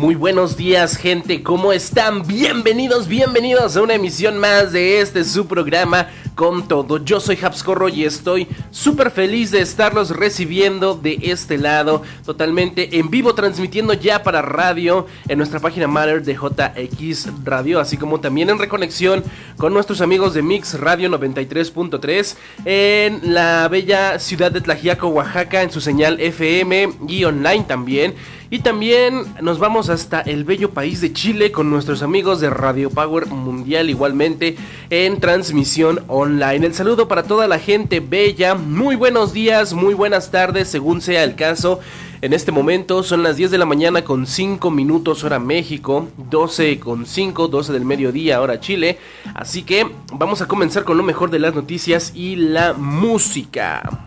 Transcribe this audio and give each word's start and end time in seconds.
Muy 0.00 0.14
buenos 0.14 0.58
días 0.58 0.98
gente, 0.98 1.42
¿cómo 1.42 1.72
están? 1.72 2.26
Bienvenidos, 2.26 3.08
bienvenidos 3.08 3.76
a 3.78 3.82
una 3.82 3.94
emisión 3.94 4.36
más 4.36 4.72
de 4.72 5.00
este 5.00 5.24
su 5.24 5.46
programa 5.46 6.08
con 6.34 6.68
todo. 6.68 7.02
Yo 7.02 7.18
soy 7.18 7.38
Habscorro 7.42 7.88
y 7.88 8.04
estoy 8.04 8.46
súper 8.70 9.10
feliz 9.10 9.50
de 9.50 9.62
estarlos 9.62 10.10
recibiendo 10.10 10.94
de 10.94 11.18
este 11.22 11.56
lado, 11.56 12.02
totalmente 12.26 12.98
en 12.98 13.08
vivo, 13.08 13.34
transmitiendo 13.34 13.94
ya 13.94 14.22
para 14.22 14.42
radio 14.42 15.06
en 15.28 15.38
nuestra 15.38 15.60
página 15.60 15.88
Matter 15.88 16.22
de 16.22 16.34
JX 16.34 17.28
Radio, 17.42 17.80
así 17.80 17.96
como 17.96 18.20
también 18.20 18.50
en 18.50 18.58
reconexión 18.58 19.24
con 19.56 19.72
nuestros 19.72 20.02
amigos 20.02 20.34
de 20.34 20.42
Mix 20.42 20.78
Radio 20.78 21.08
93.3 21.08 22.36
en 22.66 23.32
la 23.32 23.66
bella 23.68 24.18
ciudad 24.18 24.52
de 24.52 24.60
Tlajiaco, 24.60 25.08
Oaxaca, 25.08 25.62
en 25.62 25.70
su 25.70 25.80
señal 25.80 26.20
FM 26.20 26.90
y 27.08 27.24
online 27.24 27.64
también. 27.64 28.14
Y 28.48 28.60
también 28.60 29.24
nos 29.42 29.58
vamos 29.58 29.88
hasta 29.88 30.20
el 30.20 30.44
bello 30.44 30.70
país 30.70 31.00
de 31.00 31.12
Chile 31.12 31.50
con 31.50 31.68
nuestros 31.68 32.02
amigos 32.02 32.40
de 32.40 32.48
Radio 32.48 32.90
Power 32.90 33.26
Mundial 33.26 33.90
igualmente 33.90 34.56
en 34.88 35.18
transmisión 35.18 36.04
online. 36.06 36.66
El 36.66 36.74
saludo 36.74 37.08
para 37.08 37.24
toda 37.24 37.48
la 37.48 37.58
gente 37.58 37.98
bella. 37.98 38.54
Muy 38.54 38.94
buenos 38.94 39.32
días, 39.32 39.72
muy 39.72 39.94
buenas 39.94 40.30
tardes 40.30 40.68
según 40.68 41.00
sea 41.00 41.24
el 41.24 41.34
caso. 41.34 41.80
En 42.22 42.32
este 42.32 42.52
momento 42.52 43.02
son 43.02 43.24
las 43.24 43.36
10 43.36 43.50
de 43.50 43.58
la 43.58 43.66
mañana 43.66 44.02
con 44.02 44.28
5 44.28 44.70
minutos 44.70 45.24
hora 45.24 45.40
México, 45.40 46.08
12 46.16 46.78
con 46.78 47.04
5, 47.04 47.48
12 47.48 47.72
del 47.72 47.84
mediodía 47.84 48.40
hora 48.40 48.60
Chile. 48.60 48.98
Así 49.34 49.64
que 49.64 49.90
vamos 50.12 50.40
a 50.40 50.46
comenzar 50.46 50.84
con 50.84 50.96
lo 50.96 51.02
mejor 51.02 51.30
de 51.30 51.40
las 51.40 51.54
noticias 51.56 52.12
y 52.14 52.36
la 52.36 52.74
música. 52.74 54.05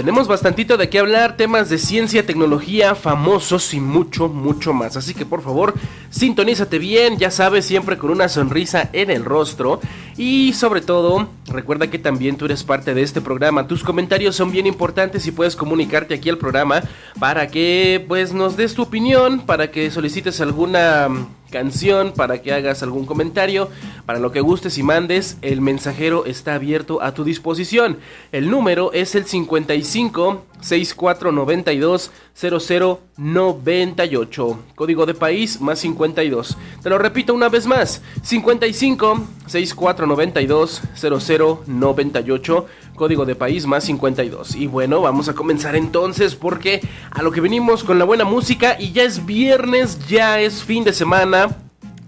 Tenemos 0.00 0.28
bastantito 0.28 0.78
de 0.78 0.88
qué 0.88 0.98
hablar, 0.98 1.36
temas 1.36 1.68
de 1.68 1.76
ciencia, 1.76 2.24
tecnología, 2.24 2.94
famosos 2.94 3.74
y 3.74 3.80
mucho, 3.80 4.28
mucho 4.28 4.72
más. 4.72 4.96
Así 4.96 5.12
que 5.12 5.26
por 5.26 5.42
favor, 5.42 5.74
sintonízate 6.08 6.78
bien, 6.78 7.18
ya 7.18 7.30
sabes, 7.30 7.66
siempre 7.66 7.98
con 7.98 8.08
una 8.08 8.30
sonrisa 8.30 8.88
en 8.94 9.10
el 9.10 9.26
rostro. 9.26 9.78
Y 10.16 10.54
sobre 10.54 10.80
todo, 10.80 11.28
recuerda 11.48 11.90
que 11.90 11.98
también 11.98 12.38
tú 12.38 12.46
eres 12.46 12.64
parte 12.64 12.94
de 12.94 13.02
este 13.02 13.20
programa. 13.20 13.66
Tus 13.68 13.84
comentarios 13.84 14.36
son 14.36 14.50
bien 14.50 14.66
importantes 14.66 15.26
y 15.26 15.32
puedes 15.32 15.54
comunicarte 15.54 16.14
aquí 16.14 16.30
al 16.30 16.38
programa 16.38 16.80
para 17.18 17.48
que 17.48 18.02
pues 18.08 18.32
nos 18.32 18.56
des 18.56 18.72
tu 18.72 18.80
opinión, 18.80 19.40
para 19.40 19.70
que 19.70 19.90
solicites 19.90 20.40
alguna 20.40 21.10
canción, 21.50 22.12
para 22.12 22.40
que 22.40 22.52
hagas 22.52 22.82
algún 22.82 23.06
comentario, 23.06 23.68
para 24.06 24.18
lo 24.18 24.32
que 24.32 24.40
gustes 24.40 24.78
y 24.78 24.82
mandes, 24.82 25.36
el 25.42 25.60
mensajero 25.60 26.24
está 26.24 26.54
abierto 26.54 27.02
a 27.02 27.12
tu 27.12 27.24
disposición. 27.24 27.98
El 28.32 28.50
número 28.50 28.92
es 28.92 29.14
el 29.14 29.26
55 29.26 30.44
6492 30.60 32.10
0098. 32.34 34.58
Código 34.74 35.06
de 35.06 35.14
país 35.14 35.60
más 35.60 35.78
52. 35.80 36.56
Te 36.82 36.90
lo 36.90 36.98
repito 36.98 37.34
una 37.34 37.48
vez 37.48 37.66
más. 37.66 38.02
55 38.22 39.26
6492 39.46 40.82
0098. 40.94 42.66
Código 43.00 43.24
de 43.24 43.34
país 43.34 43.64
más 43.64 43.84
52. 43.84 44.56
Y 44.56 44.66
bueno, 44.66 45.00
vamos 45.00 45.30
a 45.30 45.34
comenzar 45.34 45.74
entonces 45.74 46.34
porque 46.34 46.82
a 47.10 47.22
lo 47.22 47.32
que 47.32 47.40
venimos 47.40 47.82
con 47.82 47.98
la 47.98 48.04
buena 48.04 48.26
música 48.26 48.76
y 48.78 48.92
ya 48.92 49.04
es 49.04 49.24
viernes, 49.24 50.06
ya 50.06 50.38
es 50.38 50.62
fin 50.62 50.84
de 50.84 50.92
semana 50.92 51.48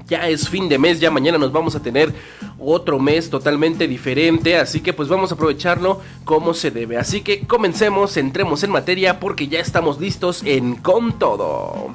ya 0.07 0.29
es 0.29 0.51
fin 0.51 0.69
de 0.69 0.79
mes, 0.79 1.01
ya 1.01 1.11
mañana 1.11 1.39
nos 1.39 1.51
vamos 1.51 1.75
a 1.75 1.81
tener 1.81 2.13
otro 2.59 2.99
mes 2.99 3.31
totalmente 3.31 3.89
diferente, 3.89 4.59
así 4.59 4.81
que 4.81 4.93
pues 4.93 5.09
vamos 5.09 5.31
a 5.33 5.35
aprovecharlo 5.35 6.03
como 6.27 6.53
se 6.53 6.71
debe. 6.71 6.99
Así 6.99 7.23
que 7.23 7.47
comencemos, 7.47 8.19
entremos 8.19 8.63
en 8.63 8.73
materia 8.73 9.19
porque 9.19 9.49
ya 9.49 9.61
estamos 9.61 9.99
listos 9.99 10.43
en 10.45 10.75
con 10.75 11.19
todo. 11.19 11.95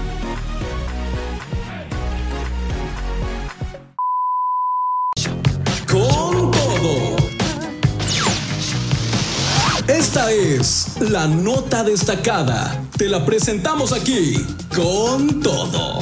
Esta 9.91 10.31
es 10.31 11.01
la 11.01 11.27
nota 11.27 11.83
destacada. 11.83 12.81
Te 12.97 13.09
la 13.09 13.25
presentamos 13.25 13.91
aquí 13.91 14.35
con 14.73 15.41
todo. 15.41 15.99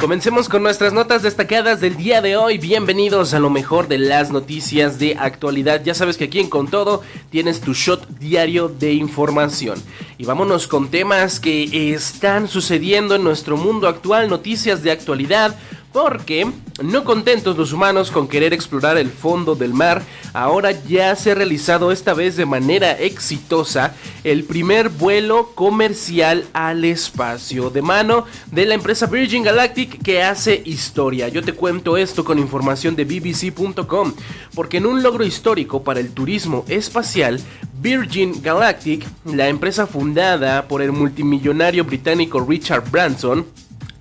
Comencemos 0.00 0.48
con 0.48 0.64
nuestras 0.64 0.92
notas 0.92 1.22
destacadas 1.22 1.80
del 1.80 1.96
día 1.96 2.20
de 2.20 2.36
hoy. 2.36 2.58
Bienvenidos 2.58 3.32
a 3.32 3.38
lo 3.38 3.48
mejor 3.48 3.86
de 3.86 3.98
las 3.98 4.32
noticias 4.32 4.98
de 4.98 5.16
actualidad. 5.18 5.82
Ya 5.84 5.94
sabes 5.94 6.16
que 6.16 6.24
aquí 6.24 6.40
en 6.40 6.50
Con 6.50 6.66
Todo 6.66 7.00
tienes 7.30 7.60
tu 7.60 7.74
shot 7.74 8.08
diario 8.18 8.68
de 8.68 8.92
información. 8.92 9.80
Y 10.18 10.24
vámonos 10.24 10.66
con 10.66 10.90
temas 10.90 11.38
que 11.38 11.94
están 11.94 12.48
sucediendo 12.48 13.14
en 13.14 13.22
nuestro 13.22 13.56
mundo 13.56 13.86
actual, 13.86 14.28
noticias 14.28 14.82
de 14.82 14.90
actualidad, 14.90 15.56
porque, 15.94 16.50
no 16.82 17.04
contentos 17.04 17.56
los 17.56 17.72
humanos 17.72 18.10
con 18.10 18.26
querer 18.26 18.52
explorar 18.52 18.98
el 18.98 19.10
fondo 19.10 19.54
del 19.54 19.72
mar, 19.72 20.02
ahora 20.32 20.72
ya 20.72 21.14
se 21.14 21.30
ha 21.30 21.34
realizado 21.36 21.92
esta 21.92 22.14
vez 22.14 22.34
de 22.36 22.46
manera 22.46 22.98
exitosa 22.98 23.94
el 24.24 24.42
primer 24.42 24.88
vuelo 24.88 25.52
comercial 25.54 26.46
al 26.52 26.84
espacio 26.84 27.70
de 27.70 27.80
mano 27.80 28.24
de 28.50 28.66
la 28.66 28.74
empresa 28.74 29.06
Virgin 29.06 29.44
Galactic 29.44 30.02
que 30.02 30.20
hace 30.20 30.62
historia. 30.64 31.28
Yo 31.28 31.44
te 31.44 31.52
cuento 31.52 31.96
esto 31.96 32.24
con 32.24 32.40
información 32.40 32.96
de 32.96 33.04
bbc.com, 33.04 34.14
porque 34.52 34.78
en 34.78 34.86
un 34.86 35.00
logro 35.00 35.24
histórico 35.24 35.84
para 35.84 36.00
el 36.00 36.10
turismo 36.10 36.64
espacial, 36.66 37.40
Virgin 37.80 38.42
Galactic, 38.42 39.06
la 39.26 39.48
empresa 39.48 39.86
fundada 39.86 40.66
por 40.66 40.82
el 40.82 40.90
multimillonario 40.90 41.84
británico 41.84 42.40
Richard 42.40 42.90
Branson, 42.90 43.46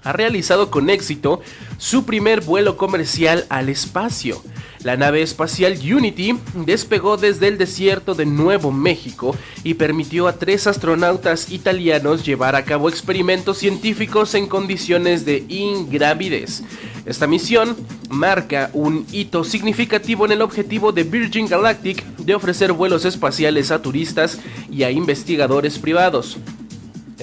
ha 0.03 0.13
realizado 0.13 0.69
con 0.69 0.89
éxito 0.89 1.41
su 1.77 2.05
primer 2.05 2.41
vuelo 2.41 2.77
comercial 2.77 3.45
al 3.49 3.69
espacio. 3.69 4.41
La 4.83 4.97
nave 4.97 5.21
espacial 5.21 5.79
Unity 5.79 6.37
despegó 6.65 7.15
desde 7.15 7.47
el 7.47 7.57
desierto 7.57 8.15
de 8.15 8.25
Nuevo 8.25 8.73
México 8.73 9.33
y 9.63 9.75
permitió 9.75 10.27
a 10.27 10.33
tres 10.33 10.67
astronautas 10.67 11.51
italianos 11.51 12.25
llevar 12.25 12.57
a 12.57 12.65
cabo 12.65 12.89
experimentos 12.89 13.57
científicos 13.57 14.33
en 14.35 14.45
condiciones 14.45 15.23
de 15.23 15.45
ingravidez. 15.47 16.63
Esta 17.05 17.27
misión 17.27 17.77
marca 18.09 18.69
un 18.73 19.05
hito 19.11 19.45
significativo 19.45 20.25
en 20.25 20.33
el 20.33 20.41
objetivo 20.41 20.91
de 20.91 21.03
Virgin 21.03 21.47
Galactic 21.47 22.03
de 22.17 22.35
ofrecer 22.35 22.73
vuelos 22.73 23.05
espaciales 23.05 23.71
a 23.71 23.81
turistas 23.81 24.39
y 24.69 24.83
a 24.83 24.91
investigadores 24.91 25.79
privados. 25.79 26.37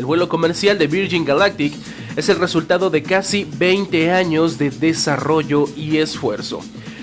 El 0.00 0.06
vuelo 0.06 0.30
comercial 0.30 0.78
de 0.78 0.86
Virgin 0.86 1.26
Galactic 1.26 1.74
es 2.16 2.30
el 2.30 2.38
resultado 2.38 2.88
de 2.88 3.02
casi 3.02 3.44
20 3.44 4.10
años 4.12 4.56
de 4.56 4.70
desarrollo 4.70 5.66
y 5.76 5.98
esfuerzo. 5.98 6.62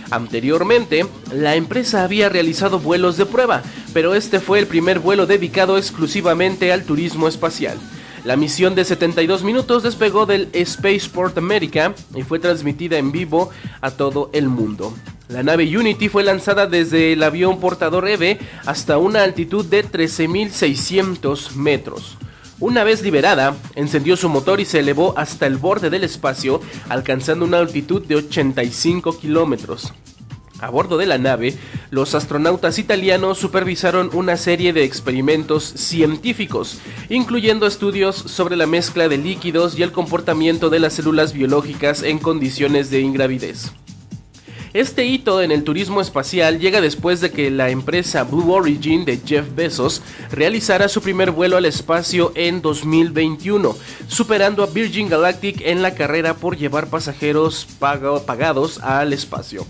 Anteriormente, 0.10 1.06
la 1.32 1.56
empresa 1.56 2.04
había 2.04 2.28
realizado 2.28 2.80
vuelos 2.80 3.16
de 3.16 3.28
prueba, 3.28 3.62
pero 3.94 4.16
este 4.16 4.40
fue 4.40 4.58
el 4.58 4.66
primer 4.66 4.98
vuelo 4.98 5.28
dedicado 5.28 5.78
exclusivamente 5.78 6.74
al 6.74 6.86
turismo 6.86 7.28
espacial. 7.28 7.78
La 8.26 8.36
misión 8.36 8.74
de 8.74 8.84
72 8.84 9.44
minutos 9.44 9.84
despegó 9.84 10.26
del 10.26 10.50
Spaceport 10.66 11.38
America 11.38 11.94
y 12.16 12.24
fue 12.24 12.40
transmitida 12.40 12.98
en 12.98 13.12
vivo 13.12 13.52
a 13.80 13.92
todo 13.92 14.32
el 14.34 14.48
mundo. 14.48 14.92
La 15.30 15.44
nave 15.44 15.66
Unity 15.78 16.10
fue 16.10 16.24
lanzada 16.24 16.66
desde 16.66 17.14
el 17.14 17.22
avión 17.22 17.60
portador 17.60 18.08
EVE 18.08 18.40
hasta 18.66 18.98
una 18.98 19.22
altitud 19.22 19.66
de 19.66 19.86
13.600 19.86 21.52
metros. 21.52 22.18
Una 22.60 22.84
vez 22.84 23.04
liberada, 23.04 23.56
encendió 23.76 24.18
su 24.18 24.30
motor 24.30 24.60
y 24.60 24.66
se 24.66 24.80
elevó 24.80 25.14
hasta 25.16 25.46
el 25.46 25.58
borde 25.58 25.92
del 25.92 26.04
espacio, 26.04 26.60
alcanzando 26.90 27.46
una 27.46 27.60
altitud 27.60 28.02
de 28.04 28.16
85 28.16 29.20
kilómetros. 29.20 29.94
A 30.60 30.72
bordo 30.72 30.98
de 30.98 31.06
la 31.06 31.20
nave, 31.20 31.56
los 31.92 32.16
astronautas 32.16 32.80
italianos 32.80 33.38
supervisaron 33.38 34.10
una 34.14 34.38
serie 34.38 34.74
de 34.74 34.84
experimentos 34.84 35.66
científicos, 35.66 36.80
incluyendo 37.10 37.68
estudios 37.68 38.16
sobre 38.16 38.56
la 38.56 38.66
mezcla 38.66 39.08
de 39.08 39.20
líquidos 39.20 39.78
y 39.78 39.84
el 39.84 39.92
comportamiento 39.92 40.72
de 40.72 40.80
las 40.80 40.94
células 40.94 41.34
biológicas 41.34 42.02
en 42.02 42.18
condiciones 42.18 42.90
de 42.90 43.02
ingravidez. 43.02 43.72
Este 44.78 45.06
hito 45.06 45.42
en 45.42 45.52
el 45.52 45.64
turismo 45.64 46.02
espacial 46.02 46.60
llega 46.60 46.82
después 46.82 47.20
de 47.20 47.32
que 47.32 47.50
la 47.50 47.72
empresa 47.72 48.24
Blue 48.24 48.52
Origin 48.54 49.06
de 49.06 49.20
Jeff 49.26 49.48
Bezos 49.56 50.04
realizara 50.30 50.88
su 50.88 51.02
primer 51.02 51.32
vuelo 51.32 51.58
al 51.58 51.66
espacio 51.66 52.32
en 52.36 52.62
2021, 52.62 53.76
superando 54.08 54.62
a 54.62 54.68
Virgin 54.68 55.10
Galactic 55.10 55.62
en 55.62 55.82
la 55.82 55.96
carrera 55.96 56.36
por 56.36 56.58
llevar 56.58 56.92
pasajeros 56.92 57.68
pagados 57.80 58.78
al 58.84 59.14
espacio. 59.14 59.66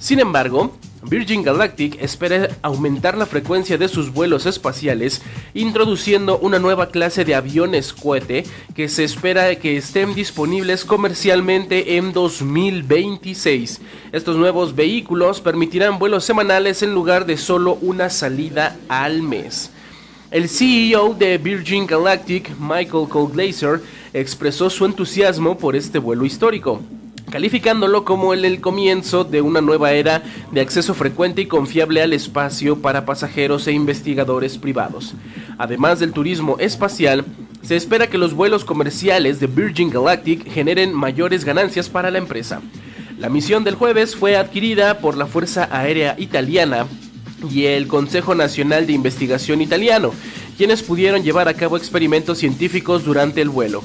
Sin 0.00 0.18
embargo, 0.18 0.76
Virgin 1.02 1.42
Galactic 1.42 1.96
espera 2.02 2.48
aumentar 2.60 3.16
la 3.16 3.26
frecuencia 3.26 3.78
de 3.78 3.88
sus 3.88 4.12
vuelos 4.12 4.46
espaciales, 4.46 5.22
introduciendo 5.54 6.38
una 6.38 6.58
nueva 6.58 6.88
clase 6.88 7.24
de 7.24 7.34
aviones 7.34 7.92
cohete 7.92 8.44
que 8.74 8.88
se 8.88 9.04
espera 9.04 9.54
que 9.56 9.76
estén 9.76 10.14
disponibles 10.14 10.84
comercialmente 10.84 11.96
en 11.96 12.12
2026. 12.12 13.80
Estos 14.12 14.36
nuevos 14.36 14.74
vehículos 14.74 15.40
permitirán 15.40 15.98
vuelos 15.98 16.24
semanales 16.24 16.82
en 16.82 16.94
lugar 16.94 17.26
de 17.26 17.36
solo 17.36 17.78
una 17.80 18.10
salida 18.10 18.76
al 18.88 19.22
mes. 19.22 19.70
El 20.30 20.48
CEO 20.48 21.14
de 21.14 21.38
Virgin 21.38 21.86
Galactic, 21.86 22.50
Michael 22.58 23.08
Colglazer, 23.08 23.80
expresó 24.12 24.68
su 24.68 24.84
entusiasmo 24.84 25.56
por 25.56 25.76
este 25.76 25.98
vuelo 25.98 26.24
histórico 26.24 26.82
calificándolo 27.30 28.04
como 28.04 28.34
el, 28.34 28.60
comienzo 28.60 29.24
de 29.24 29.42
una 29.42 29.60
nueva 29.60 29.92
era 29.92 30.22
de 30.52 30.60
acceso 30.60 30.94
frecuente 30.94 31.42
y 31.42 31.46
confiable 31.46 32.02
al 32.02 32.12
espacio 32.12 32.80
para 32.80 33.04
pasajeros 33.04 33.66
e 33.66 33.72
investigadores 33.72 34.58
privados. 34.58 35.14
Además 35.58 35.98
del 35.98 36.12
turismo 36.12 36.56
espacial, 36.58 37.24
se 37.62 37.76
espera 37.76 38.08
que 38.08 38.18
los 38.18 38.34
vuelos 38.34 38.64
comerciales 38.64 39.40
de 39.40 39.46
Virgin 39.46 39.90
Galactic 39.90 40.48
generen 40.50 40.94
mayores 40.94 41.44
ganancias 41.44 41.88
para 41.88 42.10
la 42.10 42.18
empresa. 42.18 42.60
La 43.18 43.28
misión 43.28 43.64
del 43.64 43.74
jueves 43.74 44.14
fue 44.14 44.36
adquirida 44.36 44.98
por 45.00 45.16
la 45.16 45.26
Fuerza 45.26 45.68
Aérea 45.70 46.14
Italiana 46.18 46.86
y 47.52 47.64
el 47.66 47.88
Consejo 47.88 48.34
Nacional 48.34 48.86
de 48.86 48.92
Investigación 48.92 49.60
Italiano, 49.60 50.12
quienes 50.56 50.82
pudieron 50.82 51.22
llevar 51.22 51.48
a 51.48 51.54
cabo 51.54 51.76
experimentos 51.76 52.38
científicos 52.38 53.04
durante 53.04 53.40
el 53.40 53.48
vuelo. 53.48 53.82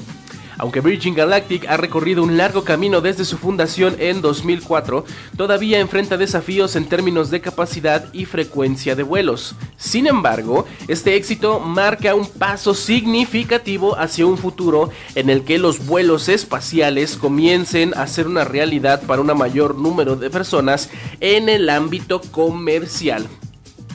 Aunque 0.58 0.80
Virgin 0.80 1.14
Galactic 1.14 1.66
ha 1.68 1.76
recorrido 1.76 2.22
un 2.22 2.36
largo 2.36 2.64
camino 2.64 3.00
desde 3.00 3.24
su 3.24 3.36
fundación 3.36 3.96
en 3.98 4.20
2004, 4.20 5.04
todavía 5.36 5.80
enfrenta 5.80 6.16
desafíos 6.16 6.76
en 6.76 6.86
términos 6.86 7.30
de 7.30 7.40
capacidad 7.40 8.06
y 8.12 8.24
frecuencia 8.24 8.94
de 8.94 9.02
vuelos. 9.02 9.54
Sin 9.76 10.06
embargo, 10.06 10.64
este 10.88 11.16
éxito 11.16 11.60
marca 11.60 12.14
un 12.14 12.28
paso 12.28 12.74
significativo 12.74 13.98
hacia 13.98 14.26
un 14.26 14.38
futuro 14.38 14.90
en 15.14 15.30
el 15.30 15.44
que 15.44 15.58
los 15.58 15.86
vuelos 15.86 16.28
espaciales 16.28 17.16
comiencen 17.16 17.92
a 17.96 18.06
ser 18.06 18.26
una 18.26 18.44
realidad 18.44 19.02
para 19.02 19.20
un 19.20 19.34
mayor 19.36 19.74
número 19.74 20.16
de 20.16 20.30
personas 20.30 20.90
en 21.20 21.48
el 21.48 21.68
ámbito 21.68 22.20
comercial. 22.20 23.26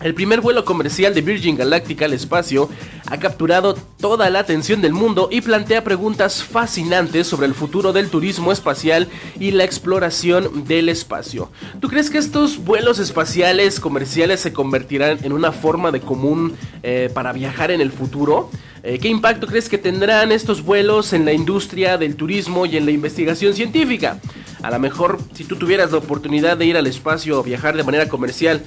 El 0.01 0.13
primer 0.13 0.39
vuelo 0.39 0.63
comercial 0.63 1.13
de 1.13 1.21
Virgin 1.21 1.57
Galactic 1.57 2.01
al 2.03 2.13
espacio 2.13 2.69
ha 3.07 3.17
capturado 3.17 3.73
toda 3.99 4.29
la 4.29 4.39
atención 4.39 4.81
del 4.81 4.93
mundo 4.93 5.27
y 5.29 5.41
plantea 5.41 5.83
preguntas 5.83 6.41
fascinantes 6.41 7.27
sobre 7.27 7.47
el 7.47 7.53
futuro 7.53 7.91
del 7.91 8.09
turismo 8.09 8.53
espacial 8.53 9.09
y 9.41 9.51
la 9.51 9.65
exploración 9.65 10.63
del 10.63 10.87
espacio. 10.87 11.51
¿Tú 11.81 11.89
crees 11.89 12.09
que 12.09 12.17
estos 12.17 12.63
vuelos 12.63 12.97
espaciales 12.99 13.81
comerciales 13.81 14.39
se 14.39 14.53
convertirán 14.53 15.19
en 15.23 15.33
una 15.33 15.51
forma 15.51 15.91
de 15.91 15.99
común 15.99 16.55
eh, 16.81 17.09
para 17.13 17.33
viajar 17.33 17.69
en 17.69 17.81
el 17.81 17.91
futuro? 17.91 18.49
Eh, 18.83 18.99
¿Qué 18.99 19.09
impacto 19.09 19.47
crees 19.47 19.67
que 19.67 19.77
tendrán 19.77 20.31
estos 20.31 20.63
vuelos 20.63 21.11
en 21.11 21.25
la 21.25 21.33
industria 21.33 21.97
del 21.97 22.15
turismo 22.15 22.65
y 22.65 22.77
en 22.77 22.85
la 22.85 22.91
investigación 22.91 23.53
científica? 23.53 24.21
A 24.61 24.71
lo 24.71 24.79
mejor 24.79 25.19
si 25.33 25.43
tú 25.43 25.57
tuvieras 25.57 25.91
la 25.91 25.97
oportunidad 25.97 26.55
de 26.55 26.65
ir 26.65 26.77
al 26.77 26.87
espacio 26.87 27.39
o 27.39 27.43
viajar 27.43 27.75
de 27.75 27.83
manera 27.83 28.07
comercial, 28.07 28.61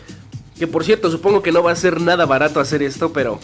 que 0.62 0.68
por 0.68 0.84
cierto, 0.84 1.10
supongo 1.10 1.42
que 1.42 1.50
no 1.50 1.60
va 1.60 1.72
a 1.72 1.74
ser 1.74 2.00
nada 2.00 2.24
barato 2.24 2.60
hacer 2.60 2.84
esto, 2.84 3.12
pero 3.12 3.40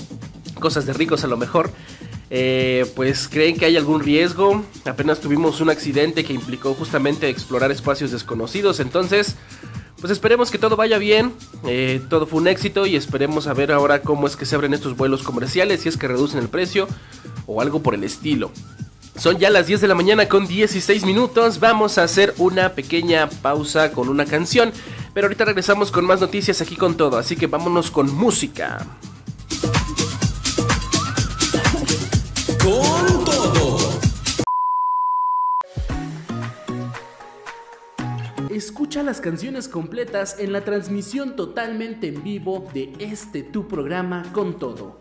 cosas 0.60 0.86
de 0.86 0.92
ricos 0.92 1.24
a 1.24 1.26
lo 1.26 1.36
mejor. 1.36 1.72
Eh, 2.30 2.86
pues 2.94 3.26
creen 3.26 3.56
que 3.56 3.64
hay 3.64 3.76
algún 3.76 4.04
riesgo. 4.04 4.62
Apenas 4.84 5.18
tuvimos 5.18 5.60
un 5.60 5.68
accidente 5.68 6.22
que 6.22 6.32
implicó 6.32 6.74
justamente 6.74 7.28
explorar 7.28 7.72
espacios 7.72 8.12
desconocidos. 8.12 8.78
Entonces, 8.78 9.34
pues 10.00 10.12
esperemos 10.12 10.52
que 10.52 10.58
todo 10.58 10.76
vaya 10.76 10.96
bien. 10.98 11.32
Eh, 11.66 12.00
todo 12.08 12.28
fue 12.28 12.40
un 12.40 12.46
éxito 12.46 12.86
y 12.86 12.94
esperemos 12.94 13.48
a 13.48 13.52
ver 13.52 13.72
ahora 13.72 14.00
cómo 14.02 14.28
es 14.28 14.36
que 14.36 14.46
se 14.46 14.54
abren 14.54 14.72
estos 14.72 14.96
vuelos 14.96 15.24
comerciales, 15.24 15.80
si 15.80 15.88
es 15.88 15.96
que 15.96 16.06
reducen 16.06 16.38
el 16.38 16.48
precio 16.48 16.86
o 17.48 17.60
algo 17.60 17.82
por 17.82 17.96
el 17.96 18.04
estilo. 18.04 18.52
Son 19.18 19.36
ya 19.36 19.50
las 19.50 19.66
10 19.66 19.80
de 19.80 19.88
la 19.88 19.96
mañana 19.96 20.28
con 20.28 20.46
16 20.46 21.04
minutos. 21.04 21.58
Vamos 21.58 21.98
a 21.98 22.04
hacer 22.04 22.34
una 22.38 22.74
pequeña 22.74 23.28
pausa 23.28 23.90
con 23.90 24.08
una 24.08 24.24
canción. 24.24 24.72
Pero 25.12 25.26
ahorita 25.26 25.44
regresamos 25.44 25.90
con 25.90 26.04
más 26.04 26.20
noticias 26.20 26.60
aquí 26.60 26.76
con 26.76 26.96
todo, 26.96 27.18
así 27.18 27.34
que 27.34 27.48
vámonos 27.48 27.90
con 27.90 28.14
música. 28.14 28.86
Con 32.62 33.24
todo. 33.24 33.78
Escucha 38.50 39.02
las 39.02 39.20
canciones 39.20 39.66
completas 39.66 40.36
en 40.38 40.52
la 40.52 40.64
transmisión 40.64 41.34
totalmente 41.34 42.06
en 42.06 42.22
vivo 42.22 42.68
de 42.72 42.92
este 43.00 43.42
tu 43.42 43.66
programa 43.66 44.22
con 44.32 44.60
todo 44.60 45.00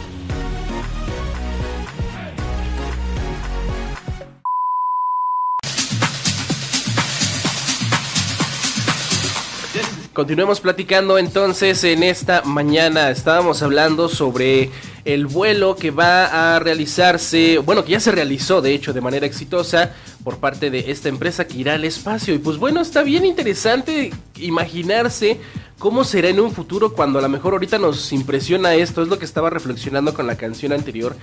Continuemos 10.21 10.61
platicando 10.61 11.17
entonces 11.17 11.83
en 11.83 12.03
esta 12.03 12.43
mañana. 12.43 13.09
Estábamos 13.09 13.63
hablando 13.63 14.07
sobre 14.07 14.69
el 15.03 15.25
vuelo 15.25 15.75
que 15.75 15.89
va 15.89 16.55
a 16.55 16.59
realizarse, 16.59 17.57
bueno, 17.57 17.83
que 17.83 17.93
ya 17.93 17.99
se 17.99 18.11
realizó 18.11 18.61
de 18.61 18.71
hecho 18.75 18.93
de 18.93 19.01
manera 19.01 19.25
exitosa 19.25 19.93
por 20.23 20.37
parte 20.37 20.69
de 20.69 20.91
esta 20.91 21.09
empresa 21.09 21.47
que 21.47 21.57
irá 21.57 21.73
al 21.73 21.85
espacio. 21.85 22.35
Y 22.35 22.37
pues 22.37 22.57
bueno, 22.57 22.81
está 22.81 23.01
bien 23.01 23.25
interesante 23.25 24.13
imaginarse 24.35 25.39
cómo 25.79 26.03
será 26.03 26.29
en 26.29 26.39
un 26.39 26.51
futuro 26.51 26.93
cuando 26.93 27.17
a 27.17 27.23
lo 27.23 27.29
mejor 27.29 27.53
ahorita 27.53 27.79
nos 27.79 28.13
impresiona 28.13 28.75
esto, 28.75 29.01
es 29.01 29.07
lo 29.07 29.17
que 29.17 29.25
estaba 29.25 29.49
reflexionando 29.49 30.13
con 30.13 30.27
la 30.27 30.35
canción 30.35 30.71
anterior, 30.71 31.17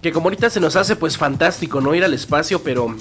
que 0.00 0.12
como 0.12 0.28
ahorita 0.28 0.48
se 0.48 0.60
nos 0.60 0.76
hace 0.76 0.94
pues 0.94 1.18
fantástico 1.18 1.80
no 1.80 1.92
ir 1.92 2.04
al 2.04 2.14
espacio, 2.14 2.62
pero 2.62 2.94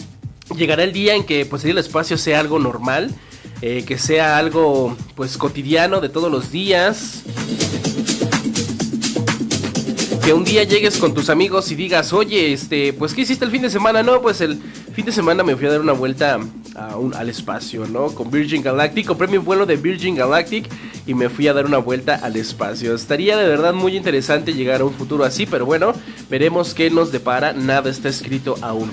llegará 0.55 0.83
el 0.83 0.93
día 0.93 1.13
en 1.13 1.27
que 1.27 1.45
pues 1.45 1.63
ir 1.63 1.73
al 1.73 1.77
espacio 1.77 2.17
sea 2.17 2.39
algo 2.39 2.57
normal, 2.57 3.13
eh, 3.61 3.83
que 3.85 3.97
sea 3.97 4.37
algo 4.37 4.95
pues 5.15 5.37
cotidiano 5.37 6.01
de 6.01 6.09
todos 6.09 6.31
los 6.31 6.51
días 6.51 7.23
que 10.27 10.33
un 10.33 10.43
día 10.43 10.65
llegues 10.65 10.97
con 10.97 11.13
tus 11.13 11.29
amigos 11.29 11.71
y 11.71 11.75
digas, 11.75 12.11
oye, 12.11 12.51
este, 12.51 12.91
pues, 12.91 13.13
¿qué 13.13 13.21
hiciste 13.21 13.45
el 13.45 13.51
fin 13.51 13.61
de 13.61 13.69
semana? 13.69 14.03
No, 14.03 14.21
pues 14.21 14.41
el 14.41 14.59
fin 14.91 15.05
de 15.05 15.13
semana 15.13 15.41
me 15.41 15.55
fui 15.55 15.67
a 15.67 15.71
dar 15.71 15.79
una 15.79 15.93
vuelta 15.93 16.37
al 17.15 17.29
espacio, 17.29 17.87
¿no? 17.87 18.07
Con 18.07 18.29
Virgin 18.29 18.61
Galactic, 18.61 19.07
compré 19.07 19.29
mi 19.29 19.37
vuelo 19.37 19.65
de 19.65 19.77
Virgin 19.77 20.15
Galactic 20.15 20.67
y 21.05 21.13
me 21.13 21.29
fui 21.29 21.47
a 21.47 21.53
dar 21.53 21.65
una 21.65 21.77
vuelta 21.77 22.15
al 22.15 22.35
espacio. 22.35 22.93
Estaría 22.93 23.37
de 23.37 23.47
verdad 23.47 23.73
muy 23.73 23.95
interesante 23.95 24.53
llegar 24.53 24.81
a 24.81 24.85
un 24.85 24.93
futuro 24.93 25.23
así, 25.23 25.45
pero 25.45 25.65
bueno, 25.65 25.93
veremos 26.29 26.73
qué 26.73 26.89
nos 26.89 27.13
depara, 27.13 27.53
nada 27.53 27.89
está 27.89 28.09
escrito 28.09 28.57
aún. 28.59 28.91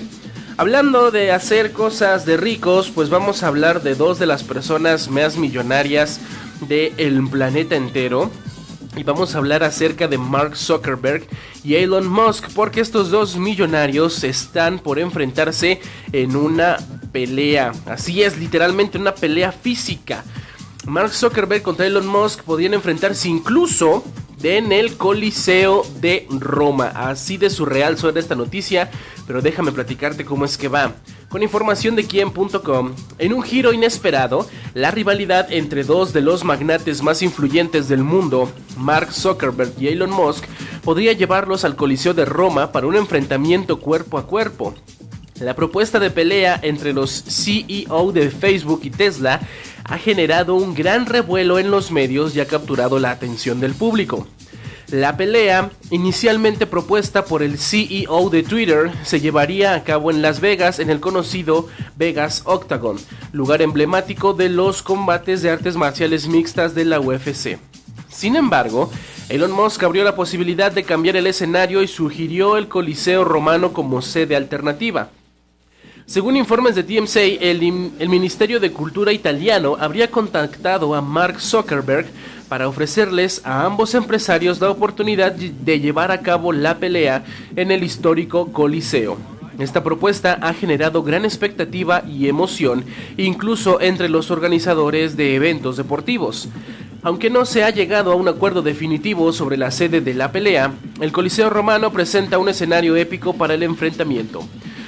Hablando 0.57 1.11
de 1.11 1.33
hacer 1.33 1.73
cosas 1.73 2.25
de 2.25 2.37
ricos, 2.37 2.89
pues 2.89 3.09
vamos 3.09 3.43
a 3.43 3.47
hablar 3.47 3.83
de 3.83 3.93
dos 3.93 4.19
de 4.19 4.25
las 4.25 4.45
personas 4.45 5.09
más 5.09 5.35
millonarias 5.35 6.21
del 6.69 7.27
planeta 7.27 7.75
entero. 7.75 8.31
y 8.95 9.03
vamos 9.03 9.35
a 9.35 9.39
hablar 9.39 9.61
acerca 9.65 10.07
de 10.07 10.17
Mark 10.17 10.55
Zuckerberg 10.55 11.27
y 11.65 11.75
Elon 11.75 12.07
Musk 12.07 12.47
porque 12.55 12.79
estos 12.79 13.09
dos 13.09 13.35
millonarios 13.35 14.23
están 14.23 14.79
por 14.79 14.99
enfrentarse 14.99 15.81
en 16.13 16.37
una 16.37 16.77
pelea. 17.11 17.73
Así 17.87 18.23
es, 18.23 18.37
literalmente 18.37 18.97
una 18.97 19.13
pelea 19.13 19.51
física. 19.51 20.23
Mark 20.85 21.11
Zuckerberg 21.11 21.63
contra 21.63 21.85
Elon 21.85 22.07
Musk 22.07 22.43
podrían 22.43 22.73
enfrentarse 22.73 23.27
incluso 23.27 24.05
en 24.43 24.71
el 24.71 24.97
Coliseo 24.97 25.83
de 26.01 26.27
Roma. 26.29 26.91
Así 26.95 27.37
de 27.37 27.49
surreal 27.49 27.97
suena 27.97 28.19
esta 28.19 28.35
noticia, 28.35 28.89
pero 29.27 29.41
déjame 29.41 29.71
platicarte 29.71 30.25
cómo 30.25 30.45
es 30.45 30.57
que 30.57 30.67
va. 30.67 30.93
Con 31.29 31.43
información 31.43 31.95
de 31.95 32.05
quien.com, 32.05 32.93
en 33.17 33.33
un 33.33 33.41
giro 33.41 33.73
inesperado, 33.73 34.47
la 34.73 34.91
rivalidad 34.91 35.51
entre 35.51 35.83
dos 35.83 36.13
de 36.13 36.21
los 36.21 36.43
magnates 36.43 37.01
más 37.01 37.21
influyentes 37.21 37.87
del 37.87 38.03
mundo, 38.03 38.51
Mark 38.77 39.11
Zuckerberg 39.11 39.73
y 39.79 39.87
Elon 39.87 40.11
Musk, 40.11 40.45
podría 40.83 41.13
llevarlos 41.13 41.65
al 41.65 41.75
Coliseo 41.75 42.13
de 42.13 42.25
Roma 42.25 42.71
para 42.71 42.87
un 42.87 42.95
enfrentamiento 42.95 43.79
cuerpo 43.79 44.17
a 44.17 44.27
cuerpo. 44.27 44.75
La 45.39 45.53
propuesta 45.53 45.99
de 45.99 46.11
pelea 46.11 46.57
entre 46.61 46.93
los 46.93 47.11
CEO 47.11 48.13
de 48.13 48.29
Facebook 48.29 48.79
y 48.83 48.89
Tesla 48.89 49.41
ha 49.87 49.97
generado 49.99 50.55
un 50.55 50.73
gran 50.73 51.05
revuelo 51.05 51.59
en 51.59 51.69
los 51.69 51.91
medios 51.91 52.35
y 52.35 52.39
ha 52.39 52.47
capturado 52.47 52.97
la 52.99 53.11
atención 53.11 53.59
del 53.59 53.75
público. 53.75 54.27
La 54.91 55.15
pelea, 55.15 55.71
inicialmente 55.91 56.65
propuesta 56.65 57.25
por 57.25 57.43
el 57.43 57.57
CEO 57.57 58.29
de 58.29 58.43
Twitter, 58.43 58.91
se 59.03 59.19
llevaría 59.19 59.73
a 59.73 59.83
cabo 59.83 60.11
en 60.11 60.21
Las 60.21 60.41
Vegas 60.41 60.79
en 60.79 60.89
el 60.89 60.99
conocido 60.99 61.67
Vegas 61.97 62.43
Octagon, 62.45 62.97
lugar 63.31 63.61
emblemático 63.61 64.33
de 64.33 64.49
los 64.49 64.81
combates 64.81 65.41
de 65.41 65.51
artes 65.51 65.75
marciales 65.75 66.27
mixtas 66.27 66.75
de 66.75 66.85
la 66.85 66.99
UFC. 66.99 67.57
Sin 68.09 68.35
embargo, 68.35 68.91
Elon 69.29 69.51
Musk 69.51 69.83
abrió 69.83 70.03
la 70.03 70.15
posibilidad 70.15 70.71
de 70.71 70.83
cambiar 70.83 71.15
el 71.15 71.27
escenario 71.27 71.81
y 71.81 71.87
sugirió 71.87 72.57
el 72.57 72.67
Coliseo 72.67 73.23
Romano 73.23 73.73
como 73.73 74.01
sede 74.01 74.35
alternativa. 74.35 75.09
Según 76.07 76.37
informes 76.37 76.75
de 76.75 76.83
TMC, 76.83 77.41
el, 77.41 77.91
el, 77.97 78.09
Ministerio 78.09 78.59
de 78.59 78.71
Cultura 78.71 79.11
italiano 79.11 79.75
habría 79.79 80.11
contactado 80.11 80.93
a 80.93 81.01
Mark 81.01 81.41
Zuckerberg 81.41 82.05
para 82.47 82.67
ofrecerles 82.67 83.41
a 83.43 83.65
ambos 83.65 83.95
empresarios 83.95 84.61
la 84.61 84.69
oportunidad 84.69 85.31
de 85.31 85.79
llevar 85.79 86.11
a 86.11 86.21
cabo 86.21 86.53
la 86.53 86.77
pelea 86.77 87.25
en 87.55 87.71
el 87.71 87.83
histórico 87.83 88.53
Coliseo. 88.53 89.17
Esta 89.57 89.83
propuesta 89.83 90.37
ha 90.43 90.53
generado 90.53 91.01
gran 91.01 91.25
expectativa 91.25 92.03
y 92.07 92.27
emoción, 92.27 92.85
incluso 93.17 93.81
entre 93.81 94.07
los 94.07 94.29
organizadores 94.29 95.17
de 95.17 95.33
eventos 95.33 95.75
deportivos. 95.75 96.49
Aunque 97.01 97.31
no 97.31 97.45
se 97.45 97.63
ha 97.63 97.71
llegado 97.71 98.11
a 98.11 98.15
un 98.15 98.27
acuerdo 98.27 98.61
definitivo 98.61 99.33
sobre 99.33 99.57
la 99.57 99.71
sede 99.71 100.01
de 100.01 100.13
la 100.13 100.31
pelea, 100.31 100.71
el 101.01 101.11
Coliseo 101.11 101.49
romano 101.49 101.91
presenta 101.91 102.37
un 102.37 102.49
escenario 102.49 102.95
épico 102.95 103.33
para 103.33 103.55
el 103.55 103.63
enfrentamiento. 103.63 104.47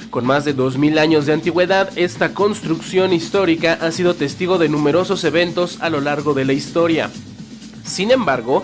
Con 0.09 0.25
más 0.25 0.45
de 0.45 0.55
2.000 0.55 0.99
años 0.99 1.25
de 1.25 1.33
antigüedad, 1.33 1.89
esta 1.97 2.33
construcción 2.33 3.11
histórica 3.11 3.77
ha 3.81 3.91
sido 3.91 4.15
testigo 4.15 4.57
de 4.57 4.69
numerosos 4.69 5.23
eventos 5.23 5.79
a 5.81 5.89
lo 5.89 5.99
largo 5.99 6.33
de 6.33 6.45
la 6.45 6.53
historia. 6.53 7.09
Sin 7.83 8.11
embargo, 8.11 8.63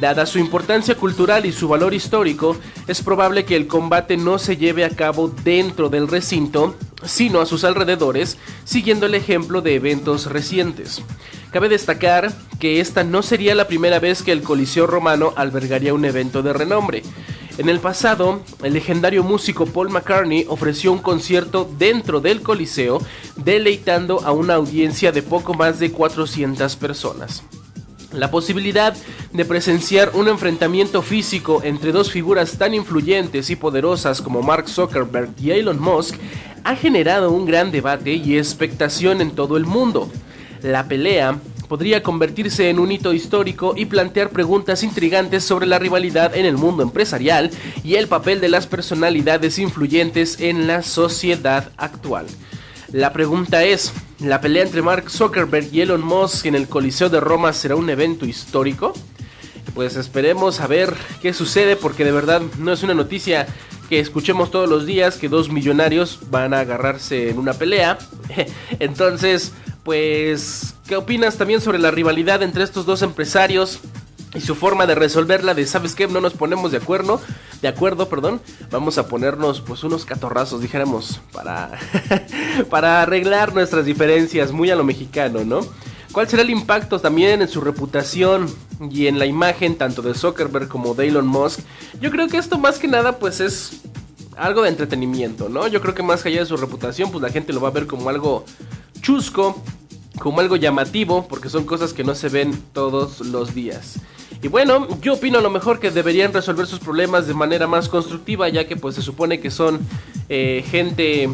dada 0.00 0.26
su 0.26 0.38
importancia 0.38 0.94
cultural 0.94 1.46
y 1.46 1.52
su 1.52 1.68
valor 1.68 1.94
histórico, 1.94 2.56
es 2.86 3.02
probable 3.02 3.44
que 3.44 3.56
el 3.56 3.66
combate 3.66 4.16
no 4.16 4.38
se 4.38 4.56
lleve 4.56 4.84
a 4.84 4.90
cabo 4.90 5.28
dentro 5.28 5.88
del 5.88 6.08
recinto, 6.08 6.76
sino 7.04 7.40
a 7.40 7.46
sus 7.46 7.64
alrededores, 7.64 8.38
siguiendo 8.64 9.06
el 9.06 9.14
ejemplo 9.14 9.60
de 9.60 9.74
eventos 9.74 10.26
recientes. 10.26 11.02
Cabe 11.50 11.68
destacar 11.68 12.32
que 12.58 12.80
esta 12.80 13.04
no 13.04 13.22
sería 13.22 13.54
la 13.54 13.66
primera 13.66 13.98
vez 13.98 14.22
que 14.22 14.32
el 14.32 14.42
Coliseo 14.42 14.86
romano 14.86 15.32
albergaría 15.36 15.94
un 15.94 16.04
evento 16.04 16.42
de 16.42 16.52
renombre. 16.52 17.02
En 17.58 17.68
el 17.68 17.80
pasado, 17.80 18.40
el 18.62 18.72
legendario 18.72 19.22
músico 19.22 19.66
Paul 19.66 19.90
McCartney 19.90 20.46
ofreció 20.48 20.90
un 20.90 21.00
concierto 21.00 21.70
dentro 21.78 22.20
del 22.20 22.40
Coliseo, 22.40 23.00
deleitando 23.36 24.20
a 24.24 24.32
una 24.32 24.54
audiencia 24.54 25.12
de 25.12 25.22
poco 25.22 25.52
más 25.52 25.78
de 25.78 25.92
400 25.92 26.76
personas. 26.76 27.42
La 28.12 28.30
posibilidad 28.30 28.94
de 29.32 29.44
presenciar 29.44 30.12
un 30.14 30.28
enfrentamiento 30.28 31.02
físico 31.02 31.62
entre 31.62 31.92
dos 31.92 32.10
figuras 32.10 32.58
tan 32.58 32.74
influyentes 32.74 33.50
y 33.50 33.56
poderosas 33.56 34.22
como 34.22 34.42
Mark 34.42 34.68
Zuckerberg 34.68 35.30
y 35.38 35.50
Elon 35.50 35.80
Musk 35.80 36.16
ha 36.64 36.76
generado 36.76 37.30
un 37.30 37.44
gran 37.46 37.70
debate 37.70 38.14
y 38.14 38.38
expectación 38.38 39.20
en 39.20 39.30
todo 39.30 39.56
el 39.56 39.66
mundo. 39.66 40.10
La 40.62 40.88
pelea 40.88 41.38
podría 41.72 42.02
convertirse 42.02 42.68
en 42.68 42.78
un 42.78 42.92
hito 42.92 43.14
histórico 43.14 43.72
y 43.74 43.86
plantear 43.86 44.28
preguntas 44.28 44.82
intrigantes 44.82 45.42
sobre 45.42 45.64
la 45.64 45.78
rivalidad 45.78 46.36
en 46.36 46.44
el 46.44 46.58
mundo 46.58 46.82
empresarial 46.82 47.50
y 47.82 47.94
el 47.94 48.08
papel 48.08 48.42
de 48.42 48.50
las 48.50 48.66
personalidades 48.66 49.58
influyentes 49.58 50.38
en 50.40 50.66
la 50.66 50.82
sociedad 50.82 51.72
actual. 51.78 52.26
La 52.92 53.14
pregunta 53.14 53.64
es, 53.64 53.94
¿la 54.20 54.42
pelea 54.42 54.64
entre 54.64 54.82
Mark 54.82 55.08
Zuckerberg 55.08 55.72
y 55.72 55.80
Elon 55.80 56.04
Musk 56.04 56.44
en 56.44 56.56
el 56.56 56.68
Coliseo 56.68 57.08
de 57.08 57.20
Roma 57.20 57.54
será 57.54 57.74
un 57.74 57.88
evento 57.88 58.26
histórico? 58.26 58.92
Pues 59.72 59.96
esperemos 59.96 60.60
a 60.60 60.66
ver 60.66 60.94
qué 61.22 61.32
sucede 61.32 61.76
porque 61.76 62.04
de 62.04 62.12
verdad 62.12 62.42
no 62.58 62.74
es 62.74 62.82
una 62.82 62.92
noticia 62.92 63.46
que 63.88 63.98
escuchemos 63.98 64.50
todos 64.50 64.68
los 64.68 64.84
días 64.84 65.16
que 65.16 65.30
dos 65.30 65.48
millonarios 65.48 66.18
van 66.30 66.52
a 66.52 66.60
agarrarse 66.60 67.30
en 67.30 67.38
una 67.38 67.54
pelea. 67.54 67.96
Entonces, 68.78 69.54
pues, 69.84 70.74
¿qué 70.86 70.96
opinas 70.96 71.36
también 71.36 71.60
sobre 71.60 71.78
la 71.78 71.90
rivalidad 71.90 72.42
entre 72.42 72.64
estos 72.64 72.86
dos 72.86 73.02
empresarios? 73.02 73.80
y 74.34 74.40
su 74.40 74.54
forma 74.54 74.86
de 74.86 74.94
resolverla 74.94 75.54
de 75.54 75.66
sabes 75.66 75.94
qué 75.94 76.06
no 76.06 76.20
nos 76.20 76.32
ponemos 76.32 76.70
de 76.70 76.78
acuerdo 76.78 77.20
de 77.60 77.68
acuerdo 77.68 78.08
perdón 78.08 78.40
vamos 78.70 78.96
a 78.98 79.06
ponernos 79.06 79.60
pues 79.60 79.84
unos 79.84 80.04
catorrazos 80.04 80.60
dijéramos 80.60 81.20
para 81.32 81.70
para 82.70 83.02
arreglar 83.02 83.54
nuestras 83.54 83.84
diferencias 83.84 84.52
muy 84.52 84.70
a 84.70 84.76
lo 84.76 84.84
mexicano 84.84 85.44
no 85.44 85.60
cuál 86.12 86.28
será 86.28 86.42
el 86.42 86.50
impacto 86.50 86.98
también 86.98 87.42
en 87.42 87.48
su 87.48 87.60
reputación 87.60 88.46
y 88.90 89.06
en 89.06 89.18
la 89.18 89.26
imagen 89.26 89.76
tanto 89.76 90.02
de 90.02 90.14
Zuckerberg 90.14 90.68
como 90.68 90.94
de 90.94 91.08
Elon 91.08 91.26
Musk 91.26 91.60
yo 92.00 92.10
creo 92.10 92.28
que 92.28 92.38
esto 92.38 92.58
más 92.58 92.78
que 92.78 92.88
nada 92.88 93.18
pues 93.18 93.40
es 93.40 93.82
algo 94.36 94.62
de 94.62 94.70
entretenimiento 94.70 95.50
no 95.50 95.68
yo 95.68 95.82
creo 95.82 95.94
que 95.94 96.02
más 96.02 96.24
allá 96.24 96.40
de 96.40 96.46
su 96.46 96.56
reputación 96.56 97.10
pues 97.10 97.20
la 97.20 97.30
gente 97.30 97.52
lo 97.52 97.60
va 97.60 97.68
a 97.68 97.72
ver 97.72 97.86
como 97.86 98.08
algo 98.08 98.46
chusco 99.02 99.62
como 100.18 100.40
algo 100.40 100.56
llamativo, 100.56 101.26
porque 101.28 101.48
son 101.48 101.64
cosas 101.64 101.92
que 101.92 102.04
no 102.04 102.14
se 102.14 102.28
ven 102.28 102.56
todos 102.72 103.20
los 103.20 103.54
días. 103.54 103.96
Y 104.42 104.48
bueno, 104.48 104.88
yo 105.00 105.14
opino 105.14 105.38
a 105.38 105.42
lo 105.42 105.50
mejor 105.50 105.78
que 105.78 105.90
deberían 105.90 106.32
resolver 106.32 106.66
sus 106.66 106.78
problemas 106.78 107.26
de 107.26 107.34
manera 107.34 107.66
más 107.66 107.88
constructiva, 107.88 108.48
ya 108.48 108.66
que 108.66 108.76
pues 108.76 108.94
se 108.94 109.02
supone 109.02 109.40
que 109.40 109.50
son 109.50 109.80
eh, 110.28 110.64
gente 110.68 111.28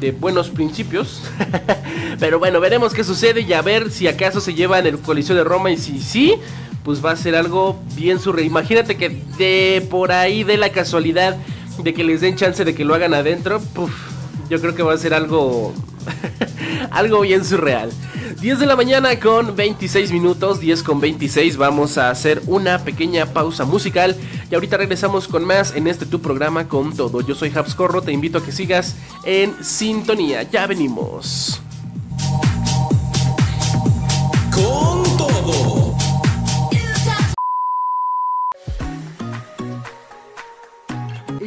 de 0.00 0.12
buenos 0.12 0.50
principios. 0.50 1.22
Pero 2.20 2.38
bueno, 2.38 2.60
veremos 2.60 2.94
qué 2.94 3.04
sucede 3.04 3.40
y 3.40 3.52
a 3.52 3.62
ver 3.62 3.90
si 3.90 4.06
acaso 4.06 4.40
se 4.40 4.54
lleva 4.54 4.78
en 4.78 4.86
el 4.86 4.98
Coliseo 4.98 5.34
de 5.34 5.44
Roma 5.44 5.70
y 5.70 5.76
si 5.76 6.00
sí, 6.00 6.34
pues 6.84 7.04
va 7.04 7.12
a 7.12 7.16
ser 7.16 7.34
algo 7.34 7.80
bien 7.96 8.18
surreal. 8.18 8.46
Imagínate 8.46 8.96
que 8.96 9.08
de 9.38 9.86
por 9.90 10.12
ahí 10.12 10.44
de 10.44 10.56
la 10.56 10.70
casualidad 10.70 11.36
de 11.82 11.94
que 11.94 12.04
les 12.04 12.20
den 12.20 12.36
chance 12.36 12.64
de 12.64 12.74
que 12.74 12.84
lo 12.84 12.94
hagan 12.94 13.14
adentro, 13.14 13.60
yo 14.50 14.60
creo 14.60 14.74
que 14.74 14.82
va 14.82 14.92
a 14.92 14.98
ser 14.98 15.14
algo 15.14 15.72
algo 16.90 17.20
bien 17.20 17.44
surreal. 17.44 17.90
10 18.40 18.58
de 18.58 18.66
la 18.66 18.76
mañana 18.76 19.20
con 19.20 19.54
26 19.54 20.10
minutos, 20.12 20.58
10 20.60 20.82
con 20.82 21.00
26. 21.00 21.56
Vamos 21.56 21.98
a 21.98 22.10
hacer 22.10 22.42
una 22.46 22.78
pequeña 22.78 23.26
pausa 23.26 23.64
musical 23.64 24.16
y 24.50 24.54
ahorita 24.54 24.76
regresamos 24.76 25.28
con 25.28 25.44
más 25.44 25.74
en 25.76 25.86
este 25.86 26.06
tu 26.06 26.20
programa 26.20 26.68
con 26.68 26.94
todo. 26.96 27.20
Yo 27.20 27.34
soy 27.34 27.52
Habscorro, 27.54 28.02
te 28.02 28.12
invito 28.12 28.38
a 28.38 28.44
que 28.44 28.52
sigas 28.52 28.96
en 29.24 29.62
sintonía. 29.62 30.42
Ya 30.42 30.66
venimos. 30.66 31.60
Con 34.50 35.02
todo. 35.16 35.81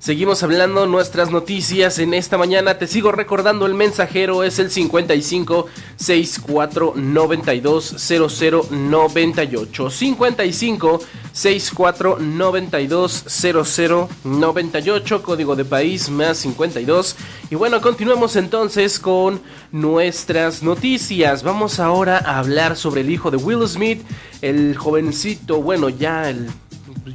Seguimos 0.00 0.42
hablando 0.42 0.86
nuestras 0.86 1.30
noticias 1.30 1.98
en 1.98 2.14
esta 2.14 2.38
mañana. 2.38 2.78
Te 2.78 2.86
sigo 2.86 3.12
recordando 3.12 3.66
el 3.66 3.74
mensajero 3.74 4.44
es 4.44 4.58
el 4.58 4.70
55 4.70 5.66
64 5.96 6.94
92 6.96 7.96
00 7.98 8.66
98. 8.70 9.90
55 9.90 11.00
64 11.34 12.18
92 12.18 13.24
00 13.28 14.08
98. 14.24 15.22
Código 15.22 15.54
de 15.54 15.66
país 15.66 16.08
más 16.08 16.38
52. 16.38 17.16
Y 17.50 17.56
bueno, 17.56 17.82
continuemos 17.82 18.36
entonces 18.36 18.98
con 18.98 19.42
nuestras 19.70 20.62
noticias. 20.62 21.42
Vamos 21.42 21.78
ahora 21.78 22.16
a 22.24 22.38
hablar 22.38 22.78
sobre 22.78 23.02
el 23.02 23.10
hijo 23.10 23.30
de 23.30 23.36
Will 23.36 23.68
Smith, 23.68 24.00
el 24.40 24.78
jovencito, 24.78 25.60
bueno, 25.60 25.90
ya 25.90 26.30
el 26.30 26.48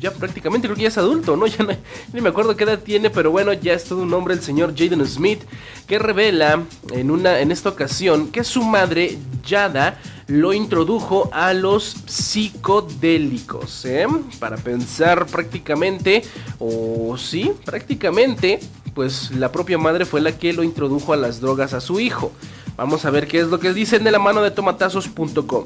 ya 0.05 0.11
prácticamente 0.11 0.67
creo 0.67 0.75
que 0.75 0.83
ya 0.83 0.89
es 0.89 0.97
adulto, 0.99 1.35
¿no? 1.35 1.47
Ya 1.55 1.63
no, 1.63 1.73
ni 2.13 2.21
me 2.21 2.29
acuerdo 2.29 2.55
qué 2.55 2.63
edad 2.63 2.79
tiene, 2.79 3.09
pero 3.09 3.31
bueno, 3.31 3.53
ya 3.53 3.73
es 3.73 3.85
todo 3.85 4.03
un 4.03 4.13
hombre 4.13 4.35
el 4.35 4.41
señor 4.41 4.75
Jaden 4.77 5.05
Smith, 5.07 5.41
que 5.87 5.97
revela 5.97 6.63
en, 6.91 7.09
una, 7.09 7.39
en 7.39 7.51
esta 7.51 7.69
ocasión 7.69 8.27
que 8.27 8.43
su 8.43 8.61
madre, 8.63 9.17
Yada, 9.43 9.99
lo 10.27 10.53
introdujo 10.53 11.29
a 11.33 11.53
los 11.53 11.95
psicodélicos, 12.05 13.85
¿eh? 13.85 14.05
Para 14.39 14.57
pensar 14.57 15.25
prácticamente, 15.25 16.23
o 16.59 17.17
sí, 17.17 17.51
prácticamente, 17.63 18.59
pues 18.93 19.31
la 19.31 19.51
propia 19.51 19.79
madre 19.79 20.05
fue 20.05 20.21
la 20.21 20.37
que 20.37 20.53
lo 20.53 20.63
introdujo 20.63 21.13
a 21.13 21.17
las 21.17 21.41
drogas 21.41 21.73
a 21.73 21.81
su 21.81 21.99
hijo. 21.99 22.31
Vamos 22.77 23.05
a 23.05 23.09
ver 23.09 23.27
qué 23.27 23.39
es 23.39 23.47
lo 23.47 23.59
que 23.59 23.73
dicen 23.73 24.03
de 24.03 24.11
la 24.11 24.19
mano 24.19 24.43
de 24.43 24.51
tomatazos.com. 24.51 25.65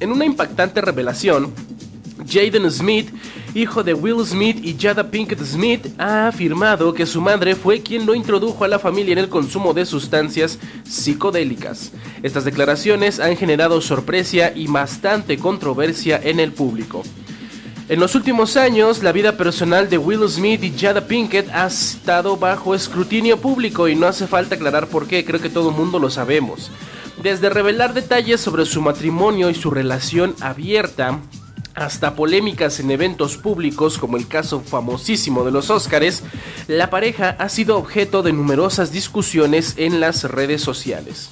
En 0.00 0.10
una 0.10 0.24
impactante 0.24 0.80
revelación, 0.80 1.52
Jaden 2.26 2.70
Smith, 2.70 3.10
hijo 3.54 3.82
de 3.82 3.94
Will 3.94 4.24
Smith 4.24 4.58
y 4.62 4.76
Jada 4.78 5.10
Pinkett 5.10 5.42
Smith, 5.44 5.86
ha 5.98 6.28
afirmado 6.28 6.94
que 6.94 7.06
su 7.06 7.20
madre 7.20 7.54
fue 7.54 7.82
quien 7.82 8.06
lo 8.06 8.14
introdujo 8.14 8.64
a 8.64 8.68
la 8.68 8.78
familia 8.78 9.12
en 9.12 9.18
el 9.18 9.28
consumo 9.28 9.74
de 9.74 9.86
sustancias 9.86 10.58
psicodélicas. 10.84 11.92
Estas 12.22 12.44
declaraciones 12.44 13.20
han 13.20 13.36
generado 13.36 13.80
sorpresa 13.80 14.52
y 14.54 14.66
bastante 14.66 15.38
controversia 15.38 16.20
en 16.22 16.40
el 16.40 16.52
público. 16.52 17.02
En 17.88 18.00
los 18.00 18.14
últimos 18.14 18.56
años, 18.56 19.02
la 19.02 19.12
vida 19.12 19.36
personal 19.36 19.90
de 19.90 19.98
Will 19.98 20.26
Smith 20.28 20.62
y 20.62 20.72
Jada 20.78 21.06
Pinkett 21.06 21.50
ha 21.52 21.66
estado 21.66 22.36
bajo 22.36 22.74
escrutinio 22.74 23.38
público 23.38 23.88
y 23.88 23.96
no 23.96 24.06
hace 24.06 24.26
falta 24.26 24.54
aclarar 24.54 24.86
por 24.86 25.06
qué, 25.06 25.24
creo 25.24 25.40
que 25.40 25.50
todo 25.50 25.70
el 25.70 25.76
mundo 25.76 25.98
lo 25.98 26.08
sabemos. 26.08 26.70
Desde 27.22 27.50
revelar 27.50 27.92
detalles 27.92 28.40
sobre 28.40 28.64
su 28.64 28.80
matrimonio 28.80 29.50
y 29.50 29.54
su 29.54 29.70
relación 29.70 30.34
abierta, 30.40 31.20
hasta 31.74 32.14
polémicas 32.14 32.80
en 32.80 32.90
eventos 32.90 33.36
públicos 33.36 33.98
como 33.98 34.16
el 34.16 34.28
caso 34.28 34.60
famosísimo 34.60 35.44
de 35.44 35.50
los 35.50 35.70
Óscares, 35.70 36.22
la 36.68 36.90
pareja 36.90 37.36
ha 37.38 37.48
sido 37.48 37.78
objeto 37.78 38.22
de 38.22 38.32
numerosas 38.32 38.92
discusiones 38.92 39.74
en 39.76 40.00
las 40.00 40.24
redes 40.24 40.62
sociales. 40.62 41.30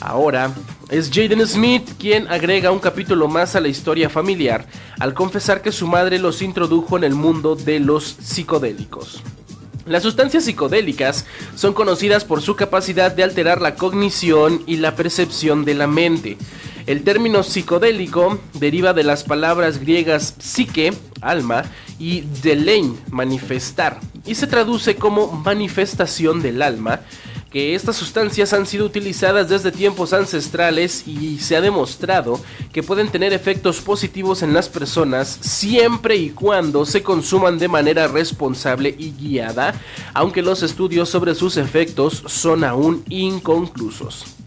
Ahora, 0.00 0.54
es 0.90 1.10
Jaden 1.12 1.46
Smith 1.46 1.88
quien 1.98 2.28
agrega 2.28 2.70
un 2.70 2.78
capítulo 2.78 3.28
más 3.28 3.56
a 3.56 3.60
la 3.60 3.68
historia 3.68 4.08
familiar 4.08 4.66
al 5.00 5.12
confesar 5.12 5.60
que 5.60 5.72
su 5.72 5.86
madre 5.86 6.18
los 6.18 6.40
introdujo 6.40 6.96
en 6.96 7.04
el 7.04 7.14
mundo 7.14 7.56
de 7.56 7.80
los 7.80 8.04
psicodélicos. 8.04 9.22
Las 9.86 10.02
sustancias 10.02 10.44
psicodélicas 10.44 11.24
son 11.54 11.72
conocidas 11.72 12.24
por 12.24 12.42
su 12.42 12.56
capacidad 12.56 13.10
de 13.10 13.24
alterar 13.24 13.62
la 13.62 13.74
cognición 13.74 14.62
y 14.66 14.76
la 14.76 14.94
percepción 14.94 15.64
de 15.64 15.74
la 15.74 15.86
mente. 15.86 16.36
El 16.88 17.04
término 17.04 17.42
psicodélico 17.42 18.38
deriva 18.54 18.94
de 18.94 19.04
las 19.04 19.22
palabras 19.22 19.78
griegas 19.78 20.34
psique, 20.38 20.94
alma, 21.20 21.64
y 21.98 22.22
delein, 22.42 22.98
manifestar, 23.10 24.00
y 24.24 24.34
se 24.34 24.46
traduce 24.46 24.96
como 24.96 25.30
manifestación 25.30 26.40
del 26.40 26.62
alma, 26.62 27.00
que 27.50 27.74
estas 27.74 27.94
sustancias 27.94 28.54
han 28.54 28.64
sido 28.64 28.86
utilizadas 28.86 29.50
desde 29.50 29.70
tiempos 29.70 30.14
ancestrales 30.14 31.06
y 31.06 31.38
se 31.40 31.56
ha 31.56 31.60
demostrado 31.60 32.40
que 32.72 32.82
pueden 32.82 33.08
tener 33.08 33.34
efectos 33.34 33.82
positivos 33.82 34.42
en 34.42 34.54
las 34.54 34.70
personas 34.70 35.28
siempre 35.42 36.16
y 36.16 36.30
cuando 36.30 36.86
se 36.86 37.02
consuman 37.02 37.58
de 37.58 37.68
manera 37.68 38.08
responsable 38.08 38.96
y 38.98 39.10
guiada, 39.10 39.74
aunque 40.14 40.40
los 40.40 40.62
estudios 40.62 41.10
sobre 41.10 41.34
sus 41.34 41.58
efectos 41.58 42.22
son 42.24 42.64
aún 42.64 43.04
inconclusos. 43.10 44.37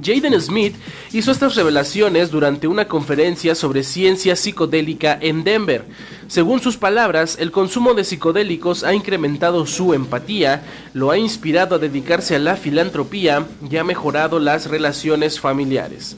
Jaden 0.00 0.40
Smith 0.40 0.74
hizo 1.12 1.30
estas 1.30 1.54
revelaciones 1.54 2.30
durante 2.30 2.66
una 2.66 2.88
conferencia 2.88 3.54
sobre 3.54 3.82
ciencia 3.82 4.36
psicodélica 4.36 5.18
en 5.20 5.44
Denver. 5.44 5.84
Según 6.28 6.60
sus 6.60 6.76
palabras, 6.76 7.36
el 7.38 7.50
consumo 7.50 7.92
de 7.94 8.04
psicodélicos 8.04 8.84
ha 8.84 8.94
incrementado 8.94 9.66
su 9.66 9.92
empatía, 9.92 10.62
lo 10.94 11.10
ha 11.10 11.18
inspirado 11.18 11.76
a 11.76 11.78
dedicarse 11.78 12.36
a 12.36 12.38
la 12.38 12.56
filantropía 12.56 13.46
y 13.70 13.76
ha 13.76 13.84
mejorado 13.84 14.38
las 14.38 14.66
relaciones 14.66 15.38
familiares. 15.40 16.16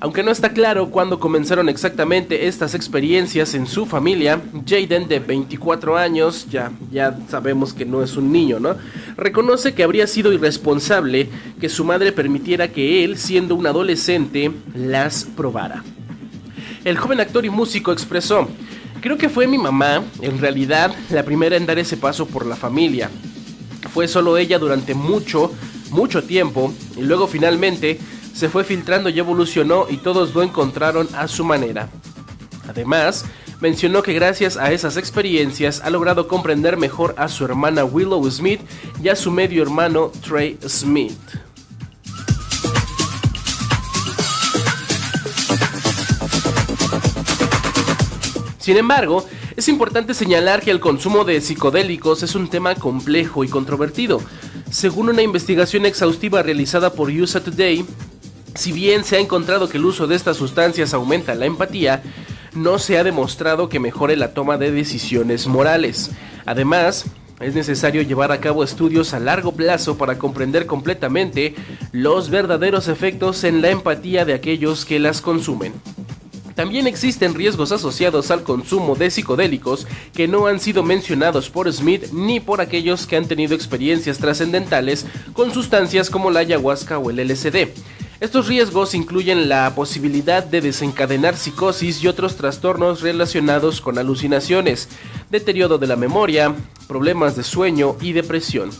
Aunque 0.00 0.22
no 0.22 0.30
está 0.30 0.50
claro 0.50 0.90
cuándo 0.90 1.20
comenzaron 1.20 1.68
exactamente 1.68 2.46
estas 2.46 2.74
experiencias 2.74 3.54
en 3.54 3.66
su 3.66 3.86
familia, 3.86 4.40
Jaden, 4.66 5.08
de 5.08 5.20
24 5.20 5.96
años, 5.96 6.46
ya, 6.50 6.72
ya 6.90 7.16
sabemos 7.28 7.72
que 7.72 7.84
no 7.84 8.02
es 8.02 8.16
un 8.16 8.32
niño, 8.32 8.60
¿no? 8.60 8.76
Reconoce 9.16 9.72
que 9.74 9.82
habría 9.82 10.06
sido 10.06 10.32
irresponsable 10.32 11.28
que 11.60 11.68
su 11.68 11.84
madre 11.84 12.12
permitiera 12.12 12.68
que 12.68 13.04
él, 13.04 13.18
siendo 13.18 13.54
un 13.54 13.66
adolescente, 13.66 14.50
las 14.74 15.24
probara. 15.24 15.84
El 16.84 16.98
joven 16.98 17.20
actor 17.20 17.44
y 17.44 17.50
músico 17.50 17.92
expresó, 17.92 18.48
creo 19.00 19.16
que 19.16 19.30
fue 19.30 19.46
mi 19.46 19.58
mamá, 19.58 20.02
en 20.20 20.38
realidad, 20.38 20.94
la 21.10 21.22
primera 21.22 21.56
en 21.56 21.66
dar 21.66 21.78
ese 21.78 21.96
paso 21.96 22.26
por 22.26 22.44
la 22.44 22.56
familia. 22.56 23.10
Fue 23.92 24.08
solo 24.08 24.36
ella 24.36 24.58
durante 24.58 24.94
mucho, 24.94 25.52
mucho 25.90 26.24
tiempo, 26.24 26.74
y 26.96 27.02
luego 27.02 27.26
finalmente 27.26 27.98
se 28.34 28.48
fue 28.48 28.64
filtrando 28.64 29.08
y 29.08 29.18
evolucionó 29.18 29.86
y 29.88 29.98
todos 29.98 30.34
lo 30.34 30.42
encontraron 30.42 31.08
a 31.14 31.28
su 31.28 31.44
manera. 31.44 31.88
Además, 32.68 33.24
mencionó 33.60 34.02
que 34.02 34.12
gracias 34.12 34.56
a 34.56 34.72
esas 34.72 34.96
experiencias 34.96 35.80
ha 35.84 35.90
logrado 35.90 36.26
comprender 36.26 36.76
mejor 36.76 37.14
a 37.16 37.28
su 37.28 37.44
hermana 37.44 37.84
Willow 37.84 38.28
Smith 38.30 38.60
y 39.02 39.08
a 39.08 39.16
su 39.16 39.30
medio 39.30 39.62
hermano 39.62 40.10
Trey 40.26 40.58
Smith. 40.66 41.16
Sin 48.58 48.78
embargo, 48.78 49.26
es 49.56 49.68
importante 49.68 50.14
señalar 50.14 50.62
que 50.62 50.70
el 50.70 50.80
consumo 50.80 51.24
de 51.24 51.40
psicodélicos 51.40 52.22
es 52.22 52.34
un 52.34 52.48
tema 52.48 52.74
complejo 52.74 53.44
y 53.44 53.48
controvertido. 53.48 54.20
Según 54.70 55.10
una 55.10 55.22
investigación 55.22 55.86
exhaustiva 55.86 56.42
realizada 56.42 56.94
por 56.94 57.10
USA 57.10 57.44
Today, 57.44 57.84
si 58.54 58.72
bien 58.72 59.04
se 59.04 59.16
ha 59.16 59.20
encontrado 59.20 59.68
que 59.68 59.78
el 59.78 59.84
uso 59.84 60.06
de 60.06 60.16
estas 60.16 60.36
sustancias 60.36 60.94
aumenta 60.94 61.34
la 61.34 61.46
empatía, 61.46 62.02
no 62.54 62.78
se 62.78 62.98
ha 62.98 63.04
demostrado 63.04 63.68
que 63.68 63.80
mejore 63.80 64.16
la 64.16 64.32
toma 64.32 64.58
de 64.58 64.70
decisiones 64.70 65.46
morales. 65.46 66.12
Además, 66.46 67.06
es 67.40 67.54
necesario 67.54 68.02
llevar 68.02 68.30
a 68.30 68.40
cabo 68.40 68.62
estudios 68.62 69.12
a 69.12 69.18
largo 69.18 69.52
plazo 69.52 69.98
para 69.98 70.18
comprender 70.18 70.66
completamente 70.66 71.54
los 71.90 72.30
verdaderos 72.30 72.86
efectos 72.86 73.42
en 73.42 73.60
la 73.60 73.70
empatía 73.70 74.24
de 74.24 74.34
aquellos 74.34 74.84
que 74.84 75.00
las 75.00 75.20
consumen. 75.20 75.72
También 76.54 76.86
existen 76.86 77.34
riesgos 77.34 77.72
asociados 77.72 78.30
al 78.30 78.44
consumo 78.44 78.94
de 78.94 79.10
psicodélicos 79.10 79.88
que 80.14 80.28
no 80.28 80.46
han 80.46 80.60
sido 80.60 80.84
mencionados 80.84 81.50
por 81.50 81.72
Smith 81.72 82.12
ni 82.12 82.38
por 82.38 82.60
aquellos 82.60 83.08
que 83.08 83.16
han 83.16 83.26
tenido 83.26 83.56
experiencias 83.56 84.18
trascendentales 84.18 85.04
con 85.32 85.52
sustancias 85.52 86.10
como 86.10 86.30
la 86.30 86.40
ayahuasca 86.40 86.98
o 86.98 87.10
el 87.10 87.18
LSD. 87.18 87.70
Estos 88.24 88.48
riesgos 88.48 88.94
incluyen 88.94 89.50
la 89.50 89.74
posibilidad 89.74 90.42
de 90.42 90.62
desencadenar 90.62 91.36
psicosis 91.36 92.02
y 92.02 92.08
otros 92.08 92.36
trastornos 92.36 93.02
relacionados 93.02 93.82
con 93.82 93.98
alucinaciones, 93.98 94.88
deterioro 95.30 95.76
de 95.76 95.86
la 95.86 95.96
memoria, 95.96 96.54
problemas 96.88 97.36
de 97.36 97.42
sueño 97.42 97.96
y 98.00 98.14
depresión. 98.14 98.70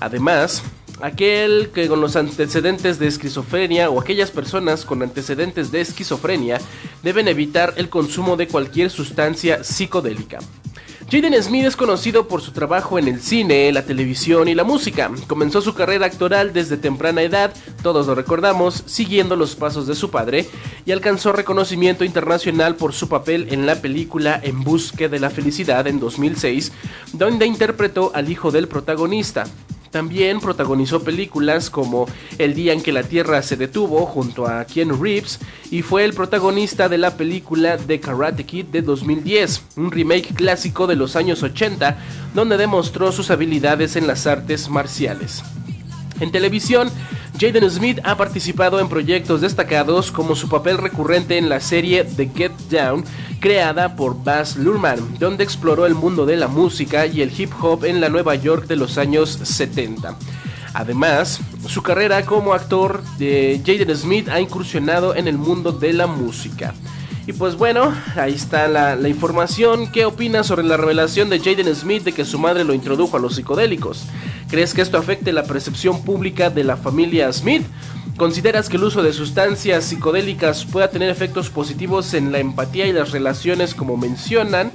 Además, 0.00 0.64
aquel 1.00 1.70
que 1.72 1.86
con 1.86 2.00
los 2.00 2.16
antecedentes 2.16 2.98
de 2.98 3.06
esquizofrenia 3.06 3.88
o 3.88 4.00
aquellas 4.00 4.32
personas 4.32 4.84
con 4.84 5.00
antecedentes 5.00 5.70
de 5.70 5.80
esquizofrenia 5.80 6.60
deben 7.04 7.28
evitar 7.28 7.74
el 7.76 7.88
consumo 7.90 8.36
de 8.36 8.48
cualquier 8.48 8.90
sustancia 8.90 9.62
psicodélica. 9.62 10.40
Jaden 11.10 11.42
Smith 11.42 11.64
es 11.64 11.74
conocido 11.74 12.28
por 12.28 12.42
su 12.42 12.52
trabajo 12.52 12.98
en 12.98 13.08
el 13.08 13.22
cine, 13.22 13.72
la 13.72 13.86
televisión 13.86 14.46
y 14.46 14.54
la 14.54 14.62
música. 14.62 15.10
Comenzó 15.26 15.62
su 15.62 15.72
carrera 15.72 16.04
actoral 16.04 16.52
desde 16.52 16.76
temprana 16.76 17.22
edad, 17.22 17.54
todos 17.82 18.06
lo 18.06 18.14
recordamos, 18.14 18.82
siguiendo 18.84 19.34
los 19.34 19.56
pasos 19.56 19.86
de 19.86 19.94
su 19.94 20.10
padre, 20.10 20.46
y 20.84 20.92
alcanzó 20.92 21.32
reconocimiento 21.32 22.04
internacional 22.04 22.76
por 22.76 22.92
su 22.92 23.08
papel 23.08 23.48
en 23.50 23.64
la 23.64 23.76
película 23.76 24.38
En 24.42 24.62
Busca 24.62 25.08
de 25.08 25.18
la 25.18 25.30
Felicidad 25.30 25.86
en 25.86 25.98
2006, 25.98 26.72
donde 27.14 27.46
interpretó 27.46 28.12
al 28.14 28.30
hijo 28.30 28.50
del 28.50 28.68
protagonista. 28.68 29.46
También 29.90 30.40
protagonizó 30.40 31.02
películas 31.02 31.70
como 31.70 32.06
El 32.38 32.54
día 32.54 32.72
en 32.72 32.82
que 32.82 32.92
la 32.92 33.02
Tierra 33.02 33.42
se 33.42 33.56
detuvo 33.56 34.06
junto 34.06 34.46
a 34.46 34.64
Ken 34.64 35.00
Reeves 35.00 35.38
y 35.70 35.82
fue 35.82 36.04
el 36.04 36.14
protagonista 36.14 36.88
de 36.88 36.98
la 36.98 37.16
película 37.16 37.76
The 37.76 38.00
Karate 38.00 38.44
Kid 38.44 38.66
de 38.66 38.82
2010, 38.82 39.62
un 39.76 39.90
remake 39.90 40.34
clásico 40.34 40.86
de 40.86 40.96
los 40.96 41.16
años 41.16 41.42
80 41.42 41.98
donde 42.34 42.56
demostró 42.56 43.12
sus 43.12 43.30
habilidades 43.30 43.96
en 43.96 44.06
las 44.06 44.26
artes 44.26 44.68
marciales. 44.68 45.42
En 46.20 46.32
televisión, 46.32 46.90
Jaden 47.38 47.70
Smith 47.70 48.00
ha 48.02 48.16
participado 48.16 48.80
en 48.80 48.88
proyectos 48.88 49.40
destacados 49.40 50.10
como 50.10 50.34
su 50.34 50.48
papel 50.48 50.78
recurrente 50.78 51.38
en 51.38 51.48
la 51.48 51.60
serie 51.60 52.04
The 52.04 52.30
Get 52.34 52.52
Down, 52.70 53.04
creada 53.40 53.94
por 53.94 54.24
Baz 54.24 54.56
Luhrmann, 54.56 55.18
donde 55.18 55.44
exploró 55.44 55.86
el 55.86 55.94
mundo 55.94 56.26
de 56.26 56.36
la 56.36 56.48
música 56.48 57.06
y 57.06 57.22
el 57.22 57.32
hip 57.38 57.52
hop 57.60 57.84
en 57.84 58.00
la 58.00 58.08
Nueva 58.08 58.34
York 58.34 58.66
de 58.66 58.76
los 58.76 58.98
años 58.98 59.38
70. 59.42 60.16
Además, 60.74 61.40
su 61.66 61.82
carrera 61.82 62.24
como 62.24 62.52
actor 62.52 63.02
de 63.18 63.60
Jaden 63.64 63.96
Smith 63.96 64.28
ha 64.28 64.40
incursionado 64.40 65.14
en 65.14 65.28
el 65.28 65.38
mundo 65.38 65.72
de 65.72 65.92
la 65.92 66.06
música. 66.06 66.74
Y 67.28 67.34
pues 67.34 67.56
bueno, 67.56 67.94
ahí 68.16 68.32
está 68.32 68.68
la, 68.68 69.06
información. 69.06 69.92
¿Qué 69.92 70.06
opinas 70.06 70.46
sobre 70.46 70.62
la 70.64 70.78
revelación 70.78 71.28
de 71.28 71.38
Jaden 71.38 71.74
Smith 71.74 72.02
de 72.02 72.12
que 72.12 72.24
su 72.24 72.38
madre 72.38 72.64
lo 72.64 72.72
introdujo 72.72 73.18
a 73.18 73.20
los 73.20 73.34
psicodélicos? 73.34 74.06
¿Crees 74.48 74.72
que 74.72 74.80
esto 74.80 74.96
afecte 74.96 75.30
la 75.34 75.42
percepción 75.42 76.02
pública 76.04 76.48
de 76.48 76.64
la 76.64 76.78
familia 76.78 77.30
Smith? 77.30 77.66
¿Consideras 78.16 78.70
que 78.70 78.78
el 78.78 78.84
uso 78.84 79.02
de 79.02 79.12
sustancias 79.12 79.84
psicodélicas 79.84 80.64
pueda 80.64 80.88
tener 80.88 81.10
efectos 81.10 81.50
positivos 81.50 82.14
en 82.14 82.32
la 82.32 82.38
empatía 82.38 82.86
y 82.86 82.94
las 82.94 83.10
relaciones 83.10 83.74
como 83.74 83.98
mencionan? 83.98 84.72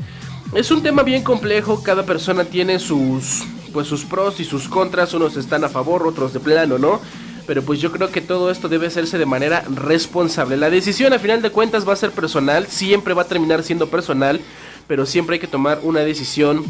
Es 0.53 0.69
un 0.69 0.83
tema 0.83 1.01
bien 1.01 1.23
complejo, 1.23 1.81
cada 1.81 2.05
persona 2.05 2.43
tiene 2.43 2.77
sus 2.77 3.45
pues 3.73 3.87
sus 3.87 4.05
pros 4.05 4.39
y 4.39 4.45
sus 4.45 4.67
contras, 4.69 5.15
unos 5.15 5.37
están 5.37 5.63
a 5.63 5.69
favor, 5.69 6.05
otros 6.05 6.33
de 6.33 6.39
plano, 6.39 6.77
¿no? 6.77 7.01
Pero 7.45 7.61
pues 7.61 7.79
yo 7.79 7.91
creo 7.91 8.09
que 8.09 8.21
todo 8.21 8.49
esto 8.49 8.69
debe 8.69 8.87
hacerse 8.87 9.17
de 9.17 9.25
manera 9.25 9.63
responsable. 9.69 10.57
La 10.57 10.69
decisión 10.69 11.13
a 11.13 11.19
final 11.19 11.41
de 11.41 11.51
cuentas 11.51 11.87
va 11.87 11.93
a 11.93 11.97
ser 11.97 12.11
personal, 12.11 12.67
siempre 12.67 13.13
va 13.13 13.23
a 13.23 13.27
terminar 13.27 13.63
siendo 13.63 13.89
personal, 13.89 14.39
pero 14.87 15.05
siempre 15.05 15.35
hay 15.35 15.39
que 15.39 15.47
tomar 15.47 15.79
una 15.83 16.01
decisión 16.01 16.63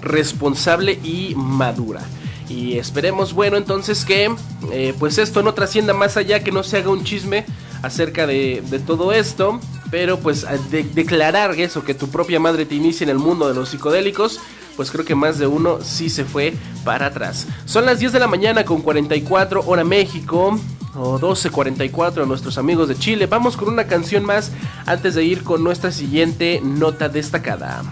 responsable 0.00 0.98
y 1.02 1.34
madura. 1.36 2.02
Y 2.48 2.78
esperemos, 2.78 3.32
bueno, 3.32 3.56
entonces 3.56 4.04
que 4.04 4.32
eh, 4.70 4.94
pues 4.98 5.18
esto 5.18 5.42
no 5.42 5.54
trascienda 5.54 5.92
más 5.92 6.16
allá, 6.16 6.44
que 6.44 6.52
no 6.52 6.62
se 6.62 6.78
haga 6.78 6.90
un 6.90 7.02
chisme 7.02 7.44
acerca 7.82 8.26
de, 8.26 8.62
todo 8.86 9.12
esto. 9.12 9.60
Pero 9.90 10.18
pues 10.18 10.44
declarar 10.94 11.52
eso, 11.58 11.84
que 11.84 11.94
tu 11.94 12.08
propia 12.08 12.40
madre 12.40 12.66
te 12.66 12.74
inicie 12.74 13.04
en 13.04 13.10
el 13.10 13.18
mundo 13.18 13.48
de 13.48 13.54
los 13.54 13.68
psicodélicos, 13.68 14.40
pues 14.76 14.90
creo 14.90 15.04
que 15.04 15.14
más 15.14 15.38
de 15.38 15.46
uno 15.46 15.78
sí 15.82 16.10
se 16.10 16.24
fue 16.24 16.54
para 16.84 17.06
atrás. 17.06 17.46
Son 17.64 17.86
las 17.86 17.98
10 17.98 18.12
de 18.12 18.20
la 18.20 18.28
mañana 18.28 18.64
con 18.64 18.82
44 18.82 19.64
hora 19.66 19.84
México. 19.84 20.58
O 20.98 21.18
12.44 21.18 22.22
a 22.22 22.26
nuestros 22.26 22.56
amigos 22.56 22.88
de 22.88 22.96
Chile. 22.96 23.26
Vamos 23.26 23.58
con 23.58 23.68
una 23.68 23.86
canción 23.86 24.24
más 24.24 24.50
antes 24.86 25.14
de 25.14 25.24
ir 25.24 25.44
con 25.44 25.62
nuestra 25.62 25.92
siguiente 25.92 26.62
nota 26.64 27.10
destacada. 27.10 27.82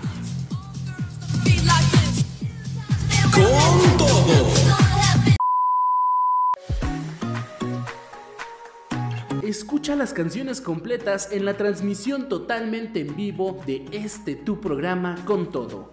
Con 3.31 3.97
todo. 3.99 4.75
Escucha 9.43 9.95
las 9.95 10.15
canciones 10.15 10.63
completas 10.63 11.29
en 11.31 11.45
la 11.45 11.59
transmisión 11.59 12.31
totalmente 12.31 13.01
en 13.01 13.15
vivo 13.15 13.61
de 13.67 13.85
este 13.93 14.35
tu 14.35 14.59
programa 14.59 15.17
con 15.27 15.51
todo. 15.53 15.93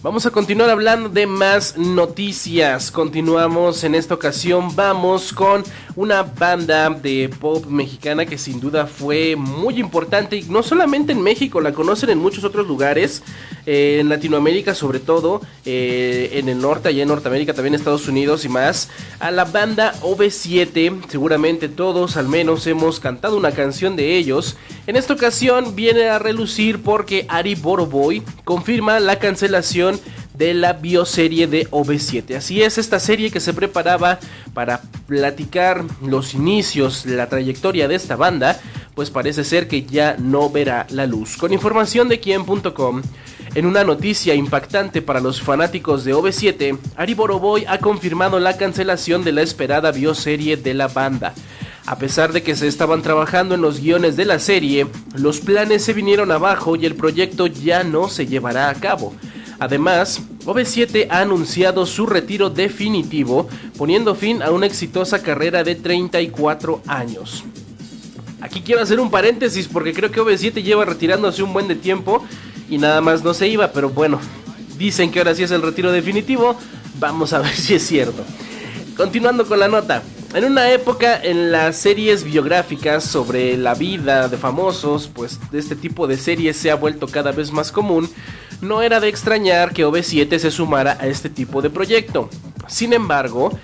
Vamos 0.00 0.24
a 0.26 0.30
continuar 0.30 0.70
hablando 0.70 1.08
de 1.08 1.26
más 1.26 1.76
noticias. 1.76 2.92
Continuamos 2.92 3.82
en 3.82 3.96
esta 3.96 4.14
ocasión. 4.14 4.76
Vamos 4.76 5.32
con 5.32 5.64
una 5.96 6.22
banda 6.22 6.88
de 6.88 7.28
pop 7.40 7.66
mexicana 7.66 8.24
que 8.24 8.38
sin 8.38 8.60
duda 8.60 8.86
fue 8.86 9.34
muy 9.34 9.80
importante 9.80 10.36
y 10.36 10.42
no 10.44 10.62
solamente 10.62 11.10
en 11.10 11.20
México, 11.20 11.60
la 11.60 11.72
conocen 11.72 12.10
en 12.10 12.18
muchos 12.18 12.44
otros 12.44 12.68
lugares, 12.68 13.24
en 13.70 14.08
Latinoamérica 14.08 14.74
sobre 14.74 14.98
todo, 14.98 15.42
eh, 15.66 16.30
en 16.32 16.48
el 16.48 16.58
norte, 16.58 16.88
allá 16.88 17.02
en 17.02 17.08
Norteamérica, 17.08 17.52
también 17.52 17.74
Estados 17.74 18.08
Unidos 18.08 18.46
y 18.46 18.48
más. 18.48 18.88
A 19.20 19.30
la 19.30 19.44
banda 19.44 19.92
OV7, 20.00 21.02
seguramente 21.08 21.68
todos 21.68 22.16
al 22.16 22.28
menos 22.28 22.66
hemos 22.66 22.98
cantado 22.98 23.36
una 23.36 23.52
canción 23.52 23.94
de 23.94 24.16
ellos. 24.16 24.56
En 24.86 24.96
esta 24.96 25.12
ocasión 25.12 25.76
viene 25.76 26.08
a 26.08 26.18
relucir 26.18 26.82
porque 26.82 27.26
Ari 27.28 27.56
Boroboy 27.56 28.22
confirma 28.44 29.00
la 29.00 29.18
cancelación 29.18 30.00
de 30.32 30.54
la 30.54 30.72
bioserie 30.72 31.46
de 31.46 31.68
OV7. 31.68 32.36
Así 32.36 32.62
es, 32.62 32.78
esta 32.78 32.98
serie 32.98 33.30
que 33.30 33.40
se 33.40 33.52
preparaba 33.52 34.18
para 34.54 34.80
platicar 35.06 35.84
los 36.00 36.32
inicios, 36.32 37.04
la 37.04 37.28
trayectoria 37.28 37.86
de 37.86 37.96
esta 37.96 38.16
banda, 38.16 38.58
pues 38.94 39.10
parece 39.10 39.44
ser 39.44 39.68
que 39.68 39.82
ya 39.82 40.16
no 40.18 40.48
verá 40.48 40.86
la 40.90 41.06
luz. 41.06 41.36
Con 41.36 41.52
información 41.52 42.08
de 42.08 42.20
quien.com, 42.20 43.02
en 43.58 43.66
una 43.66 43.82
noticia 43.82 44.36
impactante 44.36 45.02
para 45.02 45.18
los 45.18 45.42
fanáticos 45.42 46.04
de 46.04 46.14
OV7, 46.14 46.78
Ari 46.94 47.14
Boroboy 47.14 47.64
ha 47.66 47.78
confirmado 47.78 48.38
la 48.38 48.56
cancelación 48.56 49.24
de 49.24 49.32
la 49.32 49.42
esperada 49.42 49.90
bioserie 49.90 50.56
de 50.56 50.74
la 50.74 50.86
banda. 50.86 51.34
A 51.84 51.98
pesar 51.98 52.32
de 52.32 52.44
que 52.44 52.54
se 52.54 52.68
estaban 52.68 53.02
trabajando 53.02 53.56
en 53.56 53.60
los 53.60 53.80
guiones 53.80 54.14
de 54.14 54.26
la 54.26 54.38
serie, 54.38 54.86
los 55.16 55.40
planes 55.40 55.82
se 55.82 55.92
vinieron 55.92 56.30
abajo 56.30 56.76
y 56.76 56.86
el 56.86 56.94
proyecto 56.94 57.48
ya 57.48 57.82
no 57.82 58.08
se 58.08 58.28
llevará 58.28 58.68
a 58.68 58.74
cabo. 58.74 59.12
Además, 59.58 60.22
OV7 60.44 61.08
ha 61.10 61.22
anunciado 61.22 61.84
su 61.84 62.06
retiro 62.06 62.50
definitivo, 62.50 63.48
poniendo 63.76 64.14
fin 64.14 64.40
a 64.40 64.52
una 64.52 64.66
exitosa 64.66 65.20
carrera 65.20 65.64
de 65.64 65.74
34 65.74 66.82
años. 66.86 67.42
Aquí 68.40 68.60
quiero 68.60 68.82
hacer 68.82 69.00
un 69.00 69.10
paréntesis 69.10 69.66
porque 69.66 69.92
creo 69.92 70.12
que 70.12 70.20
OV7 70.20 70.62
lleva 70.62 70.84
retirándose 70.84 71.42
un 71.42 71.52
buen 71.52 71.66
de 71.66 71.74
tiempo 71.74 72.22
y 72.68 72.78
nada 72.78 73.00
más 73.00 73.24
no 73.24 73.34
se 73.34 73.48
iba, 73.48 73.72
pero 73.72 73.90
bueno, 73.90 74.20
dicen 74.76 75.10
que 75.10 75.18
ahora 75.18 75.34
sí 75.34 75.42
es 75.42 75.50
el 75.50 75.62
retiro 75.62 75.92
definitivo, 75.92 76.56
vamos 76.98 77.32
a 77.32 77.38
ver 77.40 77.54
si 77.54 77.74
es 77.74 77.86
cierto. 77.86 78.24
Continuando 78.96 79.46
con 79.46 79.60
la 79.60 79.68
nota. 79.68 80.02
En 80.34 80.44
una 80.44 80.70
época 80.72 81.18
en 81.22 81.50
las 81.50 81.76
series 81.76 82.22
biográficas 82.22 83.02
sobre 83.02 83.56
la 83.56 83.74
vida 83.74 84.28
de 84.28 84.36
famosos, 84.36 85.08
pues 85.08 85.40
este 85.52 85.74
tipo 85.74 86.06
de 86.06 86.18
series 86.18 86.56
se 86.56 86.70
ha 86.70 86.74
vuelto 86.74 87.06
cada 87.06 87.32
vez 87.32 87.50
más 87.50 87.72
común, 87.72 88.10
no 88.60 88.82
era 88.82 89.00
de 89.00 89.08
extrañar 89.08 89.72
que 89.72 89.86
OV7 89.86 90.38
se 90.38 90.50
sumara 90.50 90.98
a 91.00 91.06
este 91.06 91.30
tipo 91.30 91.62
de 91.62 91.70
proyecto. 91.70 92.28
Sin 92.66 92.92
embargo, 92.92 93.58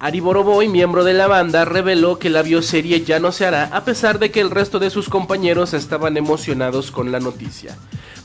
Ari 0.00 0.20
Boroboy, 0.20 0.68
miembro 0.68 1.04
de 1.04 1.14
la 1.14 1.28
banda, 1.28 1.64
reveló 1.64 2.18
que 2.18 2.28
la 2.28 2.42
bioserie 2.42 3.04
ya 3.04 3.20
no 3.20 3.32
se 3.32 3.46
hará 3.46 3.70
a 3.72 3.84
pesar 3.84 4.18
de 4.18 4.30
que 4.30 4.40
el 4.40 4.50
resto 4.50 4.80
de 4.80 4.90
sus 4.90 5.08
compañeros 5.08 5.72
estaban 5.74 6.16
emocionados 6.16 6.90
con 6.90 7.12
la 7.12 7.20
noticia. 7.20 7.76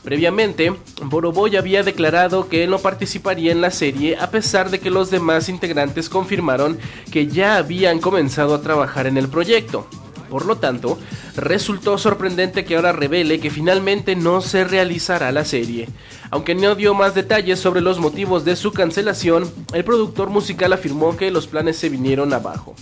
Previamente, 0.08 0.72
Boroboy 1.02 1.54
había 1.56 1.82
declarado 1.82 2.48
que 2.48 2.64
él 2.64 2.70
no 2.70 2.78
participaría 2.78 3.52
en 3.52 3.60
la 3.60 3.70
serie 3.70 4.16
a 4.16 4.30
pesar 4.30 4.70
de 4.70 4.80
que 4.80 4.88
los 4.88 5.10
demás 5.10 5.50
integrantes 5.50 6.08
confirmaron 6.08 6.78
que 7.12 7.26
ya 7.26 7.58
habían 7.58 7.98
comenzado 7.98 8.54
a 8.54 8.62
trabajar 8.62 9.06
en 9.06 9.18
el 9.18 9.28
proyecto. 9.28 9.86
Por 10.30 10.46
lo 10.46 10.56
tanto, 10.56 10.98
resultó 11.36 11.98
sorprendente 11.98 12.64
que 12.64 12.76
ahora 12.76 12.92
revele 12.92 13.38
que 13.38 13.50
finalmente 13.50 14.16
no 14.16 14.40
se 14.40 14.64
realizará 14.64 15.30
la 15.30 15.44
serie. 15.44 15.90
Aunque 16.30 16.54
no 16.54 16.74
dio 16.74 16.94
más 16.94 17.14
detalles 17.14 17.58
sobre 17.58 17.82
los 17.82 17.98
motivos 17.98 18.46
de 18.46 18.56
su 18.56 18.72
cancelación, 18.72 19.52
el 19.74 19.84
productor 19.84 20.30
musical 20.30 20.72
afirmó 20.72 21.18
que 21.18 21.30
los 21.30 21.46
planes 21.46 21.76
se 21.76 21.90
vinieron 21.90 22.32
abajo. 22.32 22.74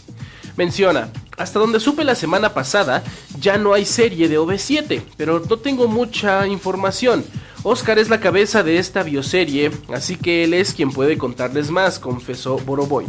Menciona, 0.57 1.11
hasta 1.37 1.59
donde 1.59 1.81
supe 1.81 2.05
la 2.05 2.15
semana 2.15 2.55
pasada, 2.55 3.03
ya 3.39 3.59
no 3.59 3.75
hay 3.75 3.85
serie 3.85 4.29
de 4.29 4.39
OV7, 4.39 5.03
pero 5.17 5.41
no 5.41 5.59
tengo 5.59 5.87
mucha 5.87 6.47
información. 6.47 7.25
Oscar 7.63 7.99
es 7.99 8.09
la 8.09 8.21
cabeza 8.21 8.63
de 8.63 8.79
esta 8.79 9.03
bioserie, 9.03 9.71
así 9.93 10.17
que 10.17 10.45
él 10.45 10.55
es 10.55 10.73
quien 10.73 10.91
puede 10.91 11.19
contarles 11.19 11.71
más, 11.71 11.99
confesó 11.99 12.59
Boroboy. 12.59 13.07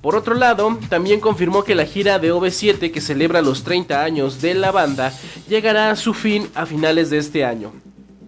Por 0.00 0.16
otro 0.16 0.34
lado, 0.34 0.78
también 0.88 1.20
confirmó 1.20 1.62
que 1.62 1.74
la 1.74 1.84
gira 1.84 2.18
de 2.18 2.32
OV7 2.32 2.90
que 2.90 3.00
celebra 3.00 3.42
los 3.42 3.62
30 3.62 4.02
años 4.02 4.40
de 4.40 4.54
la 4.54 4.72
banda 4.72 5.12
llegará 5.48 5.90
a 5.90 5.96
su 5.96 6.14
fin 6.14 6.48
a 6.54 6.64
finales 6.64 7.10
de 7.10 7.18
este 7.18 7.44
año. 7.44 7.72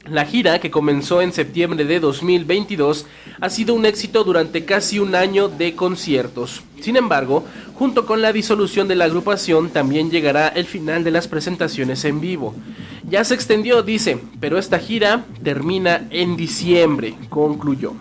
La 0.05 0.25
gira, 0.25 0.59
que 0.59 0.73
comenzó 0.73 1.23
en 1.23 1.33
septiembre 1.33 1.85
de 1.85 2.01
2022, 2.01 3.07
ha 3.41 3.51
sido 3.51 3.75
un 3.75 3.87
éxito 3.87 4.25
durante 4.25 4.65
casi 4.65 4.99
un 4.99 5.15
año 5.15 5.49
de 5.49 5.77
conciertos. 5.77 6.65
Sin 6.81 6.97
embargo, 6.97 7.45
junto 7.75 8.05
con 8.05 8.21
la 8.21 8.33
disolución 8.33 8.89
de 8.89 8.97
la 8.97 9.05
agrupación 9.05 9.71
también 9.71 10.11
llegará 10.11 10.49
el 10.49 10.67
final 10.67 11.05
de 11.05 11.13
las 11.13 11.29
presentaciones 11.29 12.05
en 12.05 12.21
vivo. 12.21 12.55
ya 13.09 13.23
se 13.25 13.35
extendió, 13.35 13.83
dice, 13.83 14.19
pero 14.41 14.59
esta 14.59 14.81
gira 14.81 15.25
termina 15.45 16.09
en 16.11 16.37
diciembre, 16.37 17.15
concluyó. 17.29 17.95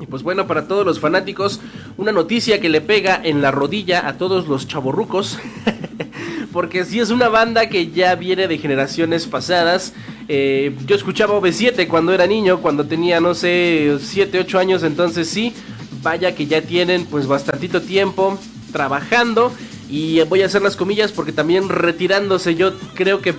Y 0.00 0.06
pues 0.06 0.22
bueno, 0.22 0.46
para 0.46 0.68
todos 0.68 0.84
los 0.84 1.00
fanáticos, 1.00 1.60
una 1.96 2.12
noticia 2.12 2.60
que 2.60 2.68
le 2.68 2.80
pega 2.80 3.20
en 3.22 3.40
la 3.40 3.50
rodilla 3.50 4.06
a 4.08 4.18
todos 4.18 4.46
los 4.46 4.68
chavorrucos. 4.68 5.38
porque 6.56 6.86
si 6.86 7.00
es 7.00 7.10
una 7.10 7.28
banda 7.28 7.68
que 7.68 7.90
ya 7.90 8.14
viene 8.14 8.48
de 8.48 8.56
generaciones 8.56 9.26
pasadas. 9.26 9.92
Eh, 10.26 10.74
yo 10.86 10.96
escuchaba 10.96 11.38
OV7 11.38 11.86
cuando 11.86 12.14
era 12.14 12.26
niño, 12.26 12.62
cuando 12.62 12.86
tenía, 12.86 13.20
no 13.20 13.34
sé, 13.34 13.98
7, 14.00 14.40
8 14.40 14.58
años, 14.58 14.82
entonces 14.82 15.28
sí, 15.28 15.52
vaya 16.02 16.34
que 16.34 16.46
ya 16.46 16.62
tienen 16.62 17.04
pues 17.04 17.26
bastantito 17.26 17.82
tiempo 17.82 18.38
trabajando. 18.72 19.52
Y 19.90 20.22
voy 20.22 20.40
a 20.40 20.46
hacer 20.46 20.62
las 20.62 20.76
comillas 20.76 21.12
porque 21.12 21.30
también 21.30 21.68
retirándose 21.68 22.54
yo 22.54 22.72
creo 22.94 23.20
que 23.20 23.34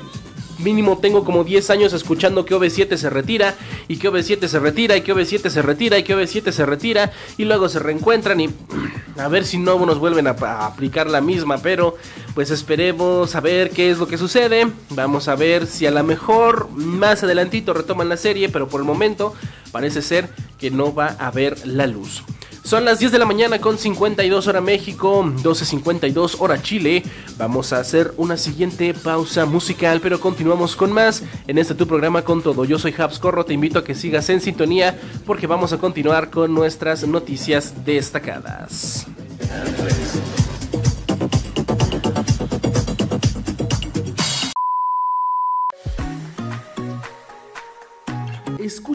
mínimo 0.59 0.97
tengo 0.97 1.23
como 1.23 1.43
10 1.43 1.69
años 1.69 1.93
escuchando 1.93 2.45
que 2.45 2.55
OV7 2.55 2.97
se 2.97 3.09
retira 3.09 3.55
y 3.87 3.97
que 3.97 4.09
OV7 4.09 4.47
se 4.47 4.59
retira 4.59 4.97
y 4.97 5.01
que 5.01 5.13
OV7 5.13 5.49
se 5.49 5.61
retira 5.61 5.97
y 5.97 6.03
que 6.03 6.15
OV7 6.15 6.51
se 6.51 6.65
retira 6.65 7.11
y 7.37 7.45
luego 7.45 7.69
se 7.69 7.79
reencuentran 7.79 8.39
y 8.39 8.49
a 9.17 9.27
ver 9.27 9.45
si 9.45 9.57
no 9.57 9.83
nos 9.85 9.99
vuelven 9.99 10.27
a, 10.27 10.31
aplicar 10.65 11.09
la 11.09 11.21
misma, 11.21 11.57
pero 11.57 11.97
pues 12.35 12.51
esperemos 12.51 13.35
a 13.35 13.41
ver 13.41 13.71
qué 13.71 13.91
es 13.91 13.97
lo 13.97 14.07
que 14.07 14.17
sucede. 14.17 14.67
Vamos 14.91 15.27
a 15.27 15.35
ver 15.35 15.67
si 15.67 15.85
a 15.85 15.91
lo 15.91 16.03
mejor 16.03 16.69
más 16.71 17.23
adelantito 17.23 17.73
retoman 17.73 18.09
la 18.09 18.17
serie, 18.17 18.49
pero 18.49 18.67
por 18.67 18.81
el 18.81 18.85
momento 18.85 19.33
parece 19.71 20.01
ser 20.01 20.29
que 20.59 20.71
no 20.71 20.93
va 20.93 21.15
a 21.19 21.27
haber 21.27 21.65
la 21.67 21.87
luz. 21.87 22.23
Son 22.67 22.83
las 22.83 22.99
10 22.99 23.13
de 23.13 23.19
la 23.19 23.25
mañana 23.25 23.59
con 23.61 23.77
52 23.77 24.45
hora 24.45 24.59
México, 24.59 25.23
12.52 25.23 26.35
hora 26.39 26.61
Chile. 26.61 27.01
Vamos 27.37 27.71
a 27.71 27.79
hacer 27.79 28.13
una 28.17 28.35
siguiente 28.35 28.93
pausa 28.93 29.45
musical, 29.45 30.01
pero 30.01 30.19
continuamos 30.19 30.75
con 30.75 30.91
más 30.91 31.23
en 31.47 31.59
este 31.59 31.75
tu 31.75 31.87
programa 31.87 32.23
con 32.23 32.41
todo. 32.43 32.65
Yo 32.65 32.77
soy 32.77 32.93
Habs 32.97 33.19
Corro, 33.19 33.45
te 33.45 33.53
invito 33.53 33.79
a 33.79 33.85
que 33.85 33.95
sigas 33.95 34.29
en 34.29 34.41
sintonía 34.41 34.99
porque 35.25 35.47
vamos 35.47 35.71
a 35.71 35.77
continuar 35.77 36.29
con 36.29 36.53
nuestras 36.53 37.07
noticias 37.07 37.85
destacadas. 37.85 39.07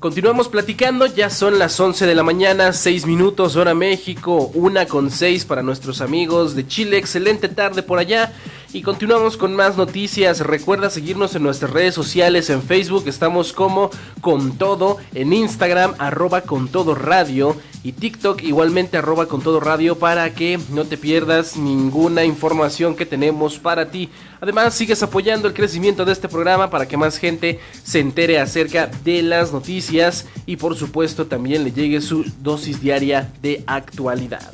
Continuamos 0.00 0.48
platicando, 0.48 1.06
ya 1.06 1.28
son 1.28 1.58
las 1.58 1.80
11 1.80 2.06
de 2.06 2.14
la 2.14 2.22
mañana, 2.22 2.72
6 2.72 3.04
minutos 3.04 3.56
hora 3.56 3.74
México, 3.74 4.48
una 4.54 4.86
con 4.86 5.10
6 5.10 5.44
para 5.44 5.64
nuestros 5.64 6.00
amigos 6.00 6.54
de 6.54 6.68
Chile, 6.68 6.98
excelente 6.98 7.48
tarde 7.48 7.82
por 7.82 7.98
allá. 7.98 8.32
Y 8.70 8.82
continuamos 8.82 9.38
con 9.38 9.56
más 9.56 9.78
noticias. 9.78 10.40
Recuerda 10.40 10.90
seguirnos 10.90 11.34
en 11.34 11.42
nuestras 11.42 11.70
redes 11.70 11.94
sociales, 11.94 12.50
en 12.50 12.62
Facebook 12.62 13.04
estamos 13.06 13.54
como 13.54 13.90
con 14.20 14.58
todo, 14.58 14.98
en 15.14 15.32
Instagram 15.32 15.94
arroba 15.98 16.42
con 16.42 16.68
todo 16.68 16.94
radio 16.94 17.56
y 17.82 17.92
TikTok 17.92 18.42
igualmente 18.42 18.98
arroba 18.98 19.24
con 19.24 19.40
todo 19.40 19.58
radio 19.58 19.98
para 19.98 20.34
que 20.34 20.58
no 20.70 20.84
te 20.84 20.98
pierdas 20.98 21.56
ninguna 21.56 22.26
información 22.26 22.94
que 22.94 23.06
tenemos 23.06 23.58
para 23.58 23.90
ti. 23.90 24.10
Además 24.38 24.74
sigues 24.74 25.02
apoyando 25.02 25.48
el 25.48 25.54
crecimiento 25.54 26.04
de 26.04 26.12
este 26.12 26.28
programa 26.28 26.68
para 26.68 26.86
que 26.86 26.98
más 26.98 27.16
gente 27.16 27.60
se 27.82 28.00
entere 28.00 28.38
acerca 28.38 28.90
de 29.02 29.22
las 29.22 29.50
noticias 29.50 30.26
y 30.44 30.56
por 30.56 30.76
supuesto 30.76 31.26
también 31.26 31.64
le 31.64 31.72
llegue 31.72 32.02
su 32.02 32.22
dosis 32.42 32.82
diaria 32.82 33.32
de 33.40 33.64
actualidad. 33.66 34.52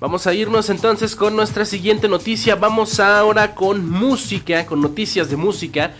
Vamos 0.00 0.26
a 0.26 0.32
irnos 0.32 0.70
entonces 0.70 1.14
con 1.14 1.36
nuestra 1.36 1.66
siguiente 1.66 2.08
noticia. 2.08 2.56
Vamos 2.56 2.98
ahora 3.00 3.54
con 3.54 3.86
música, 3.86 4.64
con 4.64 4.80
noticias 4.80 5.28
de 5.28 5.36
música. 5.36 5.92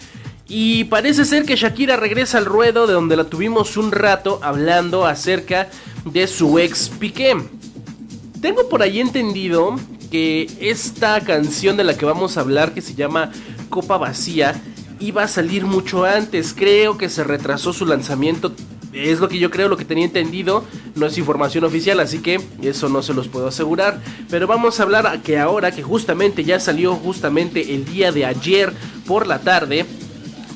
Y 0.48 0.84
parece 0.84 1.26
ser 1.26 1.44
que 1.44 1.54
Shakira 1.54 1.98
regresa 1.98 2.38
al 2.38 2.46
ruedo 2.46 2.86
de 2.86 2.94
donde 2.94 3.14
la 3.14 3.24
tuvimos 3.24 3.76
un 3.76 3.92
rato 3.92 4.40
hablando 4.42 5.04
acerca 5.04 5.68
de 6.06 6.26
su 6.26 6.58
ex 6.58 6.88
Piqué. 6.88 7.36
Tengo 8.40 8.70
por 8.70 8.82
ahí 8.82 9.00
entendido 9.00 9.76
que 10.10 10.48
esta 10.60 11.20
canción 11.20 11.76
de 11.76 11.84
la 11.84 11.94
que 11.94 12.06
vamos 12.06 12.38
a 12.38 12.40
hablar, 12.40 12.72
que 12.72 12.80
se 12.80 12.94
llama 12.94 13.30
Copa 13.68 13.98
Vacía, 13.98 14.58
iba 14.98 15.24
a 15.24 15.28
salir 15.28 15.66
mucho 15.66 16.06
antes. 16.06 16.54
Creo 16.54 16.96
que 16.96 17.10
se 17.10 17.22
retrasó 17.22 17.74
su 17.74 17.84
lanzamiento 17.84 18.54
es 18.92 19.20
lo 19.20 19.28
que 19.28 19.38
yo 19.38 19.50
creo, 19.50 19.68
lo 19.68 19.76
que 19.76 19.84
tenía 19.84 20.04
entendido. 20.04 20.64
No 20.94 21.06
es 21.06 21.18
información 21.18 21.64
oficial, 21.64 22.00
así 22.00 22.18
que 22.20 22.40
eso 22.62 22.88
no 22.88 23.02
se 23.02 23.14
los 23.14 23.28
puedo 23.28 23.48
asegurar. 23.48 24.00
Pero 24.28 24.46
vamos 24.46 24.80
a 24.80 24.82
hablar 24.82 25.06
a 25.06 25.22
que 25.22 25.38
ahora 25.38 25.70
que 25.72 25.82
justamente 25.82 26.44
ya 26.44 26.58
salió 26.60 26.94
justamente 26.96 27.74
el 27.74 27.84
día 27.84 28.12
de 28.12 28.26
ayer 28.26 28.72
por 29.06 29.26
la 29.26 29.40
tarde. 29.40 29.86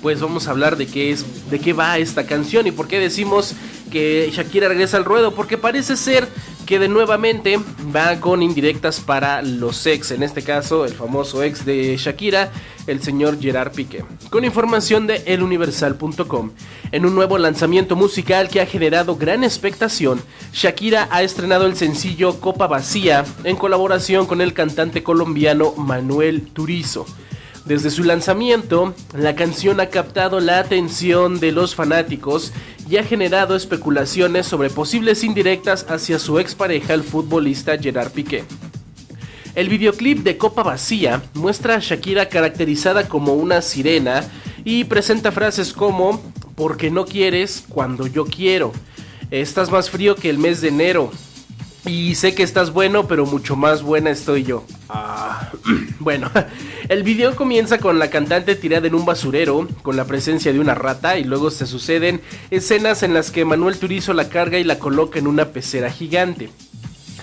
Pues 0.02 0.20
vamos 0.20 0.48
a 0.48 0.50
hablar 0.50 0.76
de 0.76 0.86
qué 0.86 1.12
es, 1.12 1.48
de 1.50 1.58
qué 1.58 1.72
va 1.72 1.98
esta 1.98 2.26
canción 2.26 2.66
y 2.66 2.72
por 2.72 2.88
qué 2.88 2.98
decimos 2.98 3.54
que 3.90 4.30
Shakira 4.34 4.68
regresa 4.68 4.96
al 4.96 5.04
ruedo. 5.04 5.34
Porque 5.34 5.56
parece 5.56 5.96
ser 5.96 6.28
que 6.66 6.78
de 6.78 6.88
nuevamente 6.88 7.58
va 7.94 8.20
con 8.20 8.42
indirectas 8.42 9.00
para 9.00 9.42
los 9.42 9.86
ex, 9.86 10.10
en 10.10 10.22
este 10.22 10.42
caso 10.42 10.84
el 10.84 10.92
famoso 10.92 11.42
ex 11.42 11.64
de 11.64 11.96
Shakira, 11.96 12.50
el 12.86 13.02
señor 13.02 13.40
Gerard 13.40 13.72
Piqué. 13.72 14.04
Con 14.30 14.44
información 14.44 15.06
de 15.06 15.22
eluniversal.com, 15.26 16.50
en 16.92 17.06
un 17.06 17.14
nuevo 17.14 17.38
lanzamiento 17.38 17.96
musical 17.96 18.48
que 18.48 18.60
ha 18.60 18.66
generado 18.66 19.16
gran 19.16 19.44
expectación, 19.44 20.20
Shakira 20.52 21.08
ha 21.10 21.22
estrenado 21.22 21.66
el 21.66 21.76
sencillo 21.76 22.40
Copa 22.40 22.66
Vacía 22.66 23.24
en 23.44 23.56
colaboración 23.56 24.26
con 24.26 24.40
el 24.40 24.52
cantante 24.52 25.02
colombiano 25.02 25.72
Manuel 25.76 26.50
Turizo. 26.52 27.06
Desde 27.64 27.88
su 27.88 28.04
lanzamiento, 28.04 28.94
la 29.16 29.34
canción 29.34 29.80
ha 29.80 29.86
captado 29.86 30.38
la 30.38 30.58
atención 30.58 31.40
de 31.40 31.50
los 31.50 31.74
fanáticos 31.74 32.52
y 32.90 32.98
ha 32.98 33.04
generado 33.04 33.56
especulaciones 33.56 34.46
sobre 34.46 34.68
posibles 34.68 35.24
indirectas 35.24 35.86
hacia 35.88 36.18
su 36.18 36.38
expareja, 36.38 36.92
el 36.92 37.02
futbolista 37.02 37.78
Gerard 37.78 38.12
Piqué. 38.12 38.44
El 39.54 39.70
videoclip 39.70 40.18
de 40.18 40.36
Copa 40.36 40.62
Vacía 40.62 41.22
muestra 41.32 41.76
a 41.76 41.78
Shakira 41.78 42.28
caracterizada 42.28 43.08
como 43.08 43.32
una 43.32 43.62
sirena 43.62 44.24
y 44.64 44.84
presenta 44.84 45.32
frases 45.32 45.72
como 45.72 46.20
porque 46.56 46.90
no 46.90 47.06
quieres 47.06 47.64
cuando 47.68 48.06
yo 48.06 48.26
quiero. 48.26 48.72
Estás 49.30 49.70
más 49.70 49.88
frío 49.88 50.16
que 50.16 50.28
el 50.28 50.38
mes 50.38 50.60
de 50.60 50.68
enero. 50.68 51.10
Y 51.86 52.14
sé 52.14 52.34
que 52.34 52.42
estás 52.42 52.72
bueno, 52.72 53.06
pero 53.06 53.26
mucho 53.26 53.56
más 53.56 53.82
buena 53.82 54.10
estoy 54.10 54.42
yo. 54.42 54.64
Ah, 54.88 55.52
bueno, 55.98 56.30
el 56.88 57.02
video 57.02 57.36
comienza 57.36 57.78
con 57.78 57.98
la 57.98 58.08
cantante 58.08 58.54
tirada 58.54 58.86
en 58.86 58.94
un 58.94 59.04
basurero, 59.04 59.68
con 59.82 59.96
la 59.96 60.06
presencia 60.06 60.52
de 60.52 60.60
una 60.60 60.74
rata, 60.74 61.18
y 61.18 61.24
luego 61.24 61.50
se 61.50 61.66
suceden 61.66 62.22
escenas 62.50 63.02
en 63.02 63.12
las 63.12 63.30
que 63.30 63.44
Manuel 63.44 63.78
Turizo 63.78 64.14
la 64.14 64.30
carga 64.30 64.58
y 64.58 64.64
la 64.64 64.78
coloca 64.78 65.18
en 65.18 65.26
una 65.26 65.50
pecera 65.50 65.90
gigante. 65.90 66.48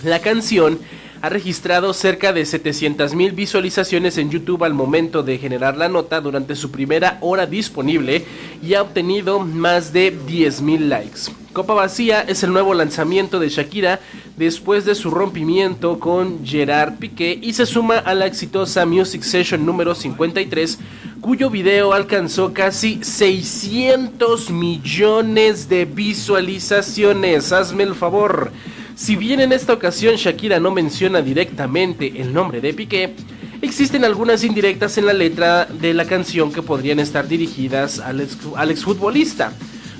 La 0.03 0.19
canción 0.19 0.79
ha 1.23 1.29
registrado 1.29 1.93
cerca 1.93 2.31
de 2.31 2.43
700.000 2.43 3.33
visualizaciones 3.33 4.17
en 4.17 4.29
YouTube 4.29 4.63
al 4.63 4.73
momento 4.73 5.23
de 5.23 5.39
generar 5.39 5.77
la 5.77 5.89
nota 5.89 6.21
durante 6.21 6.55
su 6.55 6.71
primera 6.71 7.17
hora 7.21 7.45
disponible 7.47 8.25
y 8.61 8.75
ha 8.75 8.81
obtenido 8.81 9.39
más 9.39 9.93
de 9.93 10.15
10.000 10.15 10.79
likes. 10.87 11.40
Copa 11.53 11.73
Vacía 11.73 12.21
es 12.21 12.43
el 12.43 12.53
nuevo 12.53 12.73
lanzamiento 12.73 13.37
de 13.37 13.49
Shakira 13.49 13.99
después 14.37 14.85
de 14.85 14.95
su 14.95 15.11
rompimiento 15.11 15.99
con 15.99 16.45
Gerard 16.45 16.97
Piqué 16.97 17.37
y 17.41 17.51
se 17.51 17.65
suma 17.65 17.97
a 17.97 18.13
la 18.13 18.25
exitosa 18.25 18.85
Music 18.85 19.21
Session 19.21 19.65
número 19.65 19.93
53 19.93 20.79
cuyo 21.19 21.49
video 21.49 21.91
alcanzó 21.91 22.53
casi 22.53 23.03
600 23.03 24.49
millones 24.49 25.67
de 25.67 25.83
visualizaciones. 25.83 27.51
Hazme 27.51 27.83
el 27.83 27.95
favor. 27.95 28.53
Si 28.95 29.17
bien 29.17 29.41
en 29.41 29.51
esta 29.51 29.73
ocasión 29.73 30.15
Shakira 30.15 30.61
no 30.61 30.71
menciona 30.71 31.21
directamente 31.21 32.21
el 32.21 32.33
nombre 32.33 32.61
de 32.61 32.73
Piqué, 32.73 33.13
existen 33.61 34.05
algunas 34.05 34.45
indirectas 34.45 34.97
en 34.97 35.05
la 35.05 35.13
letra 35.13 35.65
de 35.65 35.93
la 35.93 36.05
canción 36.05 36.53
que 36.53 36.61
podrían 36.61 36.99
estar 36.99 37.27
dirigidas 37.27 37.99
al, 37.99 38.21
exfutbolista. 38.21 39.51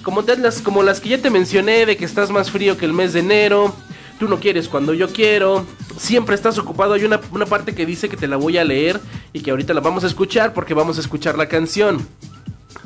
Como, 0.04 0.22
las, 0.22 0.62
como 0.62 0.84
las 0.84 1.00
que 1.00 1.10
ya 1.10 1.22
te 1.22 1.30
mencioné, 1.30 1.86
de 1.86 1.98
que 1.98 2.06
estás 2.06 2.32
más 2.32 2.52
frío 2.52 2.78
que 2.78 2.86
el 2.86 2.94
mes 2.94 3.14
de 3.14 3.20
enero, 3.20 3.74
tú 4.20 4.28
no 4.28 4.40
quieres 4.40 4.68
cuando 4.68 4.94
yo 4.94 5.10
quiero, 5.10 5.66
siempre 5.98 6.36
estás 6.36 6.58
ocupado. 6.58 6.94
Hay 6.94 7.04
una, 7.04 7.20
una 7.32 7.46
parte 7.46 7.76
que 7.76 7.86
dice 7.86 8.10
que 8.10 8.18
te 8.18 8.28
la 8.28 8.38
voy 8.38 8.58
a 8.58 8.64
leer 8.64 9.00
y 9.34 9.42
que 9.42 9.52
ahorita 9.52 9.74
la 9.74 9.82
vamos 9.82 10.04
a 10.04 10.08
escuchar 10.08 10.54
porque 10.54 10.74
vamos 10.74 10.98
a 10.98 11.02
escuchar 11.02 11.38
la 11.38 11.48
canción. 11.48 12.08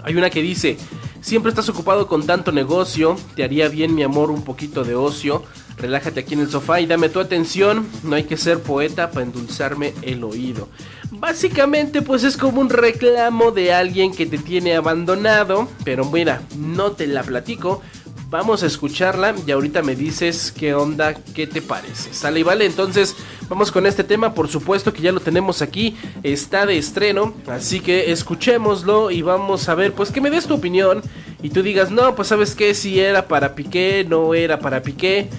Hay 0.04 0.16
una 0.16 0.30
que 0.30 0.42
dice, 0.42 0.78
siempre 1.22 1.50
estás 1.50 1.68
ocupado 1.70 2.08
con 2.08 2.28
tanto 2.28 2.52
negocio, 2.52 3.18
te 3.36 3.44
haría 3.44 3.68
bien 3.70 3.96
mi 3.96 4.04
amor 4.04 4.30
un 4.30 4.44
poquito 4.44 4.84
de 4.84 4.94
ocio, 4.94 5.44
relájate 5.78 6.20
aquí 6.20 6.36
en 6.36 6.42
el 6.42 6.50
sofá 6.50 6.80
y 6.80 6.86
dame 6.86 7.10
tu 7.10 7.20
atención, 7.20 7.88
no 8.04 8.16
hay 8.16 8.26
que 8.26 8.38
ser 8.38 8.62
poeta 8.62 9.10
para 9.10 9.26
endulzarme 9.26 9.94
el 10.04 10.24
oído. 10.24 10.70
Básicamente 11.12 12.02
pues 12.02 12.24
es 12.24 12.38
como 12.38 12.62
un 12.62 12.70
reclamo 12.70 13.52
de 13.52 13.74
alguien 13.74 14.14
que 14.14 14.26
te 14.26 14.38
tiene 14.38 14.76
abandonado, 14.76 15.68
pero 15.84 16.06
mira, 16.06 16.42
no 16.58 16.92
te 16.92 17.08
la 17.08 17.24
platico. 17.24 17.82
Vamos 18.30 18.64
a 18.64 18.66
escucharla 18.66 19.36
y 19.46 19.52
ahorita 19.52 19.82
me 19.82 19.96
dices 19.96 20.52
qué 20.52 20.74
onda, 20.74 21.14
qué 21.14 21.48
te 21.48 21.62
parece. 21.62 22.14
Sale 22.14 22.40
y 22.40 22.44
vale, 22.44 22.66
entonces 22.66 23.16
vamos 23.48 23.72
con 23.72 23.86
este 23.86 24.04
tema, 24.04 24.34
por 24.34 24.48
supuesto 24.48 24.92
que 24.92 25.02
ya 25.02 25.12
lo 25.12 25.20
tenemos 25.20 25.62
aquí, 25.62 25.96
está 26.24 26.66
de 26.66 26.78
estreno, 26.78 27.34
así 27.48 27.80
que 27.80 28.12
escuchémoslo 28.12 29.12
y 29.12 29.22
vamos 29.22 29.70
a 29.70 29.76
ver, 29.76 29.94
pues 29.94 30.12
que 30.12 30.22
me 30.22 30.32
des 30.32 30.48
tu 30.48 30.56
opinión 30.56 31.02
y 31.42 31.50
tú 31.52 31.62
digas, 31.62 31.92
no, 31.92 32.16
pues 32.16 32.30
sabes 32.30 32.56
qué, 32.56 32.74
si 32.74 33.00
era 33.00 33.28
para 33.28 33.54
Piqué, 33.54 34.06
no 34.10 34.34
era 34.34 34.60
para 34.60 34.82
Piqué, 34.82 35.30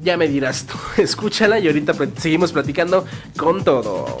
ya 0.00 0.16
me 0.16 0.26
dirás 0.26 0.66
tú, 0.66 0.74
escúchala 1.02 1.58
y 1.60 1.66
ahorita 1.66 1.94
seguimos 2.16 2.52
platicando 2.52 3.04
con 3.36 3.62
todo. 3.62 4.20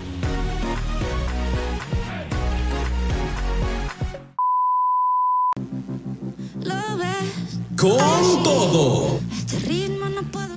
Con 7.81 8.43
todo. 8.43 9.19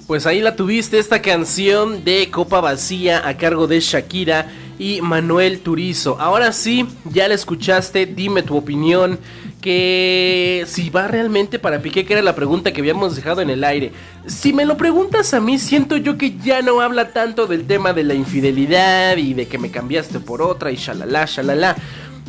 Pues 0.07 0.27
ahí 0.27 0.43
la 0.43 0.57
tuviste, 0.57 0.99
esta 0.99 1.23
canción 1.23 2.05
de 2.05 2.31
Copa 2.31 2.61
Vacía 2.61 3.27
a 3.27 3.39
cargo 3.39 3.67
de 3.67 3.81
Shakira 3.81 4.53
y 4.79 5.01
Manuel 5.01 5.61
Turizo. 5.61 6.21
Ahora 6.21 6.53
sí, 6.53 6.87
ya 7.07 7.27
la 7.27 7.33
escuchaste, 7.33 8.05
dime 8.05 8.43
tu 8.43 8.59
opinión. 8.59 9.19
Que 9.63 10.65
si 10.67 10.91
va 10.91 11.09
realmente 11.09 11.59
para 11.59 11.81
Piqué, 11.81 12.05
que 12.05 12.13
era 12.13 12.21
la 12.21 12.35
pregunta 12.35 12.75
que 12.75 12.83
habíamos 12.83 13.17
dejado 13.17 13.41
en 13.41 13.49
el 13.49 13.65
aire. 13.65 13.93
Si 14.27 14.53
me 14.53 14.67
lo 14.67 14.77
preguntas 14.77 15.33
a 15.33 15.41
mí, 15.41 15.59
siento 15.59 15.97
yo 15.97 16.19
que 16.19 16.37
ya 16.37 16.61
no 16.61 16.83
habla 16.83 17.15
tanto 17.15 17.47
del 17.47 17.67
tema 17.67 17.95
de 17.95 18.05
la 18.05 18.13
infidelidad 18.13 19.17
y 19.17 19.33
de 19.33 19.49
que 19.49 19.57
me 19.57 19.71
cambiaste 19.71 20.21
por 20.21 20.43
otra 20.43 20.71
y 20.71 20.77
shalala, 20.77 21.25
shalala. 21.25 21.75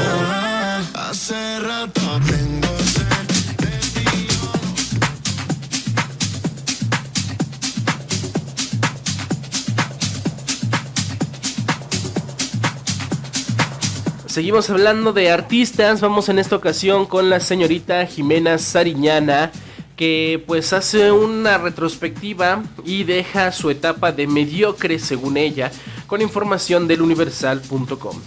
Seguimos 14.30 14.70
hablando 14.70 15.12
de 15.12 15.28
artistas, 15.32 16.00
vamos 16.00 16.28
en 16.28 16.38
esta 16.38 16.54
ocasión 16.54 17.06
con 17.06 17.28
la 17.28 17.40
señorita 17.40 18.06
Jimena 18.06 18.58
Sariñana, 18.58 19.50
que 19.96 20.40
pues 20.46 20.72
hace 20.72 21.10
una 21.10 21.58
retrospectiva 21.58 22.62
y 22.84 23.02
deja 23.02 23.50
su 23.50 23.70
etapa 23.70 24.12
de 24.12 24.28
mediocre 24.28 25.00
según 25.00 25.36
ella, 25.36 25.72
con 26.06 26.22
información 26.22 26.86
del 26.86 27.02
universal.com. 27.02 28.20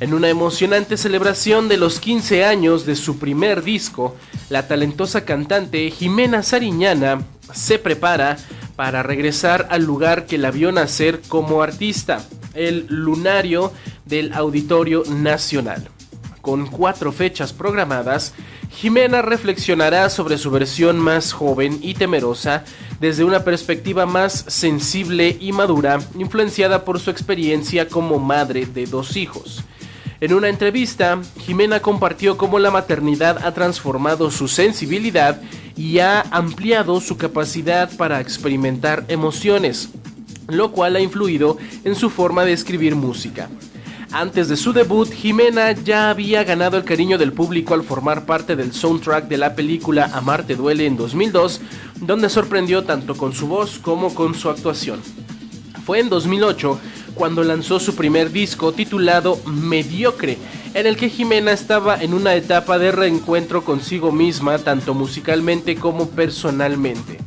En 0.00 0.14
una 0.14 0.30
emocionante 0.30 0.96
celebración 0.96 1.68
de 1.68 1.76
los 1.76 2.00
15 2.00 2.46
años 2.46 2.86
de 2.86 2.96
su 2.96 3.18
primer 3.18 3.62
disco, 3.62 4.16
la 4.48 4.66
talentosa 4.66 5.26
cantante 5.26 5.90
Jimena 5.90 6.42
Sariñana 6.42 7.26
se 7.52 7.78
prepara 7.78 8.38
para 8.74 9.02
regresar 9.02 9.68
al 9.70 9.84
lugar 9.84 10.24
que 10.24 10.38
la 10.38 10.50
vio 10.50 10.72
nacer 10.72 11.20
como 11.28 11.62
artista, 11.62 12.24
el 12.54 12.86
lunario 12.88 13.72
del 14.04 14.32
Auditorio 14.32 15.04
Nacional. 15.08 15.88
Con 16.40 16.66
cuatro 16.66 17.12
fechas 17.12 17.52
programadas, 17.52 18.34
Jimena 18.70 19.22
reflexionará 19.22 20.08
sobre 20.10 20.38
su 20.38 20.50
versión 20.50 20.98
más 20.98 21.32
joven 21.32 21.78
y 21.82 21.94
temerosa 21.94 22.64
desde 23.00 23.22
una 23.22 23.44
perspectiva 23.44 24.06
más 24.06 24.44
sensible 24.48 25.36
y 25.38 25.52
madura, 25.52 26.00
influenciada 26.18 26.84
por 26.84 26.98
su 26.98 27.10
experiencia 27.10 27.88
como 27.88 28.18
madre 28.18 28.66
de 28.66 28.86
dos 28.86 29.16
hijos. 29.16 29.62
En 30.20 30.32
una 30.34 30.48
entrevista, 30.48 31.20
Jimena 31.40 31.80
compartió 31.80 32.38
cómo 32.38 32.60
la 32.60 32.70
maternidad 32.70 33.44
ha 33.44 33.52
transformado 33.54 34.30
su 34.30 34.46
sensibilidad 34.46 35.40
y 35.76 35.98
ha 35.98 36.20
ampliado 36.30 37.00
su 37.00 37.16
capacidad 37.16 37.90
para 37.96 38.20
experimentar 38.20 39.04
emociones, 39.08 39.90
lo 40.56 40.72
cual 40.72 40.96
ha 40.96 41.00
influido 41.00 41.58
en 41.84 41.94
su 41.94 42.10
forma 42.10 42.44
de 42.44 42.52
escribir 42.52 42.94
música. 42.94 43.48
Antes 44.12 44.48
de 44.48 44.58
su 44.58 44.74
debut, 44.74 45.10
Jimena 45.10 45.72
ya 45.72 46.10
había 46.10 46.44
ganado 46.44 46.76
el 46.76 46.84
cariño 46.84 47.16
del 47.16 47.32
público 47.32 47.72
al 47.72 47.82
formar 47.82 48.26
parte 48.26 48.56
del 48.56 48.74
soundtrack 48.74 49.26
de 49.26 49.38
la 49.38 49.54
película 49.54 50.10
Amarte 50.12 50.54
duele 50.54 50.84
en 50.84 50.98
2002, 50.98 51.62
donde 51.98 52.28
sorprendió 52.28 52.84
tanto 52.84 53.16
con 53.16 53.32
su 53.32 53.48
voz 53.48 53.78
como 53.78 54.14
con 54.14 54.34
su 54.34 54.50
actuación. 54.50 55.00
Fue 55.86 55.98
en 55.98 56.10
2008 56.10 56.78
cuando 57.14 57.42
lanzó 57.42 57.80
su 57.80 57.94
primer 57.94 58.30
disco 58.30 58.72
titulado 58.72 59.38
Mediocre, 59.46 60.36
en 60.74 60.86
el 60.86 60.98
que 60.98 61.08
Jimena 61.08 61.52
estaba 61.52 61.96
en 61.96 62.12
una 62.12 62.34
etapa 62.34 62.78
de 62.78 62.92
reencuentro 62.92 63.64
consigo 63.64 64.12
misma 64.12 64.58
tanto 64.58 64.92
musicalmente 64.92 65.74
como 65.76 66.10
personalmente. 66.10 67.18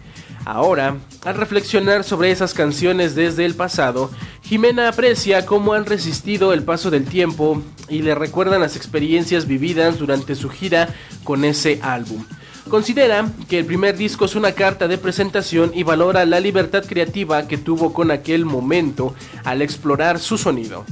Ahora, 0.46 0.98
al 1.24 1.36
reflexionar 1.36 2.04
sobre 2.04 2.30
esas 2.30 2.54
canciones 2.54 3.16
desde 3.16 3.46
el 3.46 3.56
pasado, 3.56 4.12
Jimena 4.44 4.88
aprecia 4.90 5.44
cómo 5.44 5.74
han 5.74 5.88
resistido 5.88 6.54
el 6.54 6.62
paso 6.62 6.92
del 6.92 7.06
tiempo 7.06 7.64
y 7.90 8.04
le 8.04 8.14
recuerdan 8.14 8.62
las 8.62 8.76
experiencias 8.76 9.48
vividas 9.48 9.98
durante 9.98 10.36
su 10.36 10.50
gira 10.50 10.90
con 11.24 11.46
ese 11.46 11.80
álbum. 11.82 12.24
Considera 12.70 13.28
que 13.50 13.60
el 13.60 13.66
primer 13.66 13.98
disco 13.98 14.26
es 14.26 14.36
una 14.36 14.52
carta 14.52 14.88
de 14.88 15.00
presentación 15.00 15.72
y 15.74 15.82
valora 15.82 16.26
la 16.26 16.40
libertad 16.40 16.86
creativa 16.86 17.48
que 17.48 17.58
tuvo 17.58 17.92
con 17.92 18.12
aquel 18.12 18.46
momento 18.46 19.16
al 19.44 19.64
explorar 19.64 20.20
su 20.20 20.38
sonido. 20.38 20.86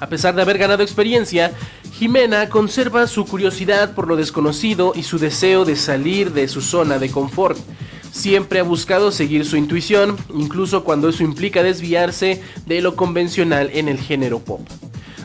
A 0.00 0.08
pesar 0.08 0.34
de 0.34 0.40
haber 0.40 0.56
ganado 0.56 0.82
experiencia, 0.82 1.52
Jimena 1.92 2.48
conserva 2.48 3.06
su 3.06 3.26
curiosidad 3.26 3.94
por 3.94 4.08
lo 4.08 4.16
desconocido 4.16 4.92
y 4.94 5.02
su 5.02 5.18
deseo 5.18 5.66
de 5.66 5.76
salir 5.76 6.32
de 6.32 6.48
su 6.48 6.62
zona 6.62 6.98
de 6.98 7.10
confort. 7.10 7.58
Siempre 8.12 8.60
ha 8.60 8.64
buscado 8.64 9.12
seguir 9.12 9.44
su 9.44 9.56
intuición, 9.56 10.16
incluso 10.34 10.84
cuando 10.84 11.08
eso 11.08 11.22
implica 11.22 11.62
desviarse 11.62 12.42
de 12.66 12.80
lo 12.80 12.96
convencional 12.96 13.70
en 13.72 13.88
el 13.88 13.98
género 13.98 14.40
pop. 14.40 14.60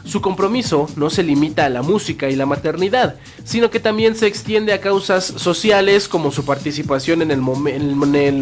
Su 0.05 0.21
compromiso 0.21 0.87
no 0.95 1.09
se 1.09 1.23
limita 1.23 1.65
a 1.65 1.69
la 1.69 1.81
música 1.81 2.29
y 2.29 2.35
la 2.35 2.45
maternidad, 2.45 3.15
sino 3.43 3.71
que 3.71 3.79
también 3.79 4.15
se 4.15 4.27
extiende 4.27 4.71
a 4.71 4.79
causas 4.79 5.25
sociales 5.25 6.07
como 6.07 6.31
su 6.31 6.45
participación 6.45 7.23
en 7.23 7.31
el, 7.31 7.41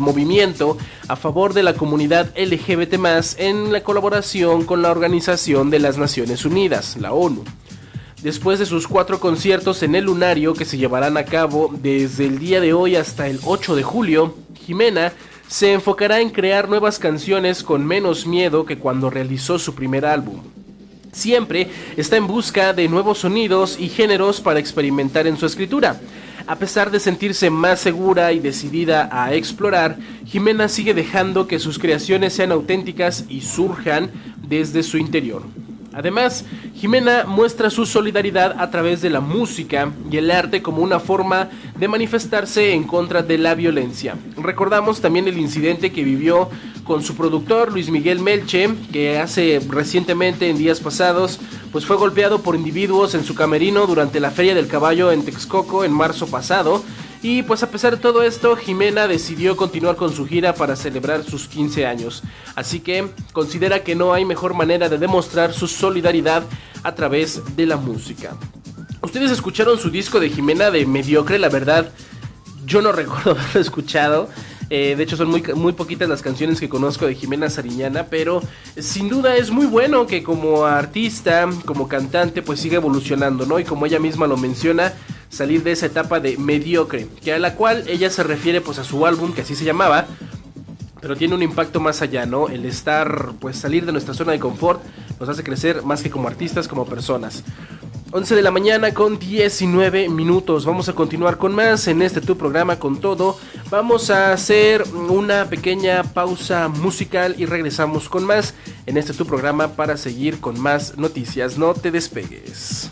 movimiento 0.02 0.78
a 1.08 1.16
favor 1.16 1.54
de 1.54 1.64
la 1.64 1.74
comunidad 1.74 2.38
LGBT 2.38 2.96
en 3.38 3.72
la 3.72 3.82
colaboración 3.82 4.66
con 4.66 4.82
la 4.82 4.92
Organización 4.92 5.70
de 5.70 5.80
las 5.80 5.98
Naciones 5.98 6.44
Unidas, 6.44 6.98
la 7.00 7.14
ONU. 7.14 7.46
Después 8.24 8.58
de 8.58 8.66
sus 8.66 8.88
cuatro 8.88 9.20
conciertos 9.20 9.84
en 9.84 9.96
el 9.96 10.06
Lunario 10.06 10.54
que 10.54 10.64
se 10.64 10.78
llevarán 10.78 11.18
a 11.18 11.26
cabo 11.26 11.70
desde 11.82 12.26
el 12.26 12.40
día 12.40 12.62
de 12.62 12.72
hoy 12.72 12.96
hasta 12.96 13.28
el 13.28 13.38
8 13.44 13.76
de 13.76 13.84
julio, 13.84 14.34
Jimena 14.66 15.12
se 15.50 15.74
enfocará 15.74 16.22
en 16.22 16.30
crear 16.30 16.70
nuevas 16.70 17.00
canciones 17.00 17.64
con 17.64 17.86
menos 17.86 18.26
miedo 18.26 18.66
que 18.66 18.78
cuando 18.78 19.10
realizó 19.10 19.60
su 19.60 19.76
primer 19.76 20.06
álbum. 20.06 20.40
Siempre 21.12 21.68
está 21.98 22.16
en 22.16 22.26
busca 22.26 22.72
de 22.72 22.88
nuevos 22.88 23.18
sonidos 23.18 23.78
y 23.78 23.90
géneros 23.90 24.40
para 24.40 24.62
experimentar 24.62 25.28
en 25.28 25.36
su 25.36 25.46
escritura. 25.46 26.00
A 26.48 26.56
pesar 26.56 26.92
de 26.92 27.02
sentirse 27.02 27.50
más 27.50 27.82
segura 27.82 28.32
y 28.32 28.40
decidida 28.40 29.10
a 29.12 29.34
explorar, 29.34 29.98
Jimena 30.26 30.70
sigue 30.70 30.94
dejando 30.94 31.46
que 31.46 31.60
sus 31.60 31.78
creaciones 31.78 32.32
sean 32.32 32.54
auténticas 32.54 33.26
y 33.28 33.42
surjan 33.42 34.12
desde 34.48 34.82
su 34.82 34.98
interior. 34.98 35.44
Además, 35.94 36.46
Jimena 36.76 37.26
muestra 37.26 37.70
su 37.70 37.86
solidaridad 37.86 38.56
a 38.60 38.70
través 38.72 39.02
de 39.02 39.10
la 39.10 39.20
música 39.20 39.92
y 40.10 40.18
el 40.18 40.32
arte 40.32 40.62
como 40.62 40.82
una 40.82 41.00
forma 41.00 41.50
de 41.78 41.88
manifestarse 41.88 42.74
en 42.74 42.84
contra 42.84 43.22
de 43.22 43.38
la 43.38 43.56
violencia. 43.56 44.16
Recordamos 44.38 45.02
también 45.02 45.28
el 45.28 45.38
incidente 45.38 45.92
que 45.92 46.04
vivió 46.04 46.50
con 46.84 47.04
su 47.04 47.16
productor 47.16 47.72
Luis 47.72 47.90
Miguel 47.90 48.20
Melche, 48.20 48.70
que 48.92 49.20
hace 49.20 49.62
recientemente 49.70 50.50
en 50.50 50.58
días 50.58 50.80
pasados, 50.80 51.40
pues 51.72 51.86
fue 51.86 51.96
golpeado 51.96 52.42
por 52.42 52.56
individuos 52.56 53.16
en 53.16 53.24
su 53.24 53.36
camerino 53.36 53.88
durante 53.88 54.20
la 54.20 54.32
Feria 54.32 54.54
del 54.54 54.68
Caballo 54.68 55.12
en 55.12 55.24
Texcoco 55.24 55.84
en 55.86 55.94
marzo 55.94 56.28
pasado 56.28 56.84
y 57.24 57.42
pues 57.42 57.64
a 57.64 57.72
pesar 57.72 57.96
de 57.96 58.02
todo 58.02 58.22
esto, 58.22 58.54
Jimena 58.58 59.08
decidió 59.08 59.56
continuar 59.56 59.96
con 59.96 60.14
su 60.14 60.28
gira 60.28 60.54
para 60.54 60.76
celebrar 60.76 61.24
sus 61.24 61.48
15 61.48 61.86
años. 61.86 62.22
Así 62.54 62.82
que 62.82 63.08
considera 63.32 63.82
que 63.82 63.96
no 63.96 64.14
hay 64.14 64.26
mejor 64.26 64.54
manera 64.54 64.90
de 64.90 64.98
demostrar 64.98 65.54
su 65.54 65.70
solidaridad 65.70 66.44
a 66.84 66.94
través 66.96 67.42
de 67.56 67.66
la 67.66 67.78
música. 67.78 68.36
Ustedes 69.02 69.32
escucharon 69.32 69.80
su 69.80 69.90
disco 69.90 70.20
de 70.20 70.30
Jimena 70.30 70.70
de 70.70 70.86
Mediocre, 70.86 71.40
la 71.40 71.48
verdad, 71.48 71.94
yo 72.66 72.82
no 72.82 72.92
recuerdo 72.94 73.32
haberlo 73.32 73.62
escuchado. 73.62 74.28
Eh, 74.70 74.96
de 74.98 75.04
hecho, 75.04 75.16
son 75.16 75.30
muy, 75.30 75.42
muy 75.56 75.72
poquitas 75.74 76.10
las 76.10 76.22
canciones 76.22 76.60
que 76.60 76.68
conozco 76.68 77.06
de 77.06 77.16
Jimena 77.16 77.50
Sariñana, 77.50 78.08
pero 78.10 78.42
sin 78.78 79.08
duda 79.08 79.38
es 79.38 79.50
muy 79.50 79.66
bueno 79.66 80.08
que 80.08 80.24
como 80.24 80.66
artista, 80.66 81.50
como 81.66 81.88
cantante, 81.88 82.42
pues 82.42 82.60
siga 82.60 82.78
evolucionando, 82.78 83.46
¿no? 83.46 83.60
Y 83.60 83.64
como 83.64 83.86
ella 83.86 84.00
misma 84.00 84.28
lo 84.28 84.36
menciona, 84.36 84.94
salir 85.34 85.64
de 85.64 85.72
esa 85.72 85.88
etapa 85.88 86.20
de 86.20 86.38
mediocre, 86.38 87.08
que 87.22 87.34
a 87.34 87.40
la 87.40 87.56
cual 87.56 87.84
ella 87.88 88.10
se 88.10 88.24
refiere 88.24 88.62
pues 88.62 88.78
a 88.80 88.84
su 88.84 89.06
álbum, 89.06 89.34
que 89.34 89.42
así 89.42 89.56
se 89.56 89.66
llamaba, 89.66 90.06
pero 91.02 91.16
tiene 91.18 91.36
un 91.36 91.44
impacto 91.44 91.80
más 91.80 92.02
allá, 92.02 92.26
¿no? 92.26 92.48
El 92.48 92.66
estar, 92.66 93.34
pues 93.40 93.58
salir 93.58 93.86
de 93.86 93.92
nuestra 93.92 94.14
zona 94.14 94.32
de 94.32 94.40
confort 94.40 94.82
nos 95.20 95.28
hace 95.28 95.44
crecer 95.44 95.84
más 95.84 96.02
que 96.02 96.10
como 96.10 96.28
artistas, 96.28 96.68
como 96.68 96.86
personas. 96.86 97.44
11 98.12 98.36
de 98.36 98.42
la 98.44 98.52
mañana 98.52 98.94
con 98.94 99.18
19 99.18 100.08
minutos. 100.08 100.66
Vamos 100.66 100.88
a 100.88 100.94
continuar 100.94 101.38
con 101.40 101.56
más 101.56 101.88
en 101.88 102.04
este 102.04 102.22
tu 102.22 102.38
programa 102.38 102.78
con 102.78 103.02
todo. 103.02 103.40
Vamos 103.72 104.12
a 104.12 104.32
hacer 104.32 104.84
una 105.10 105.46
pequeña 105.50 106.04
pausa 106.04 106.68
musical 106.68 107.34
y 107.40 107.48
regresamos 107.48 108.10
con 108.10 108.24
más 108.24 108.54
en 108.86 108.98
este 108.98 109.14
tu 109.14 109.26
programa 109.26 109.70
para 109.70 109.98
seguir 109.98 110.40
con 110.40 110.60
más 110.60 110.96
noticias. 110.96 111.58
No 111.58 111.74
te 111.74 111.90
despegues. 111.90 112.92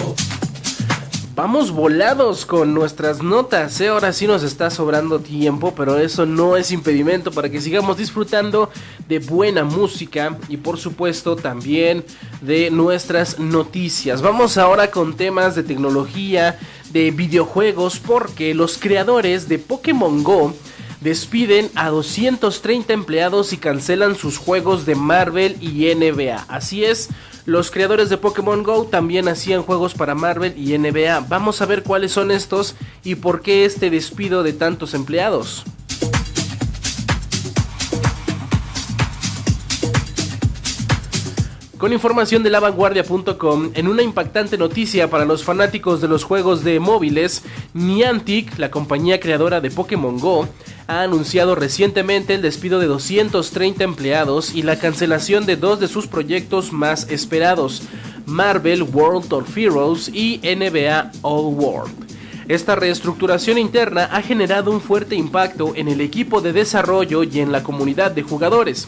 Vamos 1.41 1.71
volados 1.71 2.45
con 2.45 2.75
nuestras 2.75 3.23
notas, 3.23 3.81
¿eh? 3.81 3.87
ahora 3.87 4.13
sí 4.13 4.27
nos 4.27 4.43
está 4.43 4.69
sobrando 4.69 5.21
tiempo, 5.21 5.73
pero 5.75 5.97
eso 5.97 6.27
no 6.27 6.55
es 6.55 6.69
impedimento 6.69 7.31
para 7.31 7.49
que 7.49 7.59
sigamos 7.59 7.97
disfrutando 7.97 8.69
de 9.09 9.17
buena 9.17 9.63
música 9.63 10.37
y 10.49 10.57
por 10.57 10.77
supuesto 10.77 11.35
también 11.35 12.05
de 12.41 12.69
nuestras 12.69 13.39
noticias. 13.39 14.21
Vamos 14.21 14.59
ahora 14.59 14.91
con 14.91 15.17
temas 15.17 15.55
de 15.55 15.63
tecnología, 15.63 16.59
de 16.93 17.09
videojuegos, 17.09 17.97
porque 17.97 18.53
los 18.53 18.77
creadores 18.77 19.49
de 19.49 19.57
Pokémon 19.57 20.23
Go 20.23 20.53
despiden 21.01 21.69
a 21.75 21.89
230 21.89 22.93
empleados 22.93 23.51
y 23.53 23.57
cancelan 23.57 24.15
sus 24.15 24.37
juegos 24.37 24.85
de 24.85 24.95
Marvel 24.95 25.57
y 25.59 25.93
NBA. 25.93 26.45
Así 26.47 26.85
es, 26.85 27.09
los 27.45 27.71
creadores 27.71 28.09
de 28.09 28.17
Pokémon 28.17 28.63
Go 28.63 28.85
también 28.85 29.27
hacían 29.27 29.63
juegos 29.63 29.95
para 29.95 30.15
Marvel 30.15 30.53
y 30.55 30.77
NBA. 30.77 31.21
Vamos 31.27 31.61
a 31.61 31.65
ver 31.65 31.83
cuáles 31.83 32.11
son 32.11 32.31
estos 32.31 32.75
y 33.03 33.15
por 33.15 33.41
qué 33.41 33.65
este 33.65 33.89
despido 33.89 34.43
de 34.43 34.53
tantos 34.53 34.93
empleados. 34.93 35.65
Con 41.81 41.93
información 41.93 42.43
de 42.43 42.51
lavanguardia.com, 42.51 43.71
en 43.73 43.87
una 43.87 44.03
impactante 44.03 44.55
noticia 44.55 45.09
para 45.09 45.25
los 45.25 45.43
fanáticos 45.43 45.99
de 45.99 46.07
los 46.07 46.23
juegos 46.23 46.63
de 46.63 46.79
móviles, 46.79 47.41
Niantic, 47.73 48.59
la 48.59 48.69
compañía 48.69 49.19
creadora 49.19 49.61
de 49.61 49.71
Pokémon 49.71 50.19
Go, 50.19 50.47
ha 50.85 51.01
anunciado 51.01 51.55
recientemente 51.55 52.35
el 52.35 52.43
despido 52.43 52.77
de 52.79 52.85
230 52.85 53.83
empleados 53.83 54.53
y 54.53 54.61
la 54.61 54.77
cancelación 54.77 55.47
de 55.47 55.55
dos 55.55 55.79
de 55.79 55.87
sus 55.87 56.05
proyectos 56.05 56.71
más 56.71 57.09
esperados, 57.09 57.81
Marvel 58.27 58.83
World 58.83 59.33
of 59.33 59.57
Heroes 59.57 60.07
y 60.13 60.39
NBA 60.43 61.13
All 61.23 61.55
World. 61.55 62.11
Esta 62.47 62.75
reestructuración 62.75 63.57
interna 63.57 64.07
ha 64.11 64.21
generado 64.21 64.69
un 64.69 64.81
fuerte 64.81 65.15
impacto 65.15 65.73
en 65.75 65.87
el 65.87 66.01
equipo 66.01 66.41
de 66.41 66.53
desarrollo 66.53 67.23
y 67.23 67.39
en 67.39 67.51
la 67.51 67.63
comunidad 67.63 68.11
de 68.11 68.21
jugadores. 68.21 68.87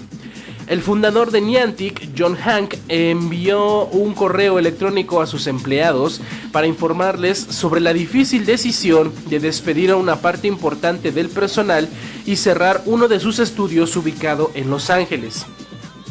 El 0.74 0.82
fundador 0.82 1.30
de 1.30 1.39
Niantic, 1.39 2.09
John 2.17 2.36
Hank, 2.36 2.74
envió 2.88 3.86
un 3.86 4.15
correo 4.15 4.57
electrónico 4.57 5.21
a 5.21 5.28
sus 5.28 5.45
empleados 5.45 6.19
para 6.51 6.65
informarles 6.65 7.38
sobre 7.38 7.80
la 7.80 7.93
difícil 7.93 8.43
decisión 8.43 9.13
de 9.30 9.39
despedir 9.39 9.91
a 9.91 9.97
una 9.97 10.15
parte 10.15 10.47
importante 10.47 11.11
del 11.11 11.30
personal 11.30 11.88
y 12.26 12.38
cerrar 12.38 12.82
uno 12.88 13.07
de 13.07 13.19
sus 13.19 13.38
estudios 13.38 13.95
ubicado 13.95 14.49
en 14.55 14.71
Los 14.71 14.89
Ángeles. 14.89 15.45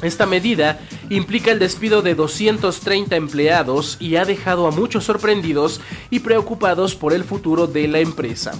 Esta 0.01 0.27
medida 0.27 0.79
implica 1.11 1.51
el 1.51 1.59
despido 1.59 2.01
de 2.01 2.15
230 2.15 3.17
empleados 3.17 3.97
y 3.99 4.15
ha 4.15 4.25
dejado 4.25 4.69
a 4.69 4.71
muchos 4.71 5.03
sorprendidos 5.03 5.81
y 6.09 6.21
preocupados 6.21 6.95
por 6.95 7.15
el 7.15 7.25
futuro 7.25 7.67
de 7.67 7.89
la 7.89 7.99
empresa. 7.99 8.53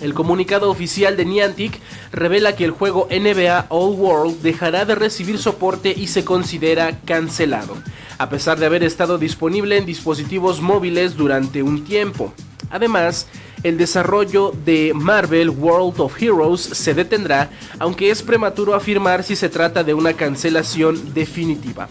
El 0.00 0.12
comunicado 0.12 0.70
oficial 0.70 1.16
de 1.16 1.24
Niantic 1.24 1.78
revela 2.12 2.56
que 2.56 2.64
el 2.64 2.72
juego 2.72 3.06
NBA 3.10 3.66
All 3.68 3.94
World 3.94 4.42
dejará 4.42 4.84
de 4.84 4.94
recibir 4.94 5.38
soporte 5.38 5.94
y 5.96 6.08
se 6.08 6.24
considera 6.24 6.98
cancelado, 7.04 7.76
a 8.18 8.28
pesar 8.28 8.58
de 8.58 8.66
haber 8.66 8.82
estado 8.82 9.18
disponible 9.18 9.76
en 9.78 9.86
dispositivos 9.86 10.60
móviles 10.60 11.16
durante 11.16 11.62
un 11.62 11.84
tiempo. 11.84 12.34
Además, 12.70 13.28
el 13.62 13.78
desarrollo 13.78 14.52
de 14.64 14.92
Marvel 14.94 15.50
World 15.50 16.00
of 16.00 16.20
Heroes 16.20 16.60
se 16.60 16.92
detendrá, 16.92 17.50
aunque 17.78 18.10
es 18.10 18.22
prematuro 18.22 18.74
afirmar 18.74 19.22
si 19.22 19.36
se 19.36 19.48
trata 19.48 19.84
de 19.84 19.94
una 19.94 20.14
cancelación 20.14 21.14
definitiva. 21.14 21.88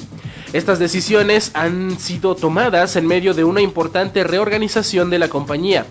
Estas 0.54 0.78
decisiones 0.78 1.50
han 1.56 2.00
sido 2.00 2.36
tomadas 2.36 2.96
en 2.96 3.08
medio 3.08 3.34
de 3.34 3.44
una 3.44 3.60
importante 3.60 4.24
reorganización 4.24 5.10
de 5.10 5.18
la 5.18 5.28
compañía. 5.28 5.88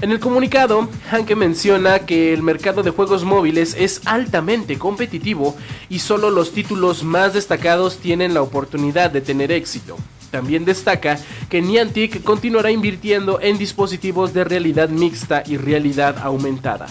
En 0.00 0.10
el 0.10 0.18
comunicado, 0.18 0.88
Hanke 1.10 1.36
menciona 1.36 1.98
que 2.00 2.32
el 2.32 2.42
mercado 2.42 2.82
de 2.82 2.88
juegos 2.88 3.24
móviles 3.24 3.76
es 3.78 4.00
altamente 4.06 4.78
competitivo 4.78 5.54
y 5.90 5.98
solo 5.98 6.30
los 6.30 6.52
títulos 6.52 7.04
más 7.04 7.34
destacados 7.34 7.98
tienen 7.98 8.32
la 8.32 8.40
oportunidad 8.40 9.10
de 9.10 9.20
tener 9.20 9.52
éxito. 9.52 9.98
También 10.30 10.64
destaca 10.64 11.18
que 11.50 11.60
Niantic 11.60 12.22
continuará 12.22 12.70
invirtiendo 12.70 13.40
en 13.42 13.58
dispositivos 13.58 14.32
de 14.32 14.44
realidad 14.44 14.88
mixta 14.88 15.42
y 15.46 15.58
realidad 15.58 16.16
aumentada. 16.22 16.86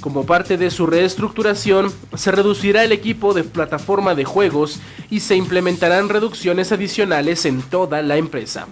Como 0.00 0.24
parte 0.24 0.56
de 0.56 0.70
su 0.70 0.86
reestructuración, 0.86 1.92
se 2.14 2.32
reducirá 2.32 2.84
el 2.84 2.92
equipo 2.92 3.34
de 3.34 3.44
plataforma 3.44 4.14
de 4.14 4.24
juegos 4.24 4.80
y 5.10 5.20
se 5.20 5.36
implementarán 5.36 6.08
reducciones 6.08 6.72
adicionales 6.72 7.44
en 7.44 7.60
toda 7.60 8.00
la 8.00 8.16
empresa. 8.16 8.66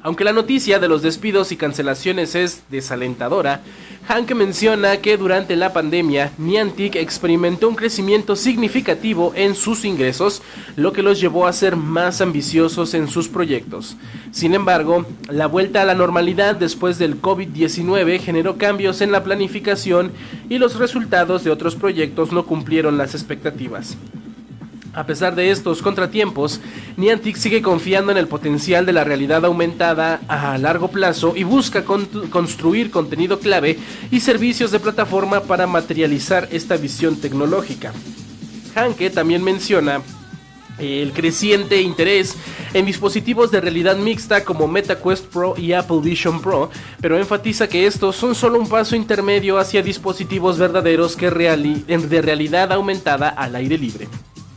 Aunque 0.00 0.24
la 0.24 0.32
noticia 0.32 0.78
de 0.78 0.88
los 0.88 1.02
despidos 1.02 1.50
y 1.50 1.56
cancelaciones 1.56 2.34
es 2.36 2.62
desalentadora, 2.70 3.62
Hank 4.06 4.30
menciona 4.32 4.96
que 4.98 5.16
durante 5.16 5.56
la 5.56 5.72
pandemia 5.72 6.32
Niantic 6.38 6.94
experimentó 6.96 7.68
un 7.68 7.74
crecimiento 7.74 8.36
significativo 8.36 9.32
en 9.34 9.54
sus 9.54 9.84
ingresos, 9.84 10.40
lo 10.76 10.92
que 10.92 11.02
los 11.02 11.20
llevó 11.20 11.46
a 11.46 11.52
ser 11.52 11.76
más 11.76 12.20
ambiciosos 12.20 12.94
en 12.94 13.08
sus 13.08 13.28
proyectos. 13.28 13.96
Sin 14.30 14.54
embargo, 14.54 15.04
la 15.28 15.46
vuelta 15.46 15.82
a 15.82 15.84
la 15.84 15.94
normalidad 15.94 16.54
después 16.54 16.98
del 16.98 17.20
COVID-19 17.20 18.20
generó 18.20 18.56
cambios 18.56 19.00
en 19.00 19.10
la 19.12 19.24
planificación 19.24 20.12
y 20.48 20.58
los 20.58 20.78
resultados 20.78 21.42
de 21.42 21.50
otros 21.50 21.74
proyectos 21.74 22.32
no 22.32 22.46
cumplieron 22.46 22.98
las 22.98 23.14
expectativas. 23.14 23.96
A 24.94 25.04
pesar 25.04 25.34
de 25.34 25.50
estos 25.50 25.82
contratiempos, 25.82 26.60
Niantic 26.96 27.36
sigue 27.36 27.62
confiando 27.62 28.10
en 28.10 28.18
el 28.18 28.26
potencial 28.26 28.86
de 28.86 28.92
la 28.92 29.04
realidad 29.04 29.44
aumentada 29.44 30.20
a 30.28 30.56
largo 30.58 30.88
plazo 30.88 31.34
y 31.36 31.44
busca 31.44 31.84
construir 31.84 32.90
contenido 32.90 33.38
clave 33.38 33.78
y 34.10 34.20
servicios 34.20 34.70
de 34.70 34.80
plataforma 34.80 35.40
para 35.40 35.66
materializar 35.66 36.48
esta 36.50 36.76
visión 36.76 37.16
tecnológica. 37.16 37.92
Hanke 38.74 39.10
también 39.10 39.44
menciona 39.44 40.00
el 40.78 41.12
creciente 41.12 41.82
interés 41.82 42.36
en 42.72 42.86
dispositivos 42.86 43.50
de 43.50 43.60
realidad 43.60 43.96
mixta 43.96 44.44
como 44.44 44.68
MetaQuest 44.68 45.26
Pro 45.26 45.54
y 45.56 45.72
Apple 45.72 46.00
Vision 46.02 46.40
Pro, 46.40 46.70
pero 47.00 47.18
enfatiza 47.18 47.68
que 47.68 47.86
estos 47.86 48.16
son 48.16 48.34
solo 48.34 48.58
un 48.58 48.68
paso 48.68 48.94
intermedio 48.94 49.58
hacia 49.58 49.82
dispositivos 49.82 50.58
verdaderos 50.58 51.16
que 51.16 51.30
de 51.30 52.22
realidad 52.22 52.72
aumentada 52.72 53.28
al 53.28 53.56
aire 53.56 53.76
libre. 53.78 54.08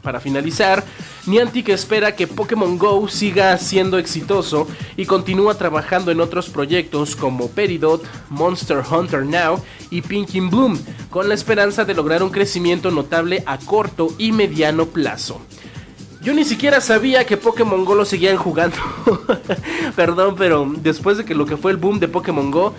Para 0.01 0.19
finalizar, 0.19 0.83
Niantic 1.27 1.69
espera 1.69 2.15
que 2.15 2.25
Pokémon 2.25 2.77
Go 2.77 3.07
siga 3.07 3.55
siendo 3.57 3.99
exitoso 3.99 4.67
y 4.97 5.05
continúa 5.05 5.55
trabajando 5.55 6.11
en 6.11 6.21
otros 6.21 6.49
proyectos 6.49 7.15
como 7.15 7.49
Peridot, 7.49 8.03
Monster 8.29 8.81
Hunter 8.89 9.25
Now 9.25 9.63
y 9.91 10.01
Pinky 10.01 10.39
Bloom, 10.39 10.79
con 11.11 11.29
la 11.29 11.35
esperanza 11.35 11.85
de 11.85 11.93
lograr 11.93 12.23
un 12.23 12.31
crecimiento 12.31 12.89
notable 12.89 13.43
a 13.45 13.59
corto 13.59 14.09
y 14.17 14.31
mediano 14.31 14.87
plazo. 14.87 15.41
Yo 16.23 16.33
ni 16.33 16.45
siquiera 16.45 16.81
sabía 16.81 17.25
que 17.25 17.37
Pokémon 17.37 17.83
Go 17.83 17.95
lo 17.95 18.05
seguían 18.05 18.37
jugando. 18.37 18.77
Perdón, 19.95 20.35
pero 20.37 20.71
después 20.77 21.17
de 21.17 21.25
que 21.25 21.35
lo 21.35 21.45
que 21.45 21.57
fue 21.57 21.71
el 21.71 21.77
boom 21.77 21.99
de 21.99 22.07
Pokémon 22.07 22.51
Go 22.51 22.73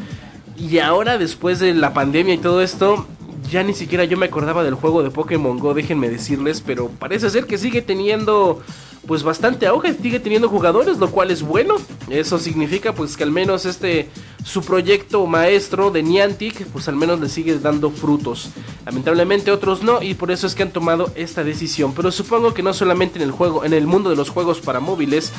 y 0.57 0.79
ahora 0.79 1.19
después 1.19 1.59
de 1.59 1.75
la 1.75 1.93
pandemia 1.93 2.35
y 2.35 2.39
todo 2.39 2.63
esto, 2.63 3.07
ya 3.51 3.63
ni 3.63 3.75
siquiera 3.75 4.05
yo 4.05 4.17
me 4.17 4.27
acordaba 4.27 4.65
del 4.65 4.75
juego 4.75 5.03
de 5.03 5.11
Pokémon 5.11 5.59
Go, 5.59 5.75
déjenme 5.75 6.09
decirles, 6.09 6.61
pero 6.61 6.89
parece 6.89 7.31
ser 7.31 7.47
que 7.47 7.59
sigue 7.59 7.83
teniendo 7.83 8.63
pues 9.07 9.25
bastante 9.25 9.67
auge, 9.67 9.95
sigue 9.95 10.21
teniendo 10.21 10.49
jugadores, 10.49 10.99
lo 10.99 11.11
cual 11.11 11.31
es 11.31 11.43
bueno. 11.43 11.77
Eso 12.09 12.39
significa 12.39 12.95
pues 12.95 13.17
que 13.17 13.25
al 13.25 13.33
menos 13.33 13.67
este 13.67 14.09
su 14.45 14.63
proyecto 14.63 15.27
maestro 15.27 15.91
de 15.91 16.03
Niantic, 16.03 16.67
pues 16.67 16.89
al 16.89 16.97
menos 16.97 17.21
le 17.21 17.29
sigue 17.29 17.59
dando 17.59 17.91
frutos. 17.91 18.51
Lamentablemente 18.87 19.51
otros 19.51 19.83
no 19.83 20.03
y 20.03 20.15
por 20.15 20.31
eso 20.31 20.47
es 20.47 20.55
que 20.55 20.63
han 20.63 20.73
tomado 20.73 21.11
esta 21.15 21.43
decisión, 21.43 21.95
pero 21.95 22.13
supongo 22.13 22.55
que 22.55 22.63
no 22.63 22.73
solamente 22.73 23.19
en 23.19 23.23
el 23.23 23.33
juego, 23.33 23.65
en 23.65 23.73
el 23.73 23.87
mundo 23.87 24.11
de 24.11 24.17
los 24.17 24.31
juegos 24.31 24.61
para 24.61 24.81
móviles, 24.81 25.33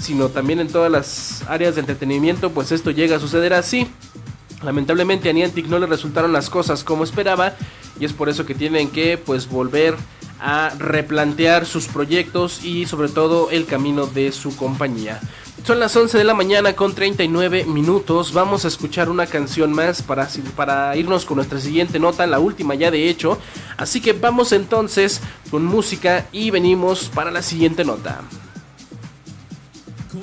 sino 0.00 0.28
también 0.28 0.60
en 0.60 0.68
todas 0.68 0.90
las 0.90 1.42
áreas 1.48 1.74
de 1.74 1.80
entretenimiento, 1.80 2.50
pues 2.50 2.72
esto 2.72 2.90
llega 2.90 3.16
a 3.16 3.20
suceder 3.20 3.52
así. 3.52 3.88
Lamentablemente 4.62 5.30
a 5.30 5.32
Niantic 5.32 5.66
no 5.66 5.78
le 5.78 5.86
resultaron 5.86 6.32
las 6.32 6.50
cosas 6.50 6.82
como 6.82 7.04
esperaba 7.04 7.54
y 8.00 8.04
es 8.04 8.12
por 8.12 8.28
eso 8.28 8.44
que 8.44 8.54
tienen 8.54 8.90
que 8.90 9.18
pues 9.18 9.48
volver 9.48 9.96
a 10.40 10.70
replantear 10.78 11.66
sus 11.66 11.86
proyectos 11.86 12.64
y 12.64 12.86
sobre 12.86 13.08
todo 13.08 13.50
el 13.50 13.66
camino 13.66 14.06
de 14.06 14.32
su 14.32 14.56
compañía. 14.56 15.20
Son 15.64 15.80
las 15.80 15.94
11 15.94 16.16
de 16.16 16.24
la 16.24 16.34
mañana 16.34 16.74
con 16.74 16.94
39 16.94 17.64
minutos. 17.64 18.32
Vamos 18.32 18.64
a 18.64 18.68
escuchar 18.68 19.10
una 19.10 19.26
canción 19.26 19.72
más 19.72 20.02
para, 20.02 20.28
para 20.56 20.96
irnos 20.96 21.24
con 21.24 21.36
nuestra 21.36 21.60
siguiente 21.60 21.98
nota, 21.98 22.26
la 22.26 22.38
última 22.38 22.74
ya 22.74 22.90
de 22.90 23.08
hecho. 23.08 23.38
Así 23.76 24.00
que 24.00 24.12
vamos 24.12 24.52
entonces 24.52 25.20
con 25.50 25.64
música 25.64 26.26
y 26.32 26.50
venimos 26.50 27.10
para 27.12 27.30
la 27.30 27.42
siguiente 27.42 27.84
nota. 27.84 28.22
Con 30.10 30.20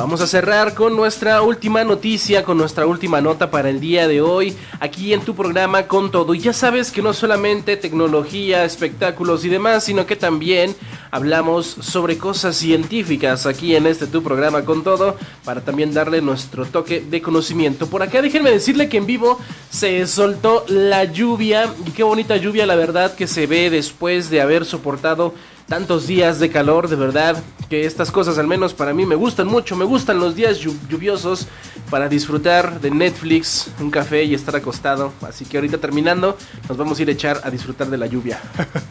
Vamos 0.00 0.22
a 0.22 0.26
cerrar 0.26 0.72
con 0.72 0.96
nuestra 0.96 1.42
última 1.42 1.84
noticia, 1.84 2.42
con 2.42 2.56
nuestra 2.56 2.86
última 2.86 3.20
nota 3.20 3.50
para 3.50 3.68
el 3.68 3.80
día 3.80 4.08
de 4.08 4.22
hoy, 4.22 4.56
aquí 4.80 5.12
en 5.12 5.20
tu 5.20 5.34
programa 5.34 5.88
con 5.88 6.10
todo. 6.10 6.34
Y 6.34 6.38
ya 6.38 6.54
sabes 6.54 6.90
que 6.90 7.02
no 7.02 7.12
solamente 7.12 7.76
tecnología, 7.76 8.64
espectáculos 8.64 9.44
y 9.44 9.50
demás, 9.50 9.84
sino 9.84 10.06
que 10.06 10.16
también 10.16 10.74
hablamos 11.10 11.66
sobre 11.66 12.16
cosas 12.16 12.56
científicas 12.56 13.44
aquí 13.44 13.76
en 13.76 13.86
este 13.86 14.06
tu 14.06 14.22
programa 14.22 14.64
con 14.64 14.82
todo, 14.82 15.18
para 15.44 15.60
también 15.60 15.92
darle 15.92 16.22
nuestro 16.22 16.64
toque 16.64 17.00
de 17.00 17.20
conocimiento. 17.20 17.86
Por 17.86 18.02
acá 18.02 18.22
déjenme 18.22 18.52
decirle 18.52 18.88
que 18.88 18.96
en 18.96 19.04
vivo 19.04 19.38
se 19.68 20.06
soltó 20.06 20.64
la 20.68 21.04
lluvia, 21.04 21.74
y 21.86 21.90
qué 21.90 22.04
bonita 22.04 22.38
lluvia 22.38 22.64
la 22.64 22.74
verdad 22.74 23.14
que 23.14 23.26
se 23.26 23.46
ve 23.46 23.68
después 23.68 24.30
de 24.30 24.40
haber 24.40 24.64
soportado 24.64 25.34
tantos 25.70 26.08
días 26.08 26.40
de 26.40 26.50
calor, 26.50 26.88
de 26.88 26.96
verdad, 26.96 27.40
que 27.68 27.86
estas 27.86 28.10
cosas 28.10 28.38
al 28.38 28.48
menos 28.48 28.74
para 28.74 28.92
mí 28.92 29.06
me 29.06 29.14
gustan 29.14 29.46
mucho, 29.46 29.76
me 29.76 29.84
gustan 29.84 30.18
los 30.18 30.34
días 30.34 30.58
lluviosos 30.58 31.46
para 31.88 32.08
disfrutar 32.08 32.80
de 32.80 32.90
Netflix, 32.90 33.70
un 33.78 33.88
café 33.88 34.24
y 34.24 34.34
estar 34.34 34.56
acostado. 34.56 35.12
Así 35.22 35.44
que 35.44 35.58
ahorita 35.58 35.78
terminando, 35.78 36.36
nos 36.68 36.76
vamos 36.76 36.98
a 36.98 37.02
ir 37.02 37.08
a 37.08 37.12
echar 37.12 37.40
a 37.44 37.50
disfrutar 37.50 37.88
de 37.88 37.98
la 37.98 38.06
lluvia. 38.08 38.40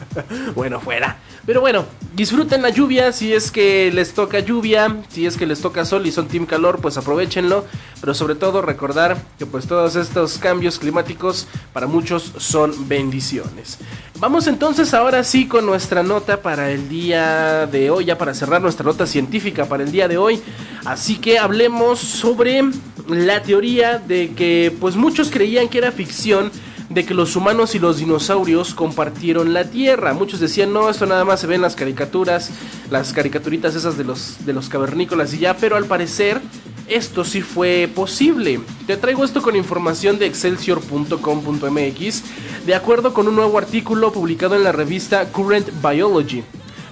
bueno, 0.56 0.80
fuera. 0.80 1.18
Pero 1.46 1.60
bueno, 1.60 1.86
disfruten 2.16 2.62
la 2.62 2.70
lluvia 2.70 3.12
si 3.12 3.34
es 3.34 3.52
que 3.52 3.92
les 3.92 4.14
toca 4.14 4.40
lluvia, 4.40 4.98
si 5.10 5.26
es 5.26 5.36
que 5.36 5.46
les 5.46 5.60
toca 5.60 5.84
sol 5.84 6.08
y 6.08 6.14
son 6.14 6.30
team 6.30 6.46
calor, 6.46 6.80
pues 6.80 6.96
aprovechenlo. 6.98 7.66
Pero 8.00 8.14
sobre 8.14 8.36
todo 8.36 8.62
recordar 8.62 9.18
que 9.38 9.46
pues 9.46 9.68
todos 9.68 9.98
estos 9.98 10.38
cambios 10.38 10.80
climáticos 10.80 11.48
para 11.74 11.88
muchos 11.88 12.32
son 12.38 12.88
bendiciones. 12.88 13.80
Vamos 14.20 14.48
entonces 14.48 14.94
ahora 14.94 15.24
sí 15.24 15.48
con 15.48 15.66
nuestra 15.66 16.04
nota 16.04 16.42
para 16.42 16.69
el 16.72 16.90
día 16.90 17.68
de 17.68 17.90
hoy, 17.90 18.06
ya 18.06 18.18
para 18.18 18.34
cerrar 18.34 18.62
nuestra 18.62 18.86
nota 18.86 19.06
científica 19.06 19.66
para 19.66 19.84
el 19.84 19.92
día 19.92 20.08
de 20.08 20.18
hoy. 20.18 20.42
Así 20.86 21.18
que 21.18 21.40
hablemos 21.40 22.00
sobre 22.00 22.62
la 23.08 23.42
teoría 23.42 24.00
de 24.00 24.32
que 24.34 24.76
pues 24.80 24.96
muchos 24.96 25.30
creían 25.32 25.68
que 25.68 25.80
era 25.80 25.92
ficción 25.92 26.52
de 26.90 27.06
que 27.06 27.14
los 27.14 27.36
humanos 27.36 27.76
y 27.76 27.80
los 27.80 27.98
dinosaurios 27.98 28.74
compartieron 28.74 29.54
la 29.54 29.66
Tierra. 29.66 30.14
Muchos 30.14 30.40
decían, 30.40 30.74
no, 30.74 30.90
esto 30.90 31.06
nada 31.06 31.24
más 31.24 31.40
se 31.40 31.48
ve 31.48 31.56
en 31.56 31.62
las 31.62 31.76
caricaturas, 31.76 32.50
las 32.90 33.14
caricaturitas 33.14 33.76
esas 33.76 33.98
de 33.98 34.04
los, 34.04 34.46
de 34.46 34.54
los 34.54 34.70
cavernícolas 34.70 35.34
y 35.34 35.40
ya, 35.40 35.56
pero 35.56 35.76
al 35.76 35.86
parecer 35.86 36.42
esto 36.88 37.24
sí 37.24 37.42
fue 37.42 37.88
posible. 37.94 38.60
Te 38.88 38.98
traigo 38.98 39.24
esto 39.24 39.44
con 39.44 39.56
información 39.56 40.18
de 40.18 40.26
excelsior.com.mx, 40.26 42.24
de 42.66 42.76
acuerdo 42.76 43.14
con 43.14 43.28
un 43.28 43.36
nuevo 43.36 43.60
artículo 43.60 44.12
publicado 44.12 44.56
en 44.56 44.64
la 44.64 44.72
revista 44.72 45.26
Current 45.32 45.70
Biology. 45.84 46.44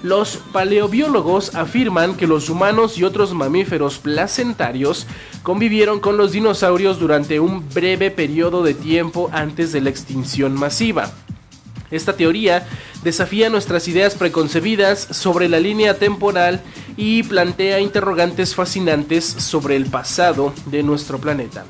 Los 0.03 0.37
paleobiólogos 0.53 1.55
afirman 1.55 2.15
que 2.15 2.27
los 2.27 2.49
humanos 2.49 2.97
y 2.97 3.03
otros 3.03 3.33
mamíferos 3.33 3.97
placentarios 3.97 5.07
convivieron 5.41 5.99
con 5.99 6.17
los 6.17 6.31
dinosaurios 6.31 6.99
durante 6.99 7.39
un 7.39 7.67
breve 7.69 8.11
periodo 8.11 8.61
de 8.63 8.75
tiempo 8.75 9.29
antes 9.33 9.71
de 9.71 9.81
la 9.81 9.89
extinción 9.89 10.53
masiva. 10.53 11.11
Esta 11.89 12.13
teoría 12.13 12.67
desafía 13.03 13.49
nuestras 13.49 13.87
ideas 13.87 14.15
preconcebidas 14.15 14.99
sobre 14.99 15.49
la 15.49 15.59
línea 15.59 15.95
temporal 15.95 16.61
y 16.95 17.23
plantea 17.23 17.79
interrogantes 17.79 18.53
fascinantes 18.53 19.25
sobre 19.25 19.77
el 19.77 19.85
pasado 19.85 20.53
de 20.65 20.83
nuestro 20.83 21.17
planeta. 21.17 21.65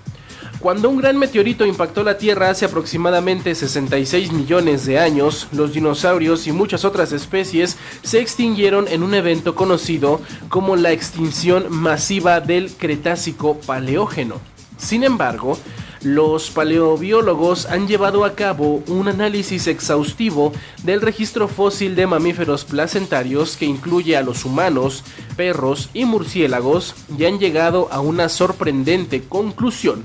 Cuando 0.59 0.89
un 0.89 0.97
gran 0.97 1.17
meteorito 1.17 1.67
impactó 1.67 2.03
la 2.03 2.17
Tierra 2.17 2.49
hace 2.49 2.65
aproximadamente 2.65 3.53
66 3.53 4.31
millones 4.31 4.87
de 4.87 4.97
años, 4.97 5.47
los 5.51 5.71
dinosaurios 5.71 6.47
y 6.47 6.51
muchas 6.51 6.83
otras 6.83 7.11
especies 7.11 7.77
se 8.01 8.19
extinguieron 8.19 8.87
en 8.87 9.03
un 9.03 9.13
evento 9.13 9.53
conocido 9.53 10.19
como 10.49 10.75
la 10.75 10.91
extinción 10.91 11.67
masiva 11.69 12.39
del 12.39 12.71
Cretácico 12.71 13.59
Paleógeno. 13.59 14.41
Sin 14.77 15.03
embargo, 15.03 15.59
los 16.01 16.49
paleobiólogos 16.49 17.67
han 17.67 17.87
llevado 17.87 18.25
a 18.25 18.33
cabo 18.33 18.83
un 18.87 19.07
análisis 19.07 19.67
exhaustivo 19.67 20.53
del 20.83 21.01
registro 21.01 21.47
fósil 21.47 21.95
de 21.95 22.07
mamíferos 22.07 22.65
placentarios 22.65 23.57
que 23.57 23.65
incluye 23.65 24.17
a 24.17 24.23
los 24.23 24.43
humanos, 24.43 25.03
perros 25.35 25.89
y 25.93 26.05
murciélagos 26.05 26.95
y 27.15 27.25
han 27.25 27.37
llegado 27.37 27.89
a 27.91 27.99
una 27.99 28.27
sorprendente 28.27 29.23
conclusión. 29.23 30.03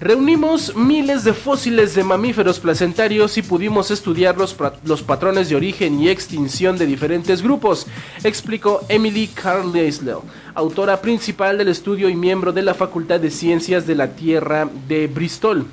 Reunimos 0.00 0.74
miles 0.74 1.24
de 1.24 1.34
fósiles 1.34 1.94
de 1.94 2.02
mamíferos 2.02 2.58
placentarios 2.58 3.36
y 3.36 3.42
pudimos 3.42 3.90
estudiar 3.90 4.34
los, 4.38 4.54
patrones 5.02 5.50
de 5.50 5.56
origen 5.56 6.00
y 6.00 6.08
extinción 6.08 6.78
de 6.78 6.86
diferentes 6.86 7.42
grupos, 7.42 7.86
explicó 8.24 8.80
Emily 8.88 9.26
Carlisle, 9.26 10.14
autora 10.54 11.02
principal 11.02 11.58
del 11.58 11.68
estudio 11.68 12.08
y 12.08 12.16
miembro 12.16 12.50
de 12.50 12.62
la 12.62 12.72
Facultad 12.72 13.20
de 13.20 13.30
Ciencias 13.30 13.86
de 13.86 13.94
la 13.94 14.08
Tierra 14.08 14.66
de 14.88 15.06
Bristol. 15.06 15.66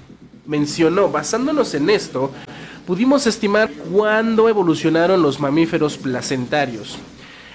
Mencionó, 0.46 1.08
basándonos 1.08 1.74
en 1.74 1.90
esto, 1.90 2.30
pudimos 2.86 3.28
estimar 3.28 3.72
cuándo 3.72 4.50
evolucionaron 4.50 5.22
los 5.22 5.40
mamíferos 5.40 5.96
placentarios. 5.96 7.00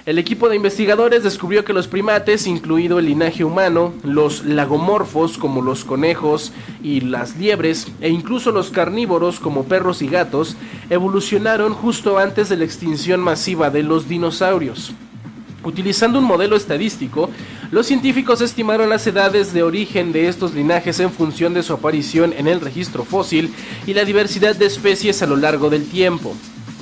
El 0.05 0.19
equipo 0.19 0.49
de 0.49 0.57
investigadores 0.57 1.23
descubrió 1.23 1.63
que 1.63 1.71
los 1.71 1.87
primates, 1.87 2.45
incluido 2.45 2.99
el 2.99 3.05
linaje 3.05 3.45
humano, 3.45 3.93
los 4.03 4.43
lagomorfos 4.43 5.37
como 5.37 5.61
los 5.61 5.85
conejos 5.85 6.51
y 6.83 6.99
las 6.99 7.37
liebres, 7.37 7.87
e 8.01 8.09
incluso 8.09 8.51
los 8.51 8.69
carnívoros 8.69 9.39
como 9.39 9.63
perros 9.63 10.01
y 10.01 10.07
gatos, 10.09 10.57
evolucionaron 10.89 11.73
justo 11.73 12.17
antes 12.17 12.49
de 12.49 12.57
la 12.57 12.65
extinción 12.65 13.21
masiva 13.21 13.69
de 13.69 13.83
los 13.83 14.09
dinosaurios. 14.09 14.91
Utilizando 15.63 16.19
un 16.19 16.25
modelo 16.25 16.57
estadístico, 16.57 17.29
los 17.71 17.87
científicos 17.87 18.41
estimaron 18.41 18.89
las 18.89 19.07
edades 19.07 19.53
de 19.53 19.63
origen 19.63 20.11
de 20.11 20.27
estos 20.27 20.53
linajes 20.53 20.99
en 20.99 21.11
función 21.11 21.53
de 21.53 21.63
su 21.63 21.71
aparición 21.71 22.33
en 22.37 22.49
el 22.49 22.59
registro 22.59 23.05
fósil 23.05 23.53
y 23.87 23.93
la 23.93 24.03
diversidad 24.03 24.53
de 24.57 24.65
especies 24.65 25.21
a 25.21 25.27
lo 25.27 25.37
largo 25.37 25.69
del 25.69 25.87
tiempo. 25.87 26.35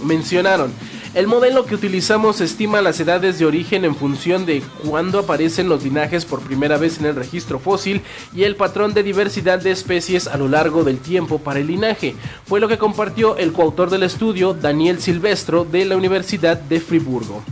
Mencionaron, 0.03 0.73
el 1.13 1.27
modelo 1.27 1.65
que 1.65 1.75
utilizamos 1.75 2.39
estima 2.39 2.81
las 2.81 2.99
edades 3.01 3.37
de 3.37 3.45
origen 3.45 3.83
en 3.83 3.95
función 3.95 4.45
de 4.45 4.63
cuándo 4.85 5.19
aparecen 5.19 5.67
los 5.67 5.83
linajes 5.83 6.23
por 6.23 6.39
primera 6.39 6.77
vez 6.77 6.99
en 6.99 7.05
el 7.05 7.15
registro 7.15 7.59
fósil 7.59 8.01
y 8.33 8.43
el 8.43 8.55
patrón 8.55 8.93
de 8.93 9.03
diversidad 9.03 9.59
de 9.59 9.71
especies 9.71 10.27
a 10.27 10.37
lo 10.37 10.47
largo 10.47 10.85
del 10.85 10.99
tiempo 10.99 11.39
para 11.39 11.59
el 11.59 11.67
linaje. 11.67 12.15
Fue 12.45 12.61
lo 12.61 12.69
que 12.69 12.77
compartió 12.77 13.35
el 13.35 13.51
coautor 13.51 13.89
del 13.89 14.03
estudio, 14.03 14.53
Daniel 14.53 15.01
Silvestro, 15.01 15.65
de 15.65 15.83
la 15.83 15.97
Universidad 15.97 16.57
de 16.57 16.79
Friburgo. 16.79 17.43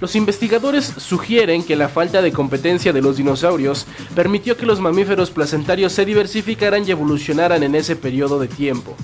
Los 0.00 0.14
investigadores 0.14 0.84
sugieren 0.84 1.64
que 1.64 1.76
la 1.76 1.88
falta 1.88 2.22
de 2.22 2.32
competencia 2.32 2.92
de 2.92 3.02
los 3.02 3.16
dinosaurios 3.16 3.86
permitió 4.14 4.56
que 4.56 4.66
los 4.66 4.80
mamíferos 4.80 5.32
placentarios 5.32 5.92
se 5.92 6.04
diversificaran 6.04 6.86
y 6.86 6.92
evolucionaran 6.92 7.64
en 7.64 7.74
ese 7.74 7.96
periodo 7.96 8.38
de 8.38 8.48
tiempo. 8.48 8.96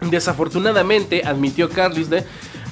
Desafortunadamente, 0.00 1.22
admitió 1.24 1.70
Carlisle, 1.70 2.24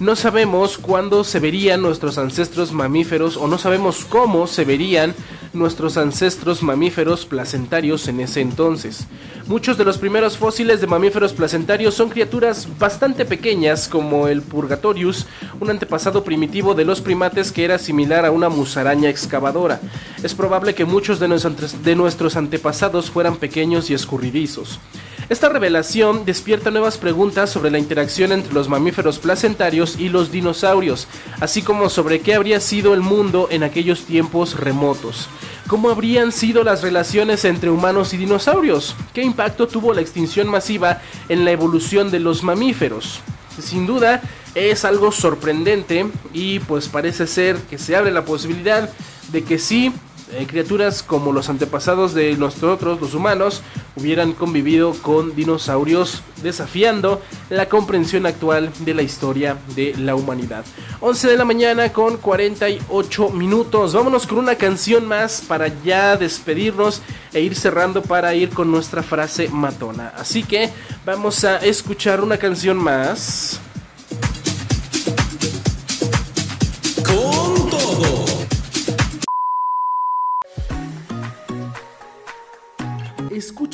no 0.03 0.17
sabemos 0.17 0.79
cuándo 0.79 1.23
se 1.23 1.39
verían 1.39 1.81
nuestros 1.81 2.19
ancestros 2.19 2.73
mamíferos 2.73 3.37
o 3.37 3.47
no 3.47 3.57
sabemos 3.57 4.05
cómo 4.05 4.49
se 4.49 4.65
verían 4.65 5.15
nuestros 5.53 5.97
ancestros 5.97 6.61
mamíferos 6.61 7.25
placentarios 7.25 8.09
en 8.09 8.19
ese 8.19 8.41
entonces. 8.41 9.07
Muchos 9.47 9.79
de 9.79 9.85
los 9.85 9.99
primeros 9.99 10.37
fósiles 10.37 10.81
de 10.81 10.89
mamíferos 10.89 11.33
placentarios 11.33 11.95
son 11.95 12.09
criaturas 12.09 12.67
bastante 12.81 13.25
pequeñas 13.25 13.87
como 13.87 14.27
el 14.27 14.43
Purgatorius, 14.43 15.27
un 15.61 15.71
antepasado 15.71 16.25
primitivo 16.25 16.75
de 16.75 16.85
los 16.85 17.01
primates 17.01 17.53
que 17.53 17.65
era 17.65 17.79
similar 17.79 18.27
a 18.27 18.33
una 18.33 18.49
musaraña 18.49 19.09
excavadora. 19.09 19.81
Es 20.25 20.35
probable 20.35 20.75
que 20.75 20.85
muchos 20.85 21.21
de 21.21 21.95
nuestros 21.95 22.37
antepasados 22.37 23.09
fueran 23.09 23.37
pequeños 23.37 23.89
y 23.89 23.95
escurridizos. 23.95 24.81
Esta 25.29 25.49
revelación 25.49 26.25
despierta 26.25 26.71
nuevas 26.71 26.99
preguntas 26.99 27.51
sobre 27.51 27.71
la 27.71 27.79
interacción 27.79 28.33
entre 28.33 28.53
los 28.53 28.69
mamíferos 28.69 29.19
placentarios 29.19 29.99
y 29.99 30.09
los 30.09 30.33
dinosaurios, 30.33 31.07
así 31.41 31.63
como 31.63 31.89
sobre 31.89 32.21
qué 32.21 32.35
habría 32.35 32.61
sido 32.61 32.93
el 32.93 33.01
mundo 33.01 33.49
en 33.51 33.63
aquellos 33.63 34.05
tiempos 34.05 34.59
remotos. 34.59 35.29
¿Cómo 35.69 35.91
habrían 35.91 36.33
sido 36.33 36.65
las 36.65 36.83
relaciones 36.83 37.45
entre 37.45 37.71
humanos 37.71 38.13
y 38.13 38.17
dinosaurios? 38.17 38.97
¿Qué 39.15 39.23
impacto 39.23 39.69
tuvo 39.69 39.95
la 39.95 40.01
extinción 40.01 40.49
masiva 40.49 41.01
en 41.29 41.45
la 41.45 41.53
evolución 41.53 42.11
de 42.11 42.21
los 42.21 42.43
mamíferos? 42.43 43.21
Sin 43.59 43.87
duda 43.87 44.21
es 44.55 44.85
algo 44.85 45.13
sorprendente 45.13 46.07
y 46.35 46.59
pues 46.59 46.89
parece 46.89 47.27
ser 47.27 47.57
que 47.71 47.79
se 47.79 47.97
abre 47.97 48.11
la 48.11 48.25
posibilidad 48.25 48.91
de 49.31 49.45
que 49.45 49.59
sí 49.59 49.93
eh, 50.33 50.47
criaturas 50.47 51.03
como 51.03 51.33
los 51.33 51.49
antepasados 51.49 52.15
de 52.15 52.37
nosotros, 52.37 53.01
los 53.01 53.15
humanos, 53.15 53.63
hubieran 53.97 54.33
convivido 54.33 54.95
con 55.03 55.35
dinosaurios 55.35 56.23
desafiando 56.43 57.21
la 57.51 57.69
comprensión 57.69 58.27
actual 58.27 58.71
de 58.81 58.95
la 58.95 59.03
historia 59.03 59.59
de 59.75 59.95
la 59.97 60.15
humanidad. 60.15 60.65
11 61.01 61.29
de 61.29 61.37
la 61.37 61.45
mañana 61.45 61.93
con 61.93 62.17
48 62.17 63.31
minutos. 63.31 63.93
Vámonos 63.93 64.27
con 64.27 64.39
una 64.39 64.55
canción 64.55 65.07
más 65.07 65.43
para 65.47 65.69
ya 65.83 66.17
despedirnos 66.17 67.03
e 67.33 67.41
ir 67.41 67.55
cerrando 67.55 68.03
para 68.03 68.35
ir 68.35 68.51
con 68.51 68.71
nuestra 68.71 69.03
frase 69.03 69.49
matona. 69.49 70.13
Así 70.17 70.43
que 70.43 70.71
vamos 71.05 71.45
a 71.45 71.59
escuchar 71.59 72.21
una 72.21 72.39
canción 72.39 72.77
más. 72.77 73.61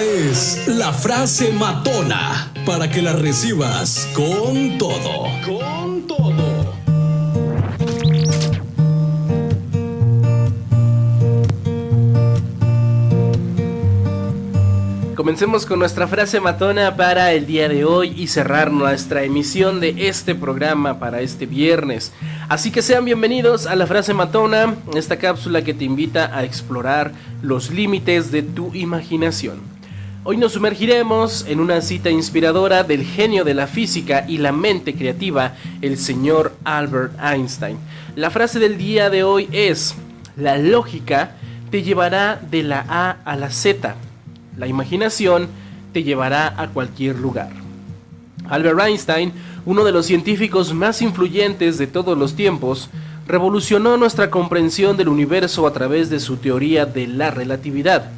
Es 0.00 0.66
la 0.66 0.94
frase 0.94 1.52
matona 1.52 2.50
para 2.64 2.90
que 2.90 3.02
la 3.02 3.12
recibas 3.12 4.08
con 4.14 4.78
todo. 4.78 5.26
Con 5.44 6.06
todo. 6.06 6.74
Comencemos 15.14 15.66
con 15.66 15.78
nuestra 15.78 16.08
frase 16.08 16.40
matona 16.40 16.96
para 16.96 17.32
el 17.32 17.46
día 17.46 17.68
de 17.68 17.84
hoy 17.84 18.14
y 18.16 18.28
cerrar 18.28 18.72
nuestra 18.72 19.24
emisión 19.24 19.80
de 19.80 20.08
este 20.08 20.34
programa 20.34 20.98
para 20.98 21.20
este 21.20 21.44
viernes. 21.44 22.10
Así 22.48 22.70
que 22.70 22.80
sean 22.80 23.04
bienvenidos 23.04 23.66
a 23.66 23.76
la 23.76 23.86
frase 23.86 24.14
matona, 24.14 24.76
esta 24.96 25.18
cápsula 25.18 25.62
que 25.62 25.74
te 25.74 25.84
invita 25.84 26.34
a 26.34 26.44
explorar 26.44 27.12
los 27.42 27.70
límites 27.70 28.32
de 28.32 28.42
tu 28.42 28.74
imaginación. 28.74 29.69
Hoy 30.22 30.36
nos 30.36 30.52
sumergiremos 30.52 31.46
en 31.48 31.60
una 31.60 31.80
cita 31.80 32.10
inspiradora 32.10 32.84
del 32.84 33.04
genio 33.04 33.42
de 33.42 33.54
la 33.54 33.66
física 33.66 34.26
y 34.28 34.36
la 34.36 34.52
mente 34.52 34.94
creativa, 34.94 35.54
el 35.80 35.96
señor 35.96 36.52
Albert 36.62 37.14
Einstein. 37.18 37.78
La 38.16 38.28
frase 38.28 38.58
del 38.58 38.76
día 38.76 39.08
de 39.08 39.24
hoy 39.24 39.48
es, 39.50 39.94
la 40.36 40.58
lógica 40.58 41.36
te 41.70 41.82
llevará 41.82 42.38
de 42.50 42.62
la 42.62 42.84
A 42.86 43.16
a 43.24 43.34
la 43.34 43.50
Z, 43.50 43.94
la 44.58 44.66
imaginación 44.66 45.48
te 45.94 46.02
llevará 46.02 46.52
a 46.54 46.68
cualquier 46.68 47.16
lugar. 47.16 47.52
Albert 48.46 48.78
Einstein, 48.78 49.32
uno 49.64 49.84
de 49.84 49.92
los 49.92 50.04
científicos 50.04 50.74
más 50.74 51.00
influyentes 51.00 51.78
de 51.78 51.86
todos 51.86 52.18
los 52.18 52.34
tiempos, 52.34 52.90
revolucionó 53.26 53.96
nuestra 53.96 54.28
comprensión 54.28 54.98
del 54.98 55.08
universo 55.08 55.66
a 55.66 55.72
través 55.72 56.10
de 56.10 56.20
su 56.20 56.36
teoría 56.36 56.84
de 56.84 57.06
la 57.06 57.30
relatividad. 57.30 58.10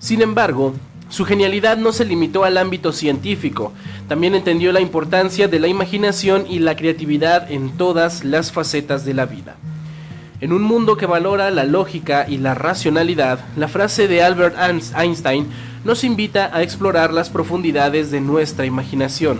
Sin 0.00 0.20
embargo, 0.20 0.74
Su 1.14 1.24
genialidad 1.24 1.76
no 1.76 1.92
se 1.92 2.04
limitó 2.04 2.42
al 2.42 2.58
ámbito 2.58 2.90
científico, 2.90 3.72
también 4.08 4.34
entendió 4.34 4.72
la 4.72 4.80
importancia 4.80 5.46
de 5.46 5.60
la 5.60 5.68
imaginación 5.68 6.44
y 6.50 6.58
la 6.58 6.74
creatividad 6.74 7.52
en 7.52 7.76
todas 7.76 8.24
las 8.24 8.50
facetas 8.50 9.04
de 9.04 9.14
la 9.14 9.24
vida. 9.24 9.54
En 10.40 10.52
un 10.52 10.62
mundo 10.62 10.96
que 10.96 11.06
valora 11.06 11.52
la 11.52 11.62
lógica 11.62 12.26
y 12.28 12.38
la 12.38 12.56
racionalidad, 12.56 13.38
la 13.56 13.68
frase 13.68 14.08
de 14.08 14.24
Albert 14.24 14.56
Einstein 14.98 15.46
nos 15.84 16.02
invita 16.02 16.50
a 16.52 16.64
explorar 16.64 17.12
las 17.12 17.30
profundidades 17.30 18.10
de 18.10 18.20
nuestra 18.20 18.66
imaginación. 18.66 19.38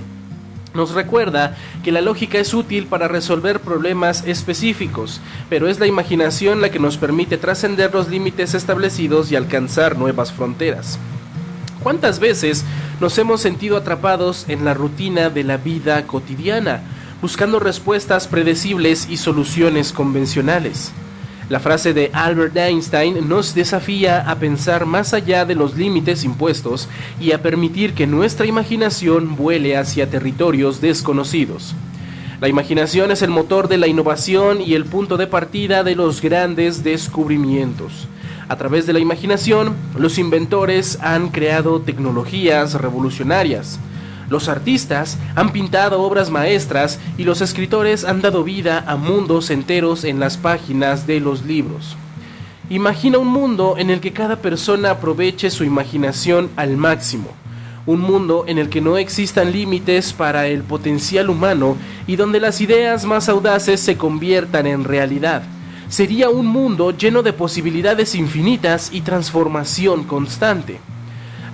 Nos 0.74 0.92
recuerda 0.92 1.56
que 1.82 1.90
la 1.90 2.02
lógica 2.02 2.38
es 2.38 2.54
útil 2.54 2.86
para 2.86 3.08
resolver 3.08 3.58
problemas 3.58 4.22
específicos, 4.28 5.20
pero 5.50 5.66
es 5.66 5.80
la 5.80 5.88
imaginación 5.88 6.60
la 6.60 6.70
que 6.70 6.78
nos 6.78 6.98
permite 6.98 7.36
trascender 7.36 7.92
los 7.92 8.08
límites 8.08 8.54
establecidos 8.54 9.32
y 9.32 9.34
alcanzar 9.34 9.98
nuevas 9.98 10.30
fronteras. 10.30 11.00
¿Cuántas 11.84 12.18
veces 12.18 12.64
nos 12.98 13.18
hemos 13.18 13.42
sentido 13.42 13.76
atrapados 13.76 14.46
en 14.48 14.64
la 14.64 14.72
rutina 14.72 15.28
de 15.28 15.44
la 15.44 15.58
vida 15.58 16.06
cotidiana, 16.06 16.80
buscando 17.20 17.60
respuestas 17.60 18.26
predecibles 18.26 19.06
y 19.10 19.18
soluciones 19.18 19.92
convencionales? 19.92 20.92
La 21.50 21.60
frase 21.60 21.92
de 21.92 22.08
Albert 22.14 22.56
Einstein 22.56 23.28
nos 23.28 23.54
desafía 23.54 24.30
a 24.30 24.36
pensar 24.36 24.86
más 24.86 25.12
allá 25.12 25.44
de 25.44 25.56
los 25.56 25.76
límites 25.76 26.24
impuestos 26.24 26.88
y 27.20 27.32
a 27.32 27.42
permitir 27.42 27.92
que 27.92 28.06
nuestra 28.06 28.46
imaginación 28.46 29.36
vuele 29.36 29.76
hacia 29.76 30.08
territorios 30.08 30.80
desconocidos. 30.80 31.74
La 32.40 32.48
imaginación 32.48 33.10
es 33.10 33.20
el 33.20 33.28
motor 33.28 33.68
de 33.68 33.76
la 33.76 33.88
innovación 33.88 34.62
y 34.62 34.72
el 34.72 34.86
punto 34.86 35.18
de 35.18 35.26
partida 35.26 35.84
de 35.84 35.96
los 35.96 36.22
grandes 36.22 36.82
descubrimientos. 36.82 38.08
A 38.48 38.56
través 38.56 38.86
de 38.86 38.92
la 38.92 38.98
imaginación, 38.98 39.74
los 39.98 40.18
inventores 40.18 40.98
han 41.00 41.28
creado 41.28 41.80
tecnologías 41.80 42.74
revolucionarias. 42.74 43.78
Los 44.28 44.48
artistas 44.48 45.18
han 45.34 45.50
pintado 45.50 46.02
obras 46.02 46.30
maestras 46.30 46.98
y 47.16 47.24
los 47.24 47.40
escritores 47.40 48.04
han 48.04 48.20
dado 48.20 48.44
vida 48.44 48.84
a 48.86 48.96
mundos 48.96 49.50
enteros 49.50 50.04
en 50.04 50.20
las 50.20 50.36
páginas 50.36 51.06
de 51.06 51.20
los 51.20 51.44
libros. 51.44 51.96
Imagina 52.70 53.18
un 53.18 53.28
mundo 53.28 53.76
en 53.78 53.90
el 53.90 54.00
que 54.00 54.12
cada 54.12 54.36
persona 54.36 54.90
aproveche 54.90 55.50
su 55.50 55.64
imaginación 55.64 56.50
al 56.56 56.76
máximo. 56.76 57.28
Un 57.86 58.00
mundo 58.00 58.44
en 58.46 58.56
el 58.56 58.70
que 58.70 58.80
no 58.80 58.96
existan 58.96 59.52
límites 59.52 60.14
para 60.14 60.46
el 60.46 60.62
potencial 60.62 61.28
humano 61.28 61.76
y 62.06 62.16
donde 62.16 62.40
las 62.40 62.62
ideas 62.62 63.04
más 63.04 63.28
audaces 63.28 63.80
se 63.80 63.98
conviertan 63.98 64.66
en 64.66 64.84
realidad. 64.84 65.42
Sería 65.94 66.28
un 66.28 66.46
mundo 66.46 66.90
lleno 66.90 67.22
de 67.22 67.32
posibilidades 67.32 68.16
infinitas 68.16 68.90
y 68.92 69.02
transformación 69.02 70.02
constante. 70.02 70.80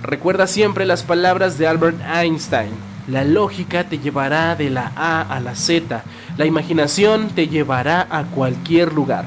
Recuerda 0.01 0.47
siempre 0.47 0.87
las 0.87 1.03
palabras 1.03 1.59
de 1.59 1.67
Albert 1.67 1.99
Einstein. 2.11 2.71
La 3.07 3.23
lógica 3.23 3.83
te 3.83 3.99
llevará 3.99 4.55
de 4.55 4.71
la 4.71 4.93
A 4.95 5.21
a 5.21 5.39
la 5.41 5.53
Z. 5.53 6.03
La 6.37 6.47
imaginación 6.47 7.29
te 7.35 7.49
llevará 7.49 8.07
a 8.09 8.23
cualquier 8.23 8.93
lugar. 8.93 9.25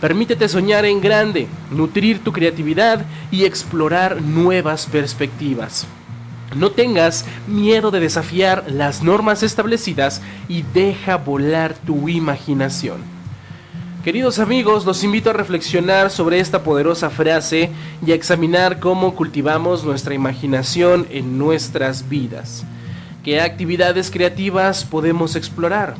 Permítete 0.00 0.48
soñar 0.48 0.84
en 0.86 1.00
grande, 1.00 1.46
nutrir 1.70 2.24
tu 2.24 2.32
creatividad 2.32 3.06
y 3.30 3.44
explorar 3.44 4.20
nuevas 4.20 4.86
perspectivas. 4.86 5.86
No 6.56 6.72
tengas 6.72 7.26
miedo 7.46 7.92
de 7.92 8.00
desafiar 8.00 8.64
las 8.66 9.04
normas 9.04 9.44
establecidas 9.44 10.20
y 10.48 10.62
deja 10.74 11.14
volar 11.14 11.74
tu 11.74 12.08
imaginación. 12.08 13.17
Queridos 14.08 14.38
amigos, 14.38 14.86
los 14.86 15.04
invito 15.04 15.28
a 15.28 15.34
reflexionar 15.34 16.08
sobre 16.10 16.40
esta 16.40 16.62
poderosa 16.62 17.10
frase 17.10 17.68
y 18.06 18.12
a 18.12 18.14
examinar 18.14 18.80
cómo 18.80 19.14
cultivamos 19.14 19.84
nuestra 19.84 20.14
imaginación 20.14 21.06
en 21.10 21.36
nuestras 21.36 22.08
vidas. 22.08 22.64
¿Qué 23.22 23.42
actividades 23.42 24.10
creativas 24.10 24.86
podemos 24.86 25.36
explorar? 25.36 25.94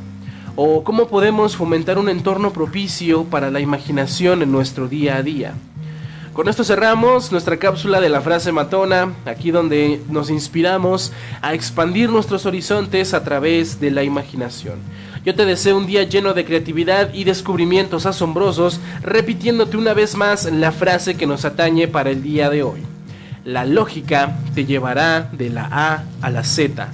¿O 0.56 0.84
cómo 0.84 1.08
podemos 1.08 1.54
fomentar 1.54 1.98
un 1.98 2.08
entorno 2.08 2.50
propicio 2.50 3.24
para 3.24 3.50
la 3.50 3.60
imaginación 3.60 4.40
en 4.40 4.52
nuestro 4.52 4.88
día 4.88 5.16
a 5.16 5.22
día? 5.22 5.52
Con 6.32 6.48
esto 6.48 6.64
cerramos 6.64 7.30
nuestra 7.30 7.58
cápsula 7.58 8.00
de 8.00 8.08
la 8.08 8.22
frase 8.22 8.52
matona, 8.52 9.12
aquí 9.26 9.50
donde 9.50 10.00
nos 10.08 10.30
inspiramos 10.30 11.12
a 11.42 11.52
expandir 11.52 12.08
nuestros 12.08 12.46
horizontes 12.46 13.12
a 13.12 13.22
través 13.22 13.80
de 13.80 13.90
la 13.90 14.02
imaginación. 14.02 14.78
Yo 15.28 15.34
te 15.34 15.44
deseo 15.44 15.76
un 15.76 15.86
día 15.86 16.04
lleno 16.04 16.32
de 16.32 16.46
creatividad 16.46 17.12
y 17.12 17.24
descubrimientos 17.24 18.06
asombrosos, 18.06 18.80
repitiéndote 19.02 19.76
una 19.76 19.92
vez 19.92 20.16
más 20.16 20.50
la 20.50 20.72
frase 20.72 21.18
que 21.18 21.26
nos 21.26 21.44
atañe 21.44 21.86
para 21.86 22.08
el 22.08 22.22
día 22.22 22.48
de 22.48 22.62
hoy. 22.62 22.80
La 23.44 23.66
lógica 23.66 24.38
te 24.54 24.64
llevará 24.64 25.28
de 25.30 25.50
la 25.50 25.68
A 25.70 26.04
a 26.22 26.30
la 26.30 26.44
Z. 26.44 26.88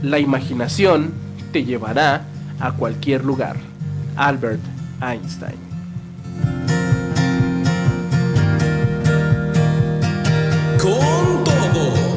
La 0.00 0.18
imaginación 0.18 1.12
te 1.52 1.66
llevará 1.66 2.24
a 2.58 2.72
cualquier 2.72 3.22
lugar. 3.22 3.56
Albert 4.16 4.62
Einstein. 5.02 5.58
Con 10.80 11.44
todo. 11.44 12.14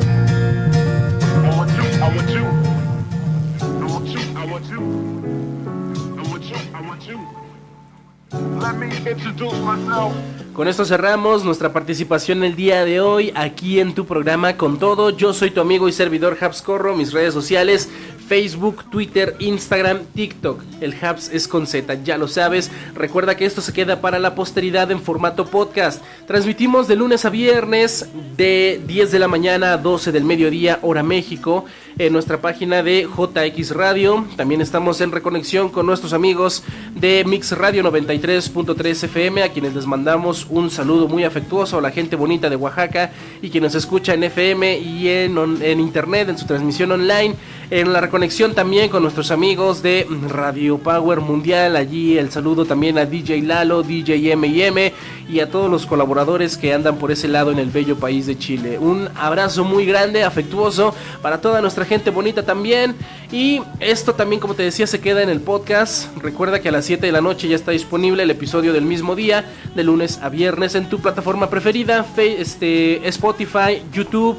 Con 10.54 10.68
esto 10.68 10.86
cerramos 10.86 11.44
nuestra 11.44 11.72
participación 11.72 12.44
el 12.44 12.56
día 12.56 12.84
de 12.84 13.00
hoy 13.00 13.32
aquí 13.36 13.80
en 13.80 13.94
tu 13.94 14.06
programa 14.06 14.58
Con 14.58 14.80
Todo. 14.80 15.12
Yo 15.12 15.34
soy 15.34 15.52
tu 15.52 15.62
amigo 15.62 15.88
y 15.88 15.92
servidor 15.92 16.38
Habscorro, 16.42 16.96
mis 16.96 17.14
redes 17.14 17.34
sociales 17.34 17.90
Facebook, 18.28 18.90
Twitter, 18.90 19.36
Instagram, 19.40 20.00
TikTok. 20.14 20.62
El 20.82 20.94
Hubs 20.94 21.30
es 21.30 21.48
con 21.48 21.66
Z, 21.66 22.04
ya 22.04 22.18
lo 22.18 22.28
sabes. 22.28 22.72
Recuerda 22.94 23.36
que 23.38 23.46
esto 23.46 23.62
se 23.62 23.74
queda 23.74 24.02
para 24.02 24.20
la 24.20 24.36
posteridad 24.36 24.92
en 24.92 25.02
formato 25.02 25.46
podcast. 25.46 26.04
Transmitimos 26.28 26.88
de 26.88 26.96
lunes 26.96 27.26
a 27.26 27.30
viernes 27.30 28.10
de 28.36 28.82
10 28.86 29.12
de 29.12 29.20
la 29.20 29.28
mañana 29.28 29.74
a 29.74 29.78
12 29.78 30.12
del 30.12 30.26
mediodía, 30.26 30.80
hora 30.82 31.04
México, 31.04 31.66
en 31.98 32.14
nuestra 32.14 32.42
página 32.42 32.84
de 32.84 33.08
JX 33.08 33.72
Radio. 33.72 34.26
También 34.36 34.62
estamos 34.62 35.02
en 35.02 35.12
reconexión 35.12 35.70
con 35.70 35.86
nuestros 35.86 36.14
amigos 36.14 36.64
de 36.96 37.24
Mix 37.26 37.58
Radio 37.58 37.84
93.3 37.84 39.04
FM, 39.06 39.44
a 39.44 39.50
quienes 39.50 39.74
les 39.74 39.86
mandamos 39.86 40.48
un 40.50 40.70
saludo 40.70 41.08
muy 41.08 41.24
afectuoso 41.24 41.78
a 41.78 41.82
la 41.82 41.92
gente 41.92 42.16
bonita 42.16 42.50
de 42.50 42.56
Oaxaca 42.56 43.12
y 43.42 43.50
quienes 43.50 43.74
escucha 43.76 44.14
en 44.14 44.24
FM 44.24 44.80
y 44.80 45.08
en, 45.08 45.38
en 45.62 45.80
internet, 45.80 46.30
en 46.30 46.38
su 46.38 46.46
transmisión 46.46 46.92
online, 46.92 47.36
en 47.70 47.92
la 47.92 48.10
conexión 48.10 48.56
también 48.56 48.90
con 48.90 49.04
nuestros 49.04 49.30
amigos 49.30 49.84
de 49.84 50.08
Radio 50.30 50.78
Power 50.78 51.20
Mundial. 51.20 51.76
Allí 51.76 52.18
el 52.18 52.32
saludo 52.32 52.66
también 52.66 52.98
a 52.98 53.06
DJ 53.06 53.42
Lalo, 53.42 53.84
DJ 53.84 54.36
MM 54.36 54.94
y 55.30 55.42
a 55.42 55.50
todos 55.50 55.70
los 55.70 55.86
colaboradores 55.86 56.56
que 56.56 56.74
andan 56.74 56.96
por 56.98 57.12
ese 57.12 57.28
lado 57.28 57.52
en 57.52 57.60
el 57.60 57.70
bello 57.70 57.98
país 57.98 58.26
de 58.26 58.38
Chile. 58.38 58.80
Un 58.80 59.10
abrazo 59.16 59.66
muy 59.66 59.86
grande, 59.86 60.24
afectuoso 60.24 60.96
para 61.22 61.42
toda 61.42 61.60
nuestra 61.60 61.84
gente 61.84 62.10
bonita 62.10 62.44
también. 62.44 62.96
Y 63.32 63.62
esto 63.82 64.14
también, 64.14 64.40
como 64.40 64.54
te 64.54 64.64
decía, 64.64 64.88
se 64.88 65.02
queda 65.02 65.22
en 65.22 65.30
el 65.30 65.42
podcast. 65.42 66.16
Recuerda 66.18 66.62
que 66.62 66.70
a 66.70 66.72
las 66.72 66.86
7 66.86 67.06
de 67.06 67.12
la 67.12 67.22
noche 67.22 67.50
ya 67.50 67.58
está 67.58 67.72
disponible 67.72 68.24
el 68.24 68.32
episodio 68.32 68.72
del 68.72 68.86
mismo 68.86 69.16
día, 69.16 69.44
de 69.76 69.84
lunes 69.84 70.20
a 70.22 70.30
viernes, 70.30 70.76
en 70.76 70.88
tu 70.88 71.00
plataforma 71.00 71.50
preferida, 71.50 72.06
este, 72.16 73.06
Spotify, 73.10 73.84
YouTube. 73.92 74.38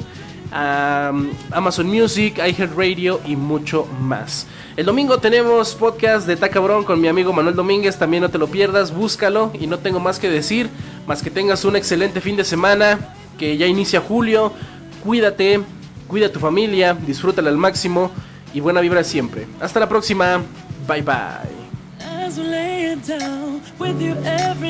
Amazon 0.51 1.87
Music, 1.87 2.37
iHeartRadio 2.37 3.21
y 3.25 3.35
mucho 3.35 3.87
más. 4.01 4.47
El 4.75 4.85
domingo 4.85 5.19
tenemos 5.19 5.75
podcast 5.75 6.25
de 6.25 6.35
Tacabrón 6.35 6.83
con 6.83 6.99
mi 7.01 7.07
amigo 7.07 7.33
Manuel 7.33 7.55
Domínguez, 7.55 7.97
también 7.97 8.23
no 8.23 8.29
te 8.29 8.37
lo 8.37 8.47
pierdas, 8.47 8.93
búscalo 8.93 9.51
y 9.59 9.67
no 9.67 9.79
tengo 9.79 9.99
más 9.99 10.19
que 10.19 10.29
decir, 10.29 10.69
más 11.05 11.21
que 11.21 11.29
tengas 11.29 11.65
un 11.65 11.75
excelente 11.75 12.21
fin 12.21 12.35
de 12.35 12.43
semana, 12.43 12.99
que 13.37 13.57
ya 13.57 13.67
inicia 13.67 14.01
julio, 14.01 14.53
cuídate, 15.03 15.61
cuida 16.07 16.27
a 16.27 16.31
tu 16.31 16.39
familia, 16.39 16.93
disfrútala 16.93 17.49
al 17.49 17.57
máximo 17.57 18.11
y 18.53 18.59
buena 18.59 18.81
vibra 18.81 19.03
siempre. 19.03 19.47
Hasta 19.59 19.79
la 19.79 19.89
próxima, 19.89 20.41
bye 20.87 21.01
bye. 21.01 21.59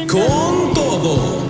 Con 0.07 0.73
todo. 0.73 1.49